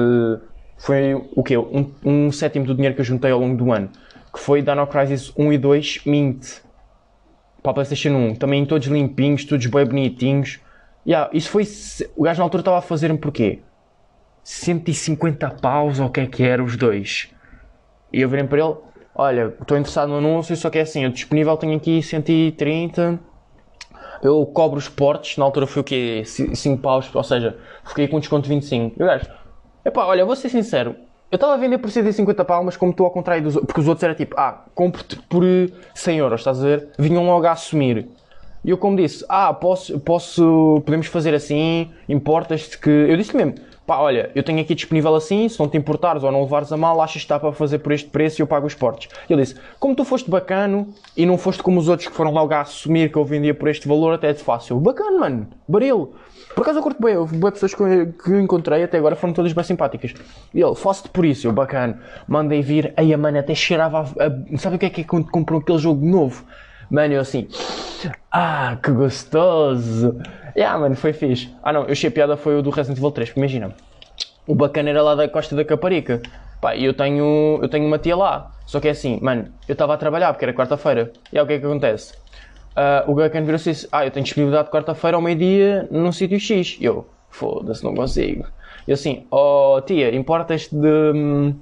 Foi 0.78 1.14
o 1.36 1.44
quê? 1.44 1.58
Um, 1.58 1.92
um 2.06 2.32
sétimo 2.32 2.66
do 2.66 2.74
dinheiro 2.74 2.96
que 2.96 3.02
eu 3.02 3.06
juntei 3.06 3.32
ao 3.32 3.40
longo 3.40 3.58
do 3.58 3.72
ano. 3.74 3.90
Que 4.34 4.40
foi 4.40 4.62
Dino 4.62 4.88
Crisis 4.88 5.34
1 5.38 5.52
e 5.52 5.58
2 5.58 6.06
Mint. 6.06 6.62
Para 7.62 7.72
a 7.72 7.74
PlayStation 7.74 8.10
1. 8.10 8.36
Também 8.36 8.66
todos 8.66 8.88
limpinhos, 8.88 9.46
todos 9.46 9.66
bem 9.66 9.86
bonitinhos. 9.86 10.60
Yeah, 11.06 11.30
isso 11.34 11.50
foi. 11.50 11.68
O 12.16 12.24
gajo 12.24 12.40
na 12.40 12.46
altura 12.46 12.62
estava 12.62 12.78
a 12.78 12.82
fazer-me 12.82 13.18
porquê? 13.18 13.60
150 14.44 15.50
paus 15.62 16.00
ou 16.00 16.08
o 16.08 16.10
que 16.10 16.22
é 16.22 16.26
que 16.26 16.44
era 16.44 16.64
os 16.64 16.76
dois. 16.76 17.30
E 18.12 18.22
eu 18.22 18.30
virei 18.30 18.46
para 18.46 18.60
ele: 18.60 18.76
Olha, 19.14 19.54
estou 19.60 19.78
interessado 19.78 20.10
no 20.10 20.18
anúncio, 20.18 20.56
só 20.56 20.70
que 20.70 20.80
é 20.80 20.82
assim, 20.82 21.04
eu 21.04 21.12
disponível 21.12 21.56
tenho 21.58 21.76
aqui 21.76 22.02
130. 22.02 23.20
Eu 24.24 24.46
cobro 24.46 24.78
os 24.78 24.88
portes, 24.88 25.38
na 25.38 25.46
altura 25.46 25.66
foi 25.66 25.82
o 25.82 25.84
quê? 25.84 26.24
5 26.26 26.82
paus, 26.82 27.14
ou 27.14 27.24
seja, 27.24 27.58
fiquei 27.84 28.08
com 28.08 28.20
desconto 28.20 28.44
de 28.44 28.50
25. 28.50 28.96
E 29.00 29.04
o 29.04 29.08
gajo, 29.08 29.26
epá, 29.84 30.06
olha, 30.06 30.24
vou 30.24 30.36
ser 30.36 30.50
sincero, 30.50 30.96
eu 31.32 31.38
estava 31.38 31.54
a 31.54 31.58
vender 31.58 31.78
por 31.78 31.90
150 31.90 32.44
palmas, 32.44 32.76
como 32.76 32.92
estou 32.92 33.06
ao 33.06 33.12
contrário 33.12 33.42
dos 33.42 33.56
outros, 33.56 33.68
porque 33.68 33.80
os 33.80 33.88
outros 33.88 34.04
era 34.04 34.14
tipo, 34.14 34.36
ah, 34.38 34.66
compro-te 34.76 35.16
por 35.30 35.44
100 35.96 36.18
euros, 36.18 36.42
estás 36.42 36.60
a 36.60 36.68
ver? 36.68 36.90
Vinham 37.00 37.26
logo 37.26 37.48
a 37.48 37.54
assumir. 37.54 38.10
E 38.66 38.70
eu 38.70 38.78
como 38.78 38.98
disse, 38.98 39.26
ah, 39.30 39.54
posso, 39.54 39.98
posso, 40.02 40.82
podemos 40.86 41.08
fazer 41.08 41.34
assim, 41.34 41.90
importas-te 42.10 42.78
que... 42.78 42.90
Eu 42.90 43.16
disse 43.16 43.36
mesmo, 43.36 43.56
pá, 43.88 43.98
olha, 43.98 44.30
eu 44.36 44.44
tenho 44.44 44.60
aqui 44.60 44.76
disponível 44.76 45.16
assim, 45.16 45.48
se 45.48 45.58
não 45.58 45.70
te 45.70 45.78
importares 45.78 46.22
ou 46.22 46.32
não 46.34 46.42
levares 46.42 46.70
a 46.74 46.76
mal, 46.78 47.02
achas 47.02 47.14
que 47.14 47.20
está 47.20 47.40
para 47.40 47.54
fazer 47.54 47.80
por 47.80 47.94
este 47.94 48.10
preço 48.10 48.40
e 48.40 48.44
eu 48.44 48.48
pago 48.48 48.68
os 48.68 48.76
portes. 48.76 49.10
Ele 49.30 49.42
disse, 49.42 49.56
como 49.80 49.96
tu 49.96 50.04
foste 50.04 50.30
bacano 50.30 50.94
e 51.16 51.26
não 51.26 51.38
foste 51.38 51.64
como 51.64 51.80
os 51.80 51.88
outros 51.88 52.10
que 52.10 52.14
foram 52.14 52.32
logo 52.32 52.54
a 52.54 52.60
assumir 52.60 53.10
que 53.10 53.18
eu 53.18 53.24
vendia 53.24 53.54
por 53.54 53.70
este 53.70 53.88
valor, 53.88 54.14
até 54.14 54.30
é 54.30 54.34
de 54.34 54.44
fácil. 54.44 54.78
Bacana, 54.82 55.18
mano, 55.18 55.48
baril. 55.66 56.14
Por 56.56 56.62
acaso 56.62 56.80
eu 56.80 56.84
curto 56.84 57.02
bem, 57.02 57.16
houve 57.18 57.38
boas 57.38 57.54
pessoas 57.54 57.74
que, 57.74 58.06
que 58.24 58.32
encontrei 58.32 58.84
até 58.84 58.98
agora 58.98 59.16
foram 59.16 59.34
todas 59.34 59.54
bem 59.54 59.64
simpáticas. 59.64 60.14
E 60.54 60.62
ele, 60.62 60.76
faço-te 60.76 61.10
por 61.10 61.26
isso, 61.26 61.48
eu 61.48 61.54
bacana, 61.54 62.00
mandei 62.28 62.62
vir, 62.62 62.94
aí 62.98 63.14
a 63.14 63.18
mano 63.18 63.40
até 63.40 63.56
cheirava 63.56 64.00
a, 64.00 64.04
a, 64.04 64.58
Sabe 64.58 64.76
o 64.76 64.80
que 64.80 64.86
é 64.86 64.90
que 64.90 65.02
é 65.02 65.04
quando 65.04 65.30
comprou 65.30 65.62
aquele 65.62 65.78
jogo 65.78 66.06
novo? 66.06 66.46
Mano, 66.90 67.14
eu 67.14 67.22
assim, 67.22 67.48
ah, 68.32 68.78
que 68.84 68.92
gostoso. 68.92 70.20
Yeah, 70.56 70.78
mano, 70.78 70.96
foi 70.96 71.14
fixe. 71.14 71.50
Ah 71.64 71.72
não, 71.72 71.84
eu 71.84 71.92
achei 71.92 72.10
a 72.10 72.12
piada 72.12 72.36
foi 72.36 72.60
o 72.60 72.62
do 72.62 72.70
Resident 72.70 72.98
Evil 72.98 73.12
3, 73.12 73.30
porque 73.30 73.40
imagina, 73.40 73.74
o 74.46 74.54
bacana 74.54 74.90
era 74.90 75.02
lá 75.02 75.16
da 75.16 75.28
Costa 75.30 75.56
da 75.56 75.64
Caparica. 75.64 76.22
Pá, 76.60 76.76
eu 76.76 76.94
tenho, 76.94 77.60
eu 77.62 77.70
tenho 77.70 77.88
uma 77.88 77.98
tia 77.98 78.16
lá. 78.16 78.52
Só 78.66 78.80
que 78.80 78.88
é 78.88 78.92
assim, 78.92 79.20
mano, 79.22 79.48
eu 79.68 79.74
estava 79.74 79.94
a 79.94 79.98
trabalhar 79.98 80.34
porque 80.34 80.46
era 80.46 80.54
quarta-feira. 80.54 81.12
E 81.32 81.38
aí 81.38 81.44
o 81.44 81.48
que 81.48 81.54
é 81.54 81.60
que 81.60 81.66
acontece? 81.66 82.14
Uh, 82.72 83.12
o 83.12 83.16
bacana 83.16 83.46
virou-se 83.46 83.70
e 83.70 83.74
disse, 83.74 83.88
ah, 83.92 84.06
eu 84.06 84.12
tenho 84.12 84.24
disponibilidade 84.24 84.68
de 84.68 84.72
quarta-feira 84.72 85.18
ao 85.18 85.22
meio-dia 85.22 85.88
num 85.92 86.12
sítio 86.12 86.40
X. 86.40 86.78
E 86.80 86.86
eu, 86.86 87.06
foda-se, 87.30 87.84
não 87.84 87.94
consigo. 87.94 88.46
E 88.88 88.94
assim, 88.94 89.26
oh 89.30 89.82
tia, 89.86 90.14
importas 90.16 90.68
de. 90.68 91.12
Hum, 91.14 91.56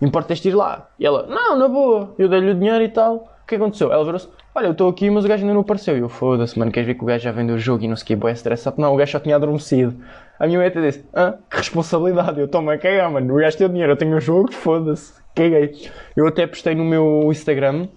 importas 0.00 0.38
de 0.38 0.48
ir 0.48 0.54
lá? 0.54 0.88
E 0.98 1.06
ela, 1.06 1.26
não, 1.26 1.58
na 1.58 1.68
boa. 1.68 2.14
Eu 2.18 2.28
dei-lhe 2.28 2.50
o 2.50 2.54
dinheiro 2.54 2.82
e 2.82 2.88
tal. 2.88 3.28
O 3.42 3.46
que 3.46 3.54
aconteceu? 3.54 3.92
Ela 3.92 4.04
virou-se, 4.04 4.28
olha, 4.54 4.66
eu 4.66 4.72
estou 4.72 4.88
aqui, 4.88 5.08
mas 5.08 5.24
o 5.24 5.28
gajo 5.28 5.42
ainda 5.42 5.54
não 5.54 5.60
apareceu. 5.60 5.96
E 5.96 6.00
eu, 6.00 6.08
foda-se, 6.08 6.58
mano, 6.58 6.72
queres 6.72 6.86
ver 6.86 6.94
que 6.94 7.02
o 7.04 7.06
gajo 7.06 7.22
já 7.22 7.30
vendeu 7.30 7.54
o 7.54 7.58
jogo 7.58 7.84
e 7.84 7.88
não 7.88 7.94
sei 7.94 8.02
o 8.02 8.06
que, 8.06 8.16
boé 8.16 8.32
estressado? 8.32 8.80
Não, 8.80 8.92
o 8.92 8.96
gajo 8.96 9.12
só 9.12 9.20
tinha 9.20 9.36
adormecido. 9.36 9.94
A 10.38 10.46
minha 10.46 10.58
mãe 10.58 10.68
até 10.68 10.80
disse, 10.80 11.04
ah, 11.14 11.34
que 11.48 11.56
responsabilidade, 11.56 12.40
eu 12.40 12.48
tomo 12.48 12.70
a 12.70 12.76
cagar, 12.76 13.10
mano, 13.10 13.34
o 13.34 13.38
gajo 13.38 13.56
tem 13.56 13.66
o 13.66 13.70
dinheiro, 13.70 13.92
eu 13.92 13.96
tenho 13.96 14.16
o 14.16 14.20
jogo, 14.20 14.52
foda-se, 14.52 15.12
caguei. 15.34 15.88
Eu 16.16 16.26
até 16.26 16.46
postei 16.46 16.74
no 16.74 16.84
meu 16.84 17.28
Instagram, 17.30 17.88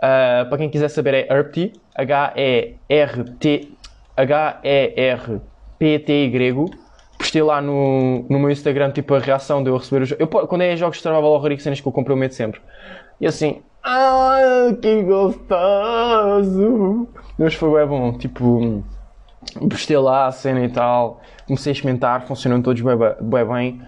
Uh, 0.00 0.48
para 0.48 0.56
quem 0.56 0.70
quiser 0.70 0.88
saber 0.88 1.12
é 1.12 1.30
Herpty, 1.30 1.74
H-E-R-T, 1.94 3.68
H-E-R-P-T-Y. 4.16 5.40
Postei 7.18 7.42
lá 7.42 7.60
no, 7.60 8.24
no 8.30 8.38
meu 8.38 8.50
Instagram 8.50 8.92
tipo 8.92 9.14
a 9.14 9.18
reação 9.18 9.62
de 9.62 9.68
eu 9.68 9.76
receber 9.76 10.02
os 10.02 10.10
eu 10.12 10.26
Quando 10.26 10.62
é 10.62 10.74
jogos 10.74 10.96
de 10.96 11.02
Survival 11.02 11.32
Horror 11.32 11.52
e 11.52 11.60
cenas 11.60 11.78
que 11.78 11.86
eu 11.86 11.92
compro, 11.92 12.14
eu 12.14 12.16
meto 12.16 12.34
sempre. 12.34 12.62
E 13.20 13.26
assim, 13.26 13.60
ah, 13.82 14.74
que 14.80 15.02
gostoso! 15.02 17.08
Mas 17.38 17.54
foi 17.54 17.82
é 17.82 17.86
bom, 17.86 18.16
tipo, 18.16 18.82
postei 19.68 19.98
lá 19.98 20.26
a 20.26 20.32
cena 20.32 20.64
e 20.64 20.68
tal, 20.68 21.20
comecei 21.46 21.70
a 21.70 21.74
experimentar, 21.74 22.26
funcionam 22.26 22.60
todos 22.60 22.80
bem, 22.80 22.96
bem, 22.96 23.46
bem. 23.46 23.82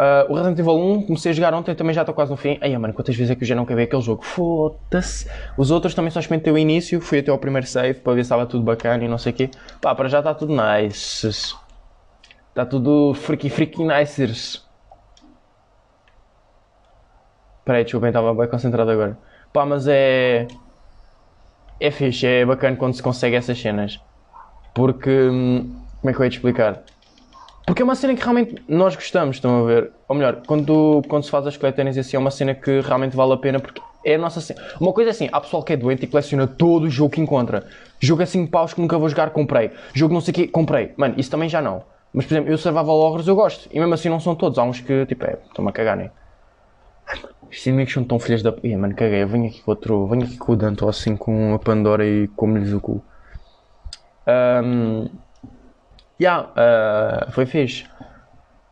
Uh, 0.00 0.32
o 0.32 0.34
Resident 0.34 0.58
Evil 0.58 0.78
1 0.78 1.02
comecei 1.02 1.30
a 1.30 1.34
jogar 1.34 1.52
ontem, 1.52 1.74
também 1.74 1.92
já 1.92 2.00
estou 2.00 2.14
quase 2.14 2.30
no 2.30 2.36
fim. 2.38 2.58
Ai, 2.62 2.74
mano, 2.78 2.94
quantas 2.94 3.14
vezes 3.14 3.30
é 3.30 3.34
que 3.34 3.42
eu 3.42 3.46
já 3.46 3.54
não 3.54 3.64
acabei 3.64 3.84
aquele 3.84 4.00
jogo? 4.00 4.24
Foda-se. 4.24 5.30
Os 5.58 5.70
outros 5.70 5.92
também 5.94 6.10
só 6.10 6.20
experimentei 6.20 6.50
o 6.50 6.56
início, 6.56 6.98
fui 7.02 7.18
até 7.18 7.30
ao 7.30 7.36
primeiro 7.36 7.66
save 7.66 8.00
para 8.00 8.14
ver 8.14 8.22
se 8.22 8.28
estava 8.28 8.46
tudo 8.46 8.64
bacana 8.64 9.04
e 9.04 9.08
não 9.08 9.18
sei 9.18 9.32
o 9.32 9.34
quê. 9.36 9.50
Pá, 9.78 9.94
para 9.94 10.08
já 10.08 10.20
está 10.20 10.32
tudo 10.32 10.54
nice. 10.56 11.54
Está 12.48 12.64
tudo 12.64 13.12
freaky 13.12 13.50
freaky 13.50 13.84
nicers. 13.84 14.66
Peraí, 17.62 17.84
desculpem, 17.84 18.08
estava 18.08 18.32
bem 18.32 18.48
concentrado 18.48 18.90
agora. 18.90 19.18
Pá, 19.52 19.66
mas 19.66 19.86
é. 19.86 20.48
É 21.78 21.90
fixe, 21.90 22.26
é 22.26 22.46
bacana 22.46 22.74
quando 22.74 22.94
se 22.94 23.02
consegue 23.02 23.36
essas 23.36 23.60
cenas. 23.60 24.00
Porque. 24.74 25.10
Hum, 25.10 25.76
como 26.00 26.10
é 26.10 26.14
que 26.14 26.20
eu 26.20 26.24
ia 26.24 26.30
te 26.30 26.36
explicar? 26.38 26.82
Porque 27.66 27.82
é 27.82 27.84
uma 27.84 27.94
cena 27.94 28.14
que 28.14 28.22
realmente 28.22 28.62
nós 28.66 28.96
gostamos, 28.96 29.36
estão 29.36 29.62
a 29.62 29.66
ver? 29.66 29.92
Ou 30.08 30.16
melhor, 30.16 30.42
quando, 30.46 31.02
quando 31.08 31.24
se 31.24 31.30
faz 31.30 31.46
as 31.46 31.56
coletâneas 31.56 31.96
assim, 31.96 32.16
é 32.16 32.18
uma 32.18 32.30
cena 32.30 32.54
que 32.54 32.80
realmente 32.80 33.16
vale 33.16 33.32
a 33.32 33.36
pena 33.36 33.60
porque 33.60 33.80
é 34.04 34.14
a 34.14 34.18
nossa 34.18 34.40
cena. 34.40 34.60
Uma 34.80 34.92
coisa 34.92 35.10
é 35.10 35.12
assim, 35.12 35.28
há 35.30 35.40
pessoal 35.40 35.62
que 35.62 35.72
é 35.72 35.76
doente 35.76 36.04
e 36.04 36.06
coleciona 36.06 36.46
todo 36.46 36.84
o 36.84 36.90
jogo 36.90 37.10
que 37.10 37.20
encontra. 37.20 37.66
Jogo 38.00 38.22
assim 38.22 38.46
paus 38.46 38.72
que 38.74 38.80
nunca 38.80 38.98
vou 38.98 39.08
jogar, 39.08 39.30
comprei. 39.30 39.70
Jogo 39.92 40.14
não 40.14 40.20
sei 40.20 40.32
o 40.32 40.34
quê, 40.34 40.48
comprei. 40.48 40.92
Mano, 40.96 41.14
isso 41.16 41.30
também 41.30 41.48
já 41.48 41.60
não. 41.60 41.84
Mas, 42.12 42.26
por 42.26 42.34
exemplo, 42.34 42.50
eu 42.50 42.58
Survival 42.58 42.96
Horrors 42.96 43.28
eu 43.28 43.36
gosto. 43.36 43.68
E 43.70 43.78
mesmo 43.78 43.94
assim 43.94 44.08
não 44.08 44.18
são 44.18 44.34
todos. 44.34 44.58
Há 44.58 44.64
uns 44.64 44.80
que, 44.80 45.06
tipo, 45.06 45.24
é, 45.24 45.38
estão-me 45.46 45.68
a 45.70 45.72
cagar, 45.72 45.96
né? 45.96 46.10
Os 47.48 47.66
inimigos 47.66 47.92
são 47.92 48.02
tão 48.02 48.18
filhas 48.18 48.42
da... 48.42 48.54
Ih, 48.62 48.76
mano, 48.76 48.94
caguei. 48.94 49.22
Eu 49.22 49.28
venho 49.28 49.46
aqui 49.46 49.62
com 49.62 49.70
outro... 49.70 50.06
Venho 50.08 50.24
aqui 50.24 50.36
com 50.36 50.52
o 50.52 50.56
Danto, 50.56 50.88
assim, 50.88 51.16
com 51.16 51.54
a 51.54 51.58
Pandora 51.58 52.06
e 52.06 52.26
como-lhes 52.28 52.72
o 52.72 52.80
cu. 52.80 53.02
Um... 54.26 55.08
Yeah, 56.20 56.50
uh, 56.50 57.32
foi 57.32 57.46
fixe. 57.46 57.86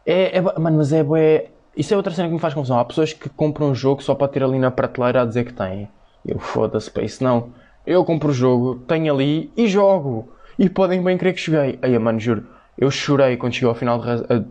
É, 0.05 0.37
é, 0.37 0.41
mano, 0.41 0.77
mas 0.77 0.93
é 0.93 1.03
bué. 1.03 1.47
Isso 1.77 1.95
é 1.95 1.97
outra 1.97 2.13
cena 2.13 2.29
que 2.29 2.35
me 2.35 2.41
faz 2.41 2.53
confusão. 2.53 2.79
Há 2.79 2.85
pessoas 2.85 3.13
que 3.13 3.29
compram 3.29 3.71
um 3.71 3.75
jogo 3.75 4.03
só 4.03 4.15
para 4.15 4.29
ter 4.29 4.43
ali 4.43 4.59
na 4.59 4.71
prateleira 4.71 5.23
a 5.23 5.25
dizer 5.25 5.45
que 5.45 5.53
têm. 5.53 5.89
Eu 6.27 6.39
foda-se 6.39 6.91
para 6.91 7.05
isso. 7.05 7.25
Não. 7.25 7.51
Eu 7.87 8.05
compro 8.05 8.31
o 8.31 8.35
jogo, 8.35 8.77
tenho 8.87 9.15
ali 9.15 9.51
e 9.57 9.67
jogo. 9.67 10.31
E 10.59 10.69
podem 10.69 11.03
bem 11.03 11.17
crer 11.17 11.35
que 11.35 11.41
joguei. 11.41 11.79
Aí, 11.81 11.99
mano, 11.99 12.21
juro. 12.21 12.47
Eu 12.77 12.91
chorei 12.91 13.37
quando 13.37 13.55
chegou 13.55 13.71
ao 13.71 13.75
final 13.75 13.99
de 13.99 14.09
uh, 14.09 14.47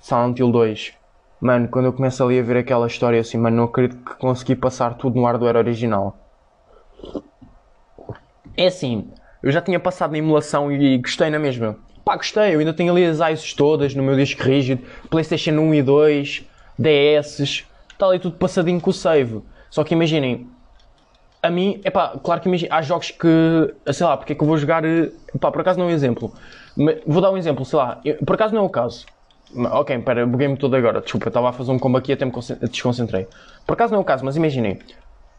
Silent 0.00 0.38
Hill 0.38 0.52
2. 0.52 0.92
Mano, 1.40 1.68
quando 1.68 1.86
eu 1.86 1.92
começo 1.92 2.22
ali 2.22 2.38
a 2.38 2.42
ver 2.42 2.58
aquela 2.58 2.86
história 2.86 3.20
assim, 3.20 3.38
mano, 3.38 3.56
não 3.56 3.64
acredito 3.64 3.96
que 4.04 4.14
consegui 4.16 4.54
passar 4.54 4.94
tudo 4.94 5.18
no 5.18 5.24
hardware 5.24 5.56
original. 5.56 6.16
É 8.56 8.66
assim, 8.66 9.10
eu 9.42 9.50
já 9.50 9.60
tinha 9.60 9.80
passado 9.80 10.12
na 10.12 10.18
emulação 10.18 10.70
e 10.70 10.98
gostei 10.98 11.30
na 11.30 11.38
mesma. 11.38 11.76
Pá, 12.04 12.16
gostei, 12.16 12.54
eu 12.54 12.58
ainda 12.58 12.72
tenho 12.72 12.92
ali 12.92 13.04
as 13.04 13.18
ISOs 13.18 13.54
todas 13.54 13.94
no 13.94 14.02
meu 14.02 14.16
disco 14.16 14.42
rígido, 14.42 14.82
PlayStation 15.08 15.52
1 15.52 15.74
e 15.74 15.82
2, 15.82 16.42
DS, 16.76 17.40
está 17.40 18.06
ali 18.06 18.18
tudo 18.18 18.36
passadinho 18.36 18.80
com 18.80 18.90
o 18.90 18.92
save. 18.92 19.40
Só 19.70 19.84
que 19.84 19.94
imaginem, 19.94 20.48
a 21.40 21.48
mim, 21.48 21.80
é 21.84 21.90
pá, 21.90 22.18
claro 22.22 22.40
que 22.40 22.48
imaginem, 22.48 22.72
há 22.72 22.82
jogos 22.82 23.12
que, 23.12 23.92
sei 23.92 24.04
lá, 24.04 24.16
porque 24.16 24.32
é 24.32 24.36
que 24.36 24.42
eu 24.42 24.46
vou 24.46 24.56
jogar, 24.56 24.82
pá, 25.40 25.52
por 25.52 25.60
acaso 25.60 25.78
não 25.78 25.86
é 25.86 25.88
um 25.90 25.92
exemplo, 25.92 26.32
vou 27.06 27.22
dar 27.22 27.30
um 27.30 27.36
exemplo, 27.36 27.64
sei 27.64 27.78
lá, 27.78 28.00
por 28.26 28.34
acaso 28.34 28.52
não 28.52 28.62
é 28.62 28.64
o 28.64 28.70
caso. 28.70 29.06
Ok, 29.54 29.96
pera, 29.98 30.26
buguei-me 30.26 30.56
todo 30.56 30.74
agora, 30.74 31.02
desculpa, 31.02 31.28
estava 31.28 31.50
a 31.50 31.52
fazer 31.52 31.70
um 31.70 31.78
combo 31.78 31.98
aqui 31.98 32.10
e 32.10 32.14
até 32.14 32.24
me 32.24 32.32
desconcentrei. 32.70 33.28
Por 33.66 33.74
acaso 33.74 33.92
não 33.92 33.98
é 33.98 34.02
o 34.02 34.04
caso, 34.04 34.24
mas 34.24 34.34
imaginem, 34.34 34.80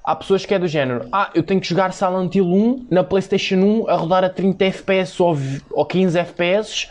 há 0.03 0.15
pessoas 0.15 0.45
que 0.45 0.53
é 0.53 0.59
do 0.59 0.67
género, 0.67 1.07
ah, 1.11 1.29
eu 1.33 1.43
tenho 1.43 1.61
que 1.61 1.67
jogar 1.67 1.93
Silent 1.93 2.35
Hill 2.35 2.45
1 2.45 2.87
na 2.91 3.03
PlayStation 3.03 3.55
1 3.55 3.89
a 3.89 3.95
rodar 3.95 4.23
a 4.23 4.29
30 4.29 4.65
FPS 4.65 5.21
ou, 5.21 5.37
ou 5.71 5.85
15 5.85 6.19
FPS 6.19 6.89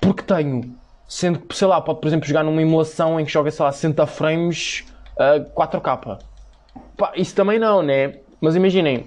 porque 0.00 0.22
tenho. 0.22 0.74
Sendo 1.06 1.40
que, 1.40 1.56
sei 1.56 1.66
lá, 1.66 1.80
pode, 1.80 2.00
por 2.00 2.06
exemplo, 2.06 2.26
jogar 2.26 2.44
numa 2.44 2.62
emulação 2.62 3.18
em 3.18 3.24
que 3.24 3.32
joga, 3.32 3.50
sei 3.50 3.64
lá, 3.64 3.72
60 3.72 4.06
frames 4.06 4.84
a 5.18 5.40
4K. 5.40 6.18
Pá, 6.96 7.12
isso 7.16 7.34
também 7.34 7.58
não, 7.58 7.82
né? 7.82 8.14
Mas 8.40 8.54
imaginem, 8.54 9.06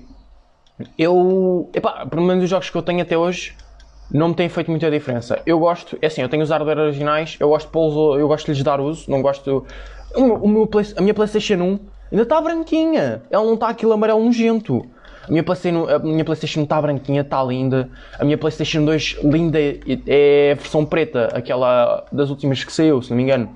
eu. 0.97 1.69
Epá, 1.73 2.05
pelo 2.05 2.21
menos 2.21 2.43
os 2.43 2.49
jogos 2.49 2.69
que 2.69 2.77
eu 2.77 2.81
tenho 2.81 3.01
até 3.01 3.17
hoje 3.17 3.55
não 4.11 4.29
me 4.29 4.35
têm 4.35 4.49
feito 4.49 4.69
muita 4.69 4.91
diferença. 4.91 5.41
Eu 5.45 5.59
gosto, 5.59 5.97
é 6.01 6.07
assim, 6.07 6.21
eu 6.21 6.29
tenho 6.29 6.43
os 6.43 6.49
hardware 6.49 6.77
originais, 6.77 7.37
eu 7.39 7.47
gosto 7.49 7.71
de, 7.71 8.19
eu 8.19 8.27
gosto 8.27 8.45
de 8.47 8.51
lhes 8.51 8.63
dar 8.63 8.81
uso, 8.81 9.09
não 9.09 9.21
gosto. 9.21 9.65
O, 10.13 10.21
o 10.21 10.47
meu, 10.47 10.69
a 10.97 11.01
minha 11.01 11.13
PlayStation 11.13 11.55
1 11.55 11.79
Ainda 12.13 12.21
está 12.21 12.39
branquinha. 12.39 13.23
Ela 13.31 13.43
não 13.43 13.55
está 13.55 13.69
aquilo 13.69 13.91
amarelo 13.91 14.23
nojento. 14.23 14.85
A 15.27 15.31
minha, 15.31 15.41
PlayStation, 15.41 15.87
a 15.89 15.97
minha 15.97 16.23
PlayStation 16.23 16.61
está 16.61 16.79
branquinha, 16.79 17.21
está 17.21 17.43
linda. 17.43 17.89
A 18.19 18.23
minha 18.23 18.37
PlayStation 18.37 18.85
2 18.85 19.17
linda 19.23 19.57
é 19.59 20.51
a 20.51 20.55
versão 20.55 20.85
preta, 20.85 21.29
aquela 21.33 22.05
das 22.11 22.29
últimas 22.29 22.63
que 22.63 22.71
saiu, 22.71 23.01
se 23.01 23.09
não 23.09 23.17
me 23.17 23.23
engano. 23.23 23.49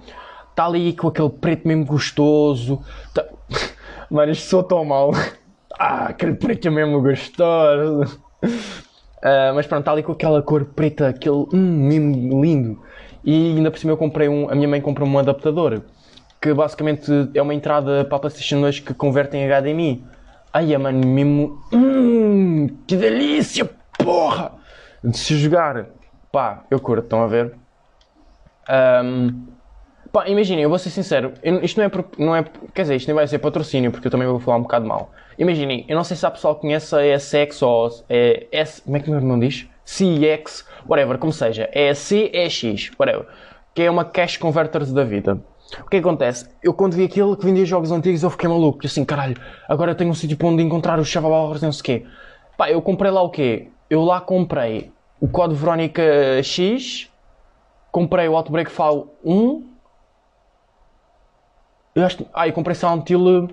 Está 0.50 0.66
ali 0.66 0.92
com 0.94 1.08
aquele 1.08 1.30
preto 1.30 1.68
mesmo 1.68 1.86
gostoso. 1.86 2.82
Tá... 3.14 3.24
Mano, 4.10 4.32
isto 4.32 4.50
sou 4.50 4.64
tão 4.64 4.84
mal. 4.84 5.12
Ah, 5.80 6.06
aquele 6.06 6.34
preto 6.34 6.72
mesmo 6.72 7.00
gostoso. 7.04 8.20
Uh, 8.42 9.54
mas 9.54 9.68
pronto, 9.68 9.82
está 9.82 9.92
ali 9.92 10.02
com 10.02 10.12
aquela 10.12 10.42
cor 10.42 10.66
preta, 10.66 11.10
aquele 11.10 11.46
hum, 11.54 11.88
mesmo 11.88 12.44
lindo. 12.44 12.82
E 13.24 13.56
ainda 13.56 13.70
por 13.70 13.78
cima 13.78 13.94
eu 13.94 13.98
comprei 13.98 14.28
um. 14.28 14.50
A 14.50 14.56
minha 14.56 14.68
mãe 14.68 14.82
comprou 14.82 15.08
um 15.08 15.20
adaptador 15.20 15.84
que 16.42 16.54
basicamente 16.54 17.12
é 17.34 17.42
uma 17.42 17.54
entrada 17.54 18.06
para 18.06 18.18
a 18.18 18.20
PlayStation 18.20 18.62
2 18.62 18.80
que 18.80 18.94
converte 18.94 19.38
em 19.38 19.48
HDMI. 19.48 20.04
Ai, 20.54 20.74
é, 20.74 20.78
mano, 20.78 21.06
mesmo. 21.06 21.62
Hum, 21.74 22.68
que 22.88 22.96
delícia, 22.96 23.70
porra! 23.98 24.54
De 25.04 25.18
se 25.18 25.36
jogar. 25.38 25.88
Pá, 26.32 26.64
eu 26.70 26.80
curto, 26.80 27.04
estão 27.04 27.22
a 27.22 27.28
ver? 27.28 27.54
Um, 28.70 29.48
pá, 30.12 30.28
imaginem, 30.28 30.64
eu 30.64 30.70
vou 30.70 30.78
ser 30.78 30.90
sincero, 30.90 31.34
eu, 31.42 31.64
isto 31.64 31.78
não 31.78 31.86
é, 31.86 31.92
não 32.18 32.36
é. 32.36 32.46
Quer 32.74 32.82
dizer, 32.84 32.96
isto 32.96 33.08
nem 33.08 33.16
vai 33.16 33.28
ser 33.28 33.40
patrocínio, 33.40 33.92
porque 33.92 34.08
eu 34.08 34.12
também 34.12 34.28
vou 34.28 34.40
falar 34.40 34.58
um 34.58 34.64
bocado 34.64 34.86
mal. 34.86 35.12
Imaginem, 35.38 35.86
eu 35.88 35.96
não 35.96 36.04
sei 36.04 36.18
se 36.18 36.26
a 36.26 36.32
pessoa 36.32 36.56
conhece 36.56 36.96
a 36.96 37.20
SX 37.20 37.62
ou 37.62 37.90
é 38.10 38.48
S. 38.52 38.82
Como 38.82 38.98
é 38.98 39.00
que 39.00 39.10
meu 39.10 39.20
irmão 39.20 39.40
diz? 39.40 39.68
CX, 39.86 40.66
whatever, 40.88 41.18
como 41.18 41.32
seja. 41.32 41.70
É 41.72 41.94
CEX, 41.94 42.92
whatever. 43.00 43.26
Que 43.74 43.84
é 43.84 43.92
uma 43.92 44.04
cash 44.04 44.38
converter 44.38 44.86
da 44.86 45.04
vida. 45.04 45.40
O 45.82 45.90
que 45.90 45.98
acontece? 45.98 46.50
Eu 46.64 46.74
quando 46.74 46.94
vi 46.94 47.04
aquilo 47.04 47.36
que 47.36 47.46
vendia 47.46 47.66
jogos 47.66 47.92
antigos 47.92 48.24
eu 48.24 48.30
fiquei 48.30 48.48
maluco. 48.48 48.86
assim, 48.86 49.04
caralho, 49.04 49.36
agora 49.68 49.92
eu 49.92 49.96
tenho 49.96 50.10
um 50.10 50.14
sítio 50.14 50.38
para 50.38 50.48
onde 50.48 50.64
encontrar 50.64 51.00
os 51.00 51.08
Chavalos 51.08 51.62
não 51.62 51.72
sei 51.72 51.82
o 51.82 51.84
quê. 51.84 52.06
Pá, 52.58 52.70
eu 52.72 52.82
comprei 52.82 53.12
lá 53.12 53.22
o 53.22 53.30
quê? 53.30 53.70
Eu 53.90 54.04
lá 54.04 54.22
comprei 54.22 54.92
o 55.20 55.28
Code 55.28 55.56
Verónica 55.56 56.02
X, 56.42 57.12
comprei 57.92 58.28
o 58.28 58.36
Outbreak 58.36 58.72
Fall 58.72 59.14
1. 59.24 59.68
Eu 61.96 62.06
acho 62.06 62.26
Ah, 62.34 62.48
e 62.48 62.52
comprei 62.52 62.76
Silent 62.76 63.10
Hill, 63.10 63.50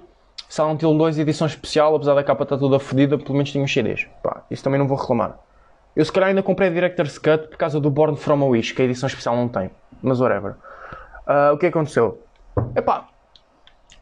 Silent 0.49 0.83
Hill 0.83 0.97
2 0.97 1.19
edição 1.19 1.47
especial, 1.47 1.95
apesar 1.95 2.15
da 2.15 2.23
capa 2.23 2.45
estar 2.45 2.59
toda 2.59 2.79
fodida, 2.79 3.19
pelo 3.19 3.35
menos 3.35 3.51
tinha 3.51 3.65
os 3.65 3.73
CDs. 3.73 4.07
Pá, 4.23 4.45
isso 4.51 4.63
também 4.63 4.79
não 4.79 4.87
vou 4.87 4.97
reclamar. 4.97 5.39
Eu 5.97 6.05
se 6.05 6.13
calhar 6.13 6.29
ainda 6.29 6.43
comprei 6.43 6.69
a 6.69 6.73
Director's 6.73 7.19
Cut 7.19 7.49
por 7.49 7.57
causa 7.57 7.81
do 7.81 7.89
Born 7.89 8.17
From 8.17 8.43
a 8.43 8.47
Wish, 8.47 8.75
que 8.75 8.83
a 8.83 8.85
edição 8.85 9.07
especial 9.07 9.37
não 9.37 9.49
tem. 9.49 9.71
Mas 10.03 10.21
whatever. 10.21 10.57
Uh, 11.27 11.55
o 11.55 11.59
que 11.59 11.67
aconteceu? 11.67 12.23
Epá, 12.77 13.09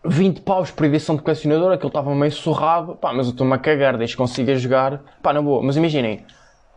20 0.05 0.41
paus 0.41 0.71
por 0.71 0.85
edição 0.87 1.15
de 1.15 1.23
colecionador, 1.23 1.73
aquilo 1.73 1.89
estava 1.89 2.13
meio 2.15 2.33
surrado, 2.33 2.97
pá, 2.97 3.13
mas 3.13 3.27
eu 3.27 3.33
estou-me 3.33 3.55
a 3.55 3.59
cagar, 3.59 3.97
desde 3.97 4.17
que 4.17 4.23
consiga 4.23 4.55
jogar, 4.57 5.01
pá, 5.23 5.33
na 5.33 5.41
boa. 5.41 5.63
Mas 5.63 5.77
imaginem, 5.77 6.25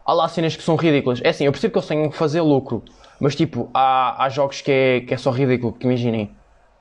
há 0.06 0.14
lá 0.14 0.28
cenas 0.28 0.56
que 0.56 0.62
são 0.62 0.76
ridículas. 0.76 1.20
É 1.24 1.30
assim, 1.30 1.46
eu 1.46 1.52
percebo 1.52 1.74
que 1.74 1.80
eles 1.80 1.88
tenham 1.88 2.10
que 2.10 2.16
fazer 2.16 2.42
lucro, 2.42 2.84
mas 3.20 3.36
tipo, 3.36 3.70
há, 3.74 4.24
há 4.24 4.30
jogos 4.30 4.62
que 4.62 4.72
é, 4.72 5.02
que 5.02 5.14
é 5.14 5.18
só 5.18 5.32
ridículo, 5.32 5.72
porque 5.72 5.88
imaginem, 5.88 6.36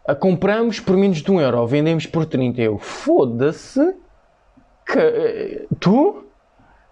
a 0.07 0.15
compramos 0.15 0.81
por 0.81 0.97
menos 0.97 1.23
de 1.23 1.31
1 1.31 1.41
euro, 1.41 1.67
vendemos 1.67 2.05
por 2.05 2.27
30 2.27 2.61
eu. 2.61 2.79
Foda-se 2.79 3.81
que 4.87 4.99
eh, 4.99 5.67
tu, 5.81 6.27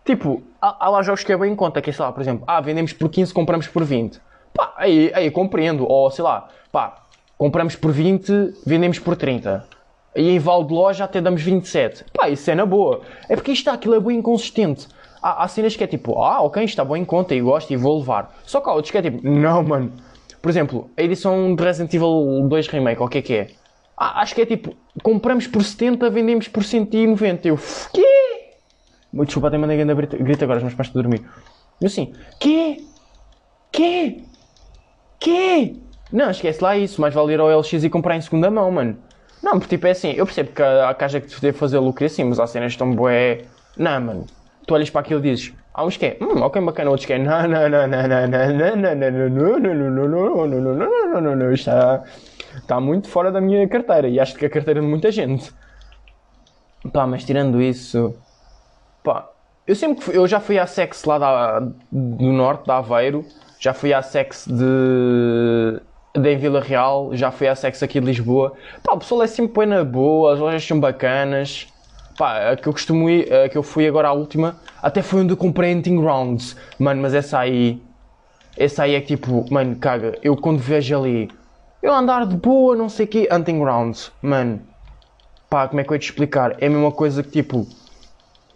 tipo, 0.03 0.43
há, 0.61 0.87
há, 0.87 0.89
lá 0.89 1.03
jogos 1.03 1.23
que 1.23 1.31
é 1.31 1.37
bem 1.37 1.53
em 1.53 1.57
conta, 1.57 1.83
que 1.83 1.91
é 1.91 1.93
sei 1.93 2.03
lá, 2.03 2.11
por 2.11 2.23
exemplo, 2.23 2.45
ah, 2.47 2.61
vendemos 2.63 2.95
por 2.95 3.11
15, 3.11 3.35
compramos 3.35 3.69
por 3.69 3.85
20. 3.85 4.19
Pá, 4.55 4.75
aí, 4.77 5.11
aí 5.15 5.31
compreendo. 5.31 5.87
Ou 5.87 6.11
sei 6.11 6.25
lá, 6.25 6.49
pá, 6.71 7.05
compramos 7.37 7.77
por 7.77 7.93
20, 7.93 8.55
vendemos 8.67 8.99
por 8.99 9.17
30. 9.17 9.67
E 10.15 10.31
em 10.31 10.39
vale 10.39 10.65
de 10.65 10.75
loja 10.75 11.05
até 11.05 11.21
damos 11.21 11.43
27. 11.43 12.05
Pá, 12.13 12.29
isso 12.29 12.51
é 12.51 12.55
na 12.55 12.67
boa. 12.67 13.01
É 13.29 13.35
porque 13.35 13.53
isto 13.53 13.69
aquilo 13.71 13.95
é 13.95 14.01
bem 14.01 14.19
inconsistente. 14.19 14.87
Há, 15.23 15.45
há 15.45 15.49
cenas 15.49 15.77
que 15.77 15.85
é 15.85 15.87
tipo, 15.87 16.21
ah, 16.23 16.43
ok, 16.43 16.63
está 16.65 16.85
bom 16.85 16.97
em 16.97 17.05
conta 17.05 17.35
e 17.35 17.41
gosto 17.41 17.73
e 17.73 17.77
vou 17.77 17.99
levar. 17.99 18.35
Só 18.45 18.61
que 18.61 18.69
há 18.69 18.73
outros 18.73 18.91
que 18.91 18.99
é 18.99 19.03
tipo, 19.03 19.27
não, 19.27 19.63
mano. 19.63 19.93
Por 20.41 20.51
exemplo, 20.51 20.91
a 20.97 21.03
edição 21.03 21.55
de 21.55 21.63
Resident 21.63 21.95
Evil 21.95 22.47
2 22.49 22.67
Remake, 22.69 23.01
o 23.01 23.09
que 23.09 23.19
é 23.19 23.23
que 23.23 23.35
é? 23.35 23.51
Ah, 23.97 24.21
acho 24.23 24.35
que 24.35 24.43
é 24.43 24.47
tipo, 24.47 24.75
compramos 25.03 25.47
por 25.47 25.63
70, 25.63 26.11
vendemos 26.11 26.49
por 26.49 26.65
190. 26.65 27.47
Eu, 27.47 27.59
quê? 27.93 28.05
Desculpa, 29.13 29.49
até 29.49 29.59
mandei 29.59 29.77
grito 29.77 30.45
agora, 30.45 30.61
mas 30.61 30.75
para 30.75 31.01
dormir. 31.01 31.23
Eu 31.81 31.87
assim, 31.87 32.13
quê? 32.41 32.83
Quê? 33.71 34.25
Quê? 35.23 35.77
Não, 36.13 36.31
esquece 36.31 36.63
lá 36.63 36.77
isso, 36.77 37.01
mais 37.01 37.15
vale 37.15 37.33
ir 37.33 37.41
ao 37.41 37.49
LX 37.49 37.73
e 37.85 37.89
comprar 37.89 38.17
em 38.17 38.21
segunda 38.21 38.51
mão, 38.51 38.71
mano. 38.73 38.97
Não, 39.41 39.53
porque 39.53 39.77
tipo 39.77 39.87
é 39.87 39.93
assim, 39.93 40.13
eu 40.13 40.27
percebo 40.27 40.51
que 40.53 40.61
a, 40.61 40.93
caixa 40.95 41.21
que 41.21 41.29
te 41.29 41.41
deve 41.41 41.57
fazer 41.57 41.79
lucro 41.79 42.05
assim, 42.05 42.25
mas 42.25 42.41
há 42.41 42.47
cenas 42.47 42.77
tão 42.77 42.93
boé. 42.93 43.43
Não, 43.77 44.01
mano. 44.01 44.27
Tu 44.67 44.75
olhas 44.75 44.91
para 44.91 45.01
aquilo 45.01 45.21
e 45.21 45.31
dizes, 45.31 45.53
há 45.73 45.85
uns 45.85 45.97
que 45.97 46.07
é, 46.07 46.19
hum, 46.21 46.43
ok, 46.43 46.61
bacana, 46.63 46.91
outros 46.91 47.07
que 47.07 47.13
é, 47.13 47.19
não, 47.19 47.49
não, 47.49 47.69
não, 47.69 47.87
não, 47.87 48.09
não, 48.09 48.29
não, 48.29 48.53
não, 48.53 48.77
não, 48.77 48.95
não, 48.95 48.95
não, 48.95 49.21
não, 49.21 49.61
não, 49.61 49.71
não, 49.71 49.91
não, 49.91 50.09
não, 50.11 50.75
não, 50.75 51.13
não, 51.13 51.21
não, 51.21 51.37
não, 51.37 51.53
está, 51.53 52.03
está 52.57 52.81
muito 52.81 53.09
fora 53.09 53.31
da 53.31 53.41
minha 53.41 53.67
carteira 53.69 54.09
e 54.09 54.19
acho 54.19 54.35
que 54.35 54.47
a 54.47 54.51
carteira 54.51 54.81
de 54.81 54.87
muita 54.87 55.11
gente. 55.11 55.53
Pá, 56.93 57.07
mas 57.07 57.25
tirando 57.25 57.63
isso, 57.63 58.15
pá, 59.05 59.29
eu 59.67 59.77
sempre 59.77 60.05
fui, 60.05 60.17
eu 60.17 60.27
já 60.27 60.41
fui 60.41 60.59
à 60.59 60.67
Sex 60.67 61.05
lá 61.05 61.19
da, 61.19 61.61
do 61.61 62.33
norte, 62.33 62.67
da 62.67 62.79
Aveiro, 62.79 63.25
já 63.63 63.73
fui 63.73 63.95
à 63.95 64.03
Sex 64.03 64.49
de, 64.49 65.81
de 66.21 66.29
em 66.29 66.37
Vila 66.37 66.61
Real, 66.61 67.11
já 67.13 67.31
fui 67.31 67.47
à 67.47 67.55
Sex 67.55 67.81
aqui 67.81 68.01
de 68.01 68.07
Lisboa. 68.07 68.55
Pá, 68.83 68.93
o 68.93 68.99
pessoal 68.99 69.23
é 69.23 69.29
sempre 69.29 69.65
na 69.67 69.85
boa, 69.85 70.35
as 70.35 70.41
lojas 70.41 70.65
são 70.65 70.81
bacanas. 70.81 71.69
Pá, 72.19 72.51
a 72.51 72.57
que 72.57 72.67
eu 72.67 72.73
costumo 72.73 73.09
ir, 73.09 73.33
a 73.33 73.49
que 73.49 73.57
eu 73.57 73.63
fui 73.63 73.87
agora 73.87 74.09
à 74.09 74.13
última, 74.13 74.57
até 74.83 75.01
foi 75.01 75.21
onde 75.21 75.33
eu 75.33 75.37
comprei 75.37 75.73
Hunting 75.73 76.01
Grounds. 76.01 76.57
Mano, 76.77 77.01
mas 77.01 77.15
essa 77.15 77.39
aí, 77.39 77.81
essa 78.57 78.83
aí 78.83 78.97
é 78.97 79.01
que 79.01 79.17
tipo, 79.17 79.47
mano, 79.49 79.77
caga, 79.77 80.19
eu 80.25 80.37
quando 80.37 80.59
vejo 80.59 80.99
ali, 80.99 81.31
eu 81.81 81.95
andar 81.95 82.27
de 82.27 82.37
boa, 82.37 82.75
não 82.75 82.89
sei 82.89 83.07
o 83.07 83.09
quê, 83.09 83.29
Hunting 83.31 83.61
Grounds, 83.61 84.11
mano, 84.21 84.61
pá, 85.49 85.69
como 85.69 85.81
é 85.81 85.85
que 85.85 85.91
eu 85.91 85.95
ia 85.95 86.01
te 86.01 86.11
explicar? 86.11 86.57
É 86.61 86.67
a 86.67 86.71
mesma 86.71 86.91
coisa 86.91 87.23
que 87.23 87.31
tipo, 87.31 87.65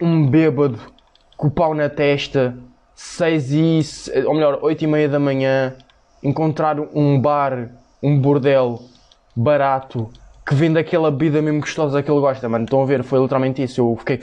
um 0.02 0.26
bêbado 0.26 0.80
com 1.36 1.46
o 1.46 1.50
pau 1.50 1.74
na 1.74 1.88
testa, 1.88 2.57
6 2.97 3.53
e, 3.53 4.24
ou 4.24 4.34
melhor, 4.34 4.59
8 4.62 4.82
e 4.82 4.86
meia 4.86 5.09
da 5.09 5.18
manhã, 5.20 5.74
encontrar 6.22 6.80
um 6.80 7.20
bar, 7.20 7.68
um 8.03 8.18
bordel 8.18 8.80
barato, 9.36 10.09
que 10.47 10.55
vende 10.55 10.78
aquela 10.78 11.11
bebida 11.11 11.42
mesmo 11.42 11.61
gostosa 11.61 12.03
que 12.03 12.11
ele 12.11 12.20
gosta, 12.20 12.49
mano. 12.49 12.64
Estão 12.64 12.82
a 12.82 12.86
ver? 12.86 13.05
Foi 13.05 13.20
literalmente 13.20 13.62
isso. 13.62 13.82
Eu 13.82 13.97
fiquei. 13.97 14.20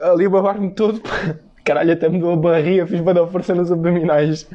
Ali 0.00 0.28
babar-me 0.28 0.70
todo. 0.70 1.02
Caralho, 1.62 1.92
até 1.92 2.08
me 2.08 2.18
deu 2.18 2.32
a 2.32 2.36
barriga, 2.36 2.86
fiz 2.86 3.02
dar 3.02 3.26
força 3.26 3.54
nos 3.54 3.70
abdominais. 3.70 4.48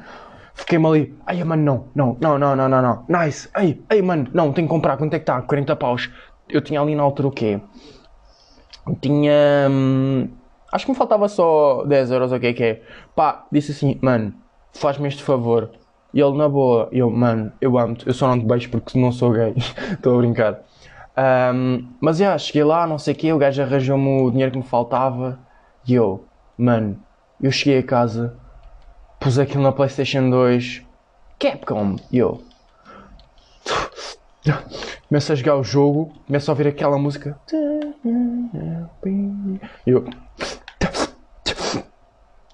Fiquei-me 0.56 0.88
ali. 0.88 1.16
Ai, 1.28 1.44
mano, 1.44 1.64
não, 1.64 1.86
não, 1.94 2.18
não, 2.20 2.40
não, 2.40 2.56
não, 2.56 2.70
não, 2.70 2.82
não. 2.82 3.06
Nice. 3.08 3.48
Ai, 3.54 3.78
ai, 3.90 4.02
mano, 4.02 4.28
não, 4.34 4.52
tenho 4.54 4.68
que 4.68 4.74
comprar. 4.74 4.98
Quanto 4.98 5.14
é 5.14 5.20
que 5.20 5.24
está? 5.24 5.40
40 5.42 5.76
paus. 5.76 6.10
Eu 6.50 6.62
tinha 6.62 6.82
ali 6.82 6.96
na 6.96 7.04
altura 7.04 7.28
o 7.28 7.32
quê? 7.32 7.60
Tinha. 9.02 9.68
Hum, 9.70 10.28
acho 10.72 10.86
que 10.86 10.92
me 10.92 10.98
faltava 10.98 11.28
só 11.28 11.84
10 11.86 12.12
euros, 12.12 12.32
o 12.32 12.40
que 12.40 12.48
é 12.48 12.54
que 12.54 12.64
é? 12.64 12.82
Pá, 13.16 13.46
disse 13.52 13.72
assim, 13.72 14.00
mano, 14.02 14.34
faz-me 14.74 15.08
este 15.08 15.24
favor. 15.24 15.70
E 16.14 16.20
ele, 16.20 16.38
na 16.38 16.50
boa, 16.50 16.90
eu, 16.92 17.10
mano, 17.10 17.52
eu 17.62 17.78
amo-te, 17.78 18.06
eu 18.06 18.14
só 18.14 18.28
não 18.28 18.40
te 18.40 18.46
beijo 18.46 18.70
porque 18.70 19.00
não 19.00 19.12
sou 19.12 19.32
gay. 19.32 19.54
Estou 19.94 20.16
a 20.16 20.18
brincar. 20.18 20.62
Um, 21.54 21.88
mas 22.00 22.18
já, 22.18 22.38
cheguei 22.38 22.64
lá, 22.64 22.88
não 22.88 22.98
sei 22.98 23.14
o 23.14 23.18
quê, 23.18 23.32
o 23.32 23.38
gajo 23.38 23.62
arranjou-me 23.62 24.24
o 24.24 24.32
dinheiro 24.32 24.52
que 24.52 24.58
me 24.58 24.64
faltava. 24.64 25.40
E 25.88 25.94
eu, 25.94 26.26
mano, 26.58 27.00
eu 27.42 27.52
cheguei 27.52 27.80
a 27.80 27.84
casa, 27.84 28.36
pus 29.20 29.40
aquilo 29.40 29.64
na 29.64 29.72
PlayStation 29.72 30.30
2, 30.30 30.84
Capcom, 31.40 31.96
e 32.12 32.18
eu. 32.18 32.42
Começo 35.08 35.32
a 35.32 35.36
jogar 35.36 35.56
o 35.58 35.64
jogo, 35.64 36.14
começo 36.26 36.50
a 36.50 36.54
ouvir 36.54 36.68
aquela 36.68 36.98
música. 36.98 37.38
E 38.54 39.90
eu. 39.90 40.06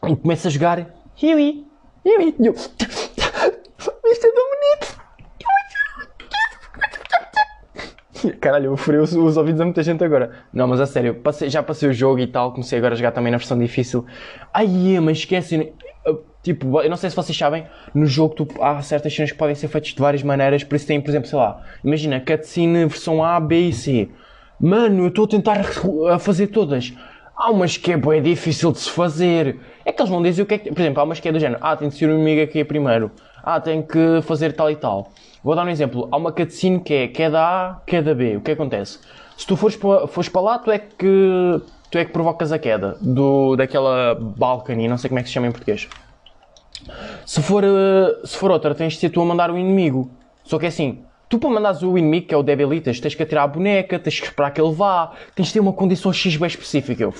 E 0.07 0.15
começo 0.15 0.47
a 0.47 0.51
jogar. 0.51 0.85
Hiwi, 1.21 1.65
e 2.05 2.09
eu. 2.45 2.53
Isto 2.53 4.27
é 4.27 4.31
tão 4.31 4.45
bonito! 4.49 4.97
Caralho, 8.39 8.71
eu 8.71 8.77
furei 8.77 8.99
os, 8.99 9.13
os, 9.13 9.37
ouvidos 9.37 9.61
a 9.61 9.65
muita 9.65 9.81
gente 9.83 10.03
agora. 10.03 10.31
Não, 10.53 10.67
mas 10.67 10.79
a 10.79 10.85
sério, 10.85 11.15
passei, 11.15 11.49
já 11.49 11.63
passei 11.63 11.89
o 11.89 11.93
jogo 11.93 12.19
e 12.19 12.27
tal, 12.27 12.51
comecei 12.51 12.77
agora 12.77 12.93
a 12.93 12.97
jogar 12.97 13.11
também 13.11 13.31
na 13.31 13.37
versão 13.37 13.57
difícil. 13.57 14.05
Ai, 14.53 14.95
é, 14.95 14.99
mas 14.99 15.17
esquece. 15.19 15.73
Tipo, 16.43 16.81
eu 16.81 16.89
não 16.89 16.95
sei 16.95 17.09
se 17.09 17.15
vocês 17.15 17.37
sabem, 17.37 17.65
no 17.93 18.05
jogo 18.05 18.35
tu, 18.35 18.47
há 18.61 18.81
certas 18.81 19.13
cenas 19.13 19.31
que 19.31 19.37
podem 19.37 19.55
ser 19.55 19.67
feitas 19.67 19.91
de 19.91 19.99
várias 19.99 20.23
maneiras, 20.23 20.63
por 20.63 20.75
isso 20.75 20.87
tem, 20.87 21.01
por 21.01 21.09
exemplo, 21.09 21.27
sei 21.27 21.37
lá, 21.37 21.61
imagina, 21.83 22.21
cutscene 22.21 22.85
versão 22.85 23.21
A, 23.21 23.37
B 23.39 23.67
e 23.67 23.73
C. 23.73 24.09
Mano, 24.59 25.03
eu 25.03 25.07
estou 25.09 25.25
a 25.25 25.27
tentar 25.27 25.61
a 26.11 26.19
fazer 26.19 26.47
todas. 26.47 26.93
Há 27.35 27.51
umas 27.51 27.77
que 27.77 27.91
é 27.91 27.97
bem 27.97 28.21
difícil 28.21 28.71
de 28.71 28.79
se 28.79 28.89
fazer. 28.89 29.59
É 29.85 29.91
que 29.91 30.01
eles 30.01 30.09
vão 30.09 30.21
dizer 30.21 30.41
o 30.41 30.45
que 30.45 30.55
é 30.55 30.57
que. 30.57 30.71
Por 30.71 30.81
exemplo, 30.81 30.99
há 30.99 31.03
umas 31.03 31.19
que 31.19 31.29
é 31.29 31.31
do 31.31 31.39
género. 31.39 31.59
Ah, 31.61 31.75
tem 31.75 31.89
de 31.89 31.95
ser 31.95 32.09
o 32.09 32.13
inimigo 32.13 32.41
aqui 32.41 32.63
primeiro. 32.63 33.11
Ah, 33.43 33.59
tem 33.61 33.83
que 33.83 34.21
fazer 34.23 34.53
tal 34.53 34.71
e 34.71 34.75
tal. 34.75 35.11
Vou 35.43 35.55
dar 35.55 35.63
um 35.63 35.69
exemplo. 35.69 36.07
Há 36.11 36.17
uma 36.17 36.31
cutscene 36.31 36.79
que 36.79 36.93
é, 36.93 37.07
que 37.07 37.21
é 37.21 37.27
A, 37.27 37.79
que 37.85 37.95
é 37.95 38.01
B. 38.01 38.37
O 38.37 38.41
que 38.41 38.51
acontece? 38.51 38.97
Se 39.37 39.45
tu 39.45 39.55
fores 39.55 39.75
para, 39.77 40.07
fores 40.07 40.31
lá, 40.33 40.57
tu 40.57 40.71
é 40.71 40.79
que. 40.79 41.61
Tu 41.91 41.99
é 41.99 42.03
que 42.03 42.11
provocas 42.11 42.51
a 42.51 42.59
queda 42.59 42.97
do, 42.99 43.55
daquela 43.55 44.15
balcony, 44.15 44.89
não 44.89 44.97
sei 44.97 45.07
como 45.07 45.19
é 45.19 45.23
que 45.23 45.29
se 45.29 45.33
chama 45.33 45.47
em 45.47 45.51
português. 45.51 45.87
Se 47.25 47.41
for, 47.41 47.63
se 48.25 48.35
for 48.35 48.51
outra, 48.51 48.75
tens 48.75 48.93
de 48.93 48.99
ser 48.99 49.09
tu 49.09 49.21
a 49.21 49.25
mandar 49.25 49.49
o 49.51 49.57
inimigo. 49.57 50.11
Só 50.43 50.59
que 50.59 50.65
é 50.65 50.67
assim, 50.69 51.03
Tu 51.29 51.37
para 51.37 51.49
mandares 51.49 51.81
o 51.83 51.97
inimigo, 51.97 52.27
que 52.27 52.33
é 52.33 52.37
o 52.37 52.43
Debilitas, 52.43 52.99
tens 52.99 53.13
que 53.13 53.23
atirar 53.23 53.43
a 53.43 53.47
boneca, 53.47 53.99
tens 53.99 54.19
que 54.19 54.27
esperar 54.27 54.51
que 54.51 54.61
ele 54.61 54.73
vá, 54.73 55.11
tens 55.35 55.47
de 55.47 55.53
ter 55.53 55.59
uma 55.59 55.73
condição 55.73 56.13
X 56.13 56.37
bem 56.37 56.47
específica. 56.47 57.03
Eu, 57.03 57.13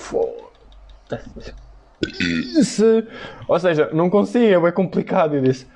se... 2.62 3.04
Ou 3.46 3.60
seja, 3.60 3.90
não 3.92 4.08
consigo, 4.08 4.46
é 4.46 4.60
bem 4.60 4.72
complicado. 4.72 5.34
Eu 5.34 5.42
disse, 5.42 5.66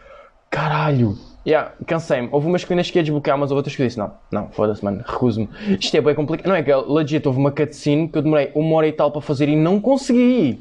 caralho, 0.51 1.18
yeah, 1.47 1.72
cansei-me. 1.87 2.28
Houve 2.33 2.47
umas 2.47 2.64
que 2.64 2.72
ainda 2.72 2.83
cheguei 2.83 3.01
a 3.01 3.03
desbloquear, 3.03 3.37
mas 3.37 3.51
houve 3.51 3.59
outras 3.59 3.76
que 3.76 3.83
eu 3.83 3.87
disse, 3.87 3.99
não, 3.99 4.14
não, 4.30 4.49
foda-se, 4.49 4.83
mano, 4.83 5.05
recuso-me. 5.07 5.49
Isto 5.78 5.95
é 5.97 6.01
bem 6.01 6.14
complicado. 6.14 6.49
Não 6.49 6.55
é 6.55 6.62
que, 6.62 6.74
legit, 6.74 7.26
houve 7.26 7.39
uma 7.39 7.51
cutscene 7.51 8.09
que 8.09 8.16
eu 8.16 8.22
demorei 8.22 8.51
uma 8.55 8.76
hora 8.76 8.89
e 8.89 8.93
tal 8.93 9.11
para 9.11 9.20
fazer 9.20 9.49
e 9.49 9.57
não 9.57 9.78
consegui. 9.78 10.59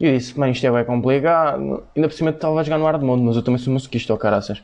E 0.00 0.06
eu 0.06 0.12
disse, 0.16 0.38
mano, 0.38 0.52
isto 0.52 0.66
é 0.66 0.70
bem 0.70 0.84
complicado. 0.84 1.84
Ainda 1.94 2.08
por 2.08 2.14
cima 2.14 2.30
estava 2.30 2.58
a 2.60 2.62
jogar 2.62 2.78
no 2.78 2.86
ar 2.86 2.98
de 2.98 3.04
mundo, 3.04 3.22
mas 3.22 3.36
eu 3.36 3.42
também 3.42 3.58
sou 3.58 3.72
masoquista, 3.72 4.14
ó 4.14 4.16
caraças. 4.16 4.62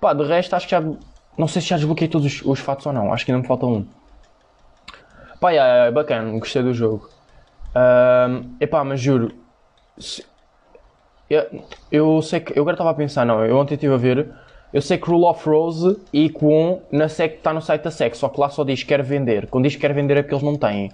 Pá, 0.00 0.12
de 0.12 0.24
resto, 0.24 0.54
acho 0.54 0.66
que 0.66 0.72
já 0.72 0.82
não 1.36 1.48
sei 1.48 1.62
se 1.62 1.68
já 1.68 1.76
desbloqueei 1.76 2.08
todos 2.08 2.26
os, 2.26 2.42
os 2.44 2.60
fatos 2.60 2.86
ou 2.86 2.92
não. 2.92 3.12
Acho 3.12 3.24
que 3.24 3.32
ainda 3.32 3.42
me 3.42 3.48
falta 3.48 3.66
um. 3.66 3.86
Pá, 5.40 5.52
é, 5.52 5.88
é 5.88 5.90
bacana. 5.90 6.38
Gostei 6.38 6.62
do 6.62 6.74
jogo. 6.74 7.08
Um, 7.74 8.54
epá, 8.60 8.84
mas 8.84 9.00
juro. 9.00 9.32
Se, 9.98 10.24
eu, 11.28 11.64
eu, 11.90 12.22
sei 12.22 12.40
que. 12.40 12.58
Eu 12.58 12.62
agora 12.62 12.74
estava 12.74 12.90
a 12.90 12.94
pensar, 12.94 13.24
não. 13.24 13.44
Eu 13.44 13.56
ontem 13.56 13.74
estive 13.74 13.94
a 13.94 13.96
ver. 13.96 14.28
Eu 14.72 14.80
sei 14.80 14.96
que 14.96 15.06
Rule 15.06 15.24
of 15.24 15.46
Rose 15.46 15.98
e 16.12 16.30
Kwon 16.30 16.80
na 16.90 17.08
SEC 17.08 17.36
está 17.36 17.52
no 17.52 17.60
site 17.60 17.82
da 17.82 17.90
SEC, 17.90 18.16
só 18.16 18.30
que 18.30 18.40
lá 18.40 18.48
só 18.48 18.64
diz 18.64 18.82
quer 18.82 19.02
vender. 19.02 19.46
Quando 19.48 19.64
diz 19.64 19.76
quer 19.76 19.92
vender 19.92 20.16
é 20.16 20.22
que 20.22 20.32
eles 20.32 20.42
não 20.42 20.56
têm. 20.56 20.90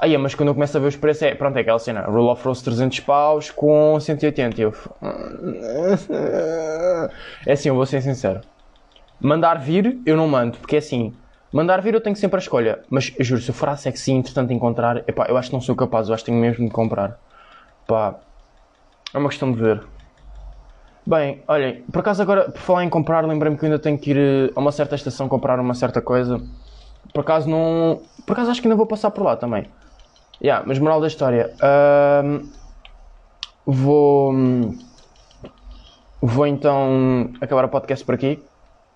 Aí, 0.00 0.16
mas 0.16 0.34
quando 0.34 0.48
eu 0.48 0.54
começo 0.54 0.76
a 0.76 0.80
ver 0.80 0.88
os 0.88 0.96
preços, 0.96 1.22
é, 1.22 1.34
pronto, 1.34 1.56
é 1.56 1.60
aquela 1.60 1.78
cena. 1.78 2.02
Rule 2.02 2.28
of 2.28 2.44
Rose 2.44 2.64
300 2.64 3.00
paus 3.00 3.50
com 3.50 4.00
180. 4.00 4.60
Eu, 4.60 4.74
é 7.46 7.52
assim, 7.52 7.68
eu 7.68 7.74
vou 7.74 7.86
ser 7.86 8.02
sincero. 8.02 8.40
Mandar 9.20 9.58
vir, 9.58 10.00
eu 10.06 10.16
não 10.16 10.26
mando, 10.26 10.56
porque 10.58 10.76
é 10.76 10.78
assim. 10.78 11.14
Mandar 11.52 11.82
vir 11.82 11.94
eu 11.94 12.00
tenho 12.00 12.16
sempre 12.16 12.36
a 12.36 12.38
escolha, 12.38 12.80
mas 12.88 13.12
eu 13.18 13.24
juro, 13.24 13.42
se 13.42 13.50
eu 13.50 13.54
for 13.54 13.68
à 13.68 13.76
sexy 13.76 14.12
entretanto 14.12 14.52
encontrar, 14.52 14.98
epá, 15.08 15.26
eu 15.28 15.36
acho 15.36 15.50
que 15.50 15.54
não 15.54 15.60
sou 15.60 15.74
capaz, 15.74 16.08
eu 16.08 16.14
acho 16.14 16.24
que 16.24 16.30
tenho 16.30 16.40
mesmo 16.40 16.64
de 16.64 16.70
comprar. 16.70 17.18
Pá, 17.86 18.14
é 19.12 19.18
uma 19.18 19.28
questão 19.28 19.52
de 19.52 19.60
ver. 19.60 19.82
Bem, 21.04 21.42
olhem, 21.48 21.82
por 21.90 22.00
acaso 22.00 22.22
agora, 22.22 22.50
por 22.50 22.60
falar 22.60 22.84
em 22.84 22.88
comprar, 22.88 23.24
lembrei-me 23.26 23.58
que 23.58 23.64
ainda 23.64 23.78
tenho 23.78 23.98
que 23.98 24.12
ir 24.12 24.16
eh, 24.16 24.52
a 24.54 24.60
uma 24.60 24.70
certa 24.70 24.94
estação 24.94 25.28
comprar 25.28 25.58
uma 25.58 25.74
certa 25.74 26.00
coisa. 26.00 26.40
Por 27.12 27.20
acaso 27.22 27.48
não. 27.48 28.00
Por 28.24 28.34
acaso 28.34 28.50
acho 28.50 28.60
que 28.60 28.68
ainda 28.68 28.76
vou 28.76 28.86
passar 28.86 29.10
por 29.10 29.24
lá 29.24 29.36
também. 29.36 29.66
Yeah, 30.42 30.64
mas 30.66 30.78
moral 30.78 31.00
da 31.00 31.06
história. 31.06 31.52
Vou. 33.66 34.32
Vou 36.22 36.46
então 36.46 37.30
acabar 37.40 37.64
o 37.64 37.68
podcast 37.68 38.04
por 38.04 38.14
aqui. 38.14 38.42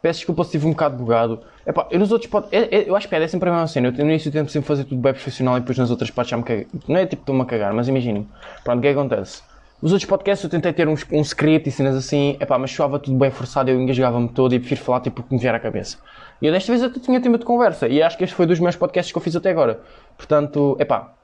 Peço 0.05 0.18
desculpa 0.18 0.44
se 0.44 0.48
estive 0.48 0.66
um 0.66 0.72
bocado 0.72 0.98
bugado. 0.98 1.40
Epá, 1.66 1.86
eu 1.90 1.98
nos 1.98 2.12
outros 2.12 2.30
pod... 2.30 2.46
é, 2.52 2.76
é, 2.76 2.90
eu 2.90 2.94
acho 2.94 3.09
que 3.09 3.14
é 3.14 3.26
sempre 3.26 3.48
a 3.48 3.52
mesma 3.52 3.66
cena. 3.66 3.88
Eu 3.88 4.05
no 4.05 4.11
início 4.11 4.30
tento 4.30 4.52
sempre 4.52 4.68
fazer 4.68 4.84
tudo 4.84 5.00
bem 5.00 5.14
profissional 5.14 5.57
e 5.57 5.61
depois 5.61 5.78
nas 5.78 5.90
outras 5.90 6.11
partes 6.11 6.30
já 6.30 6.36
me 6.36 6.42
caguei. 6.42 6.66
Não 6.86 6.96
é 6.98 7.07
tipo 7.07 7.22
estou-me 7.22 7.40
a 7.40 7.46
cagar, 7.46 7.72
mas 7.72 7.88
imaginem. 7.88 8.28
Pronto, 8.62 8.80
o 8.80 8.82
que 8.82 8.88
é 8.88 8.92
que 8.92 8.98
acontece? 8.98 9.42
Os 9.80 9.92
outros 9.92 10.07
podcasts 10.07 10.44
eu 10.44 10.50
tentei 10.50 10.74
ter 10.74 10.86
um, 10.86 10.94
um 11.11 11.22
script 11.22 11.70
e 11.70 11.72
cenas 11.72 11.96
assim, 11.96 12.36
epá, 12.38 12.59
mas 12.59 12.70
soava 12.70 12.98
tudo 12.98 13.16
bem 13.16 13.30
forçado, 13.30 13.70
eu 13.70 13.80
engasgava-me 13.80 14.28
todo 14.28 14.55
e 14.55 14.59
prefiro 14.59 14.82
falar 14.82 15.00
tipo 15.00 15.22
o 15.22 15.24
que 15.24 15.32
me 15.32 15.40
vier 15.40 15.55
à 15.55 15.59
cabeça. 15.59 15.96
E 16.42 16.48
eu 16.48 16.52
desta 16.52 16.70
vez 16.70 16.84
até 16.84 17.00
tinha 17.00 17.18
tema 17.18 17.38
de 17.38 17.46
conversa 17.46 17.88
e 17.88 18.02
acho 18.02 18.18
que 18.18 18.24
este 18.24 18.36
foi 18.36 18.44
dos 18.44 18.61
meus 18.61 18.76
podcasts 18.76 19.11
que 19.11 19.16
eu 19.16 19.22
fiz 19.22 19.34
até 19.34 19.48
agora. 19.48 19.80
Portanto, 20.18 20.76
epá, 20.78 21.14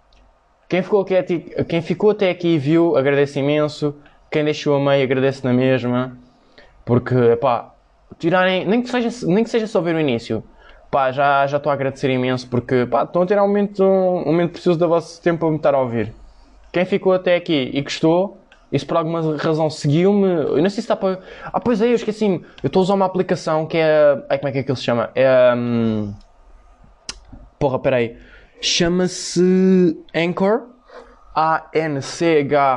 quem 0.70 0.82
ficou, 0.82 1.02
aqui, 1.02 1.38
quem 1.68 1.82
ficou 1.82 2.12
até 2.12 2.30
aqui 2.30 2.54
e 2.54 2.58
viu, 2.58 2.96
agradeço 2.96 3.38
imenso. 3.38 3.94
Quem 4.30 4.42
deixou 4.42 4.74
a 4.74 4.80
meio, 4.80 5.04
agradeço 5.04 5.44
na 5.44 5.52
mesma. 5.52 6.16
Porque, 6.82 7.14
epá, 7.14 7.74
tirarem, 8.20 8.64
nem 8.66 8.82
que 8.82 8.88
seja, 8.88 9.26
nem 9.26 9.42
que 9.42 9.50
seja 9.50 9.66
só 9.66 9.80
ver 9.80 9.96
o 9.96 10.00
início, 10.00 10.44
pá, 10.90 11.10
já 11.10 11.46
já 11.46 11.56
estou 11.56 11.70
a 11.70 11.72
agradecer 11.72 12.10
imenso 12.10 12.48
porque 12.48 12.82
estão 12.82 13.22
a 13.22 13.26
ter 13.26 13.38
um 13.40 13.48
momento, 13.48 13.82
um 13.82 14.26
momento 14.26 14.52
precioso 14.52 14.78
do 14.78 14.86
vosso 14.88 15.20
tempo 15.20 15.40
para 15.40 15.50
me 15.50 15.56
estar 15.56 15.74
a 15.74 15.80
ouvir. 15.80 16.12
Quem 16.72 16.84
ficou 16.84 17.12
até 17.12 17.34
aqui 17.34 17.70
e 17.72 17.80
gostou, 17.82 18.38
e 18.70 18.78
se 18.78 18.86
por 18.86 18.96
alguma 18.96 19.36
razão 19.36 19.68
seguiu-me, 19.68 20.28
eu 20.28 20.62
não 20.62 20.70
sei 20.70 20.74
se 20.74 20.80
está 20.80 20.94
para. 20.94 21.18
Ah, 21.46 21.58
pois 21.58 21.82
é, 21.82 21.88
eu 21.88 21.94
esqueci-me. 21.94 22.44
Eu 22.62 22.68
estou 22.68 22.80
a 22.80 22.84
usar 22.84 22.94
uma 22.94 23.06
aplicação 23.06 23.66
que 23.66 23.76
é. 23.76 24.22
Ai, 24.28 24.38
como 24.38 24.48
é 24.48 24.52
que 24.52 24.58
é 24.58 24.62
que 24.62 24.70
ele 24.70 24.78
se 24.78 24.84
chama? 24.84 25.10
É. 25.14 25.52
Hum... 25.56 26.14
Porra, 27.58 27.80
peraí. 27.80 28.16
Chama-se 28.60 29.98
Anchor. 30.14 30.68
A-N-C-H-O-R. 31.34 32.76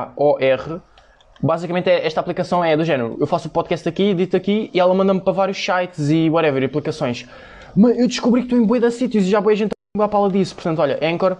Basicamente, 1.44 1.90
é- 1.90 2.06
esta 2.06 2.20
aplicação 2.20 2.64
é 2.64 2.74
do 2.74 2.86
género. 2.86 3.18
Eu 3.20 3.26
faço 3.26 3.48
o 3.48 3.50
podcast 3.50 3.86
aqui, 3.86 4.04
edito 4.04 4.34
aqui 4.34 4.70
e 4.72 4.80
ela 4.80 4.94
manda-me 4.94 5.20
para 5.20 5.32
vários 5.34 5.62
sites 5.62 6.08
e 6.08 6.30
whatever, 6.30 6.64
aplicações. 6.64 7.28
Mas 7.76 7.98
eu 7.98 8.08
descobri 8.08 8.40
que 8.40 8.46
estou 8.46 8.58
em 8.58 8.66
boia 8.66 8.90
sítios 8.90 9.26
e 9.26 9.28
já 9.28 9.42
boa 9.42 9.54
gente 9.54 9.72
a 9.98 10.08
pala 10.08 10.30
disso. 10.30 10.54
Portanto, 10.54 10.78
olha, 10.78 10.98
Anchor, 11.02 11.36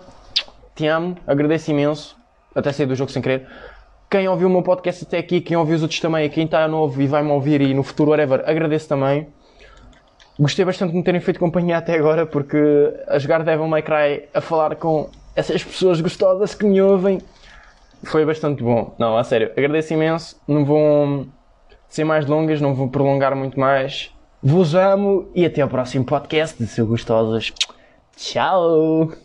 te 0.74 0.86
amo, 0.86 1.16
agradeço 1.26 1.70
imenso. 1.70 2.16
Até 2.54 2.70
sair 2.70 2.84
do 2.84 2.94
jogo 2.94 3.10
sem 3.10 3.22
querer. 3.22 3.46
Quem 4.10 4.28
ouviu 4.28 4.46
o 4.46 4.50
meu 4.50 4.62
podcast 4.62 5.04
até 5.04 5.16
aqui, 5.16 5.40
quem 5.40 5.56
ouviu 5.56 5.76
os 5.76 5.80
outros 5.82 5.98
também, 5.98 6.28
quem 6.28 6.44
está 6.44 6.68
novo 6.68 7.00
e 7.00 7.06
vai-me 7.06 7.30
ouvir 7.30 7.62
e 7.62 7.72
no 7.72 7.82
futuro, 7.82 8.10
whatever, 8.10 8.44
agradeço 8.46 8.86
também. 8.86 9.26
Gostei 10.38 10.66
bastante 10.66 10.90
de 10.90 10.98
me 10.98 11.02
terem 11.02 11.20
feito 11.22 11.40
companhia 11.40 11.78
até 11.78 11.94
agora, 11.96 12.26
porque 12.26 12.58
a 13.08 13.18
jogar 13.18 13.42
Devil 13.42 13.66
May 13.66 13.82
Cry, 13.82 14.28
a 14.34 14.42
falar 14.42 14.76
com 14.76 15.08
essas 15.34 15.64
pessoas 15.64 15.98
gostosas 16.02 16.54
que 16.54 16.66
me 16.66 16.82
ouvem, 16.82 17.20
foi 18.04 18.24
bastante 18.24 18.62
bom. 18.62 18.94
Não, 18.98 19.16
a 19.16 19.24
sério, 19.24 19.50
agradeço 19.56 19.92
imenso. 19.94 20.40
Não 20.46 20.64
vou 20.64 21.26
ser 21.88 22.04
mais 22.04 22.26
longas, 22.26 22.60
não 22.60 22.74
vou 22.74 22.88
prolongar 22.88 23.34
muito 23.34 23.58
mais. 23.58 24.10
Vos 24.42 24.74
amo 24.74 25.30
e 25.34 25.44
até 25.44 25.62
ao 25.62 25.68
próximo 25.68 26.04
podcast 26.04 26.62
de 26.62 26.68
Seu 26.68 26.86
Gostosas. 26.86 27.52
Tchau! 28.16 29.23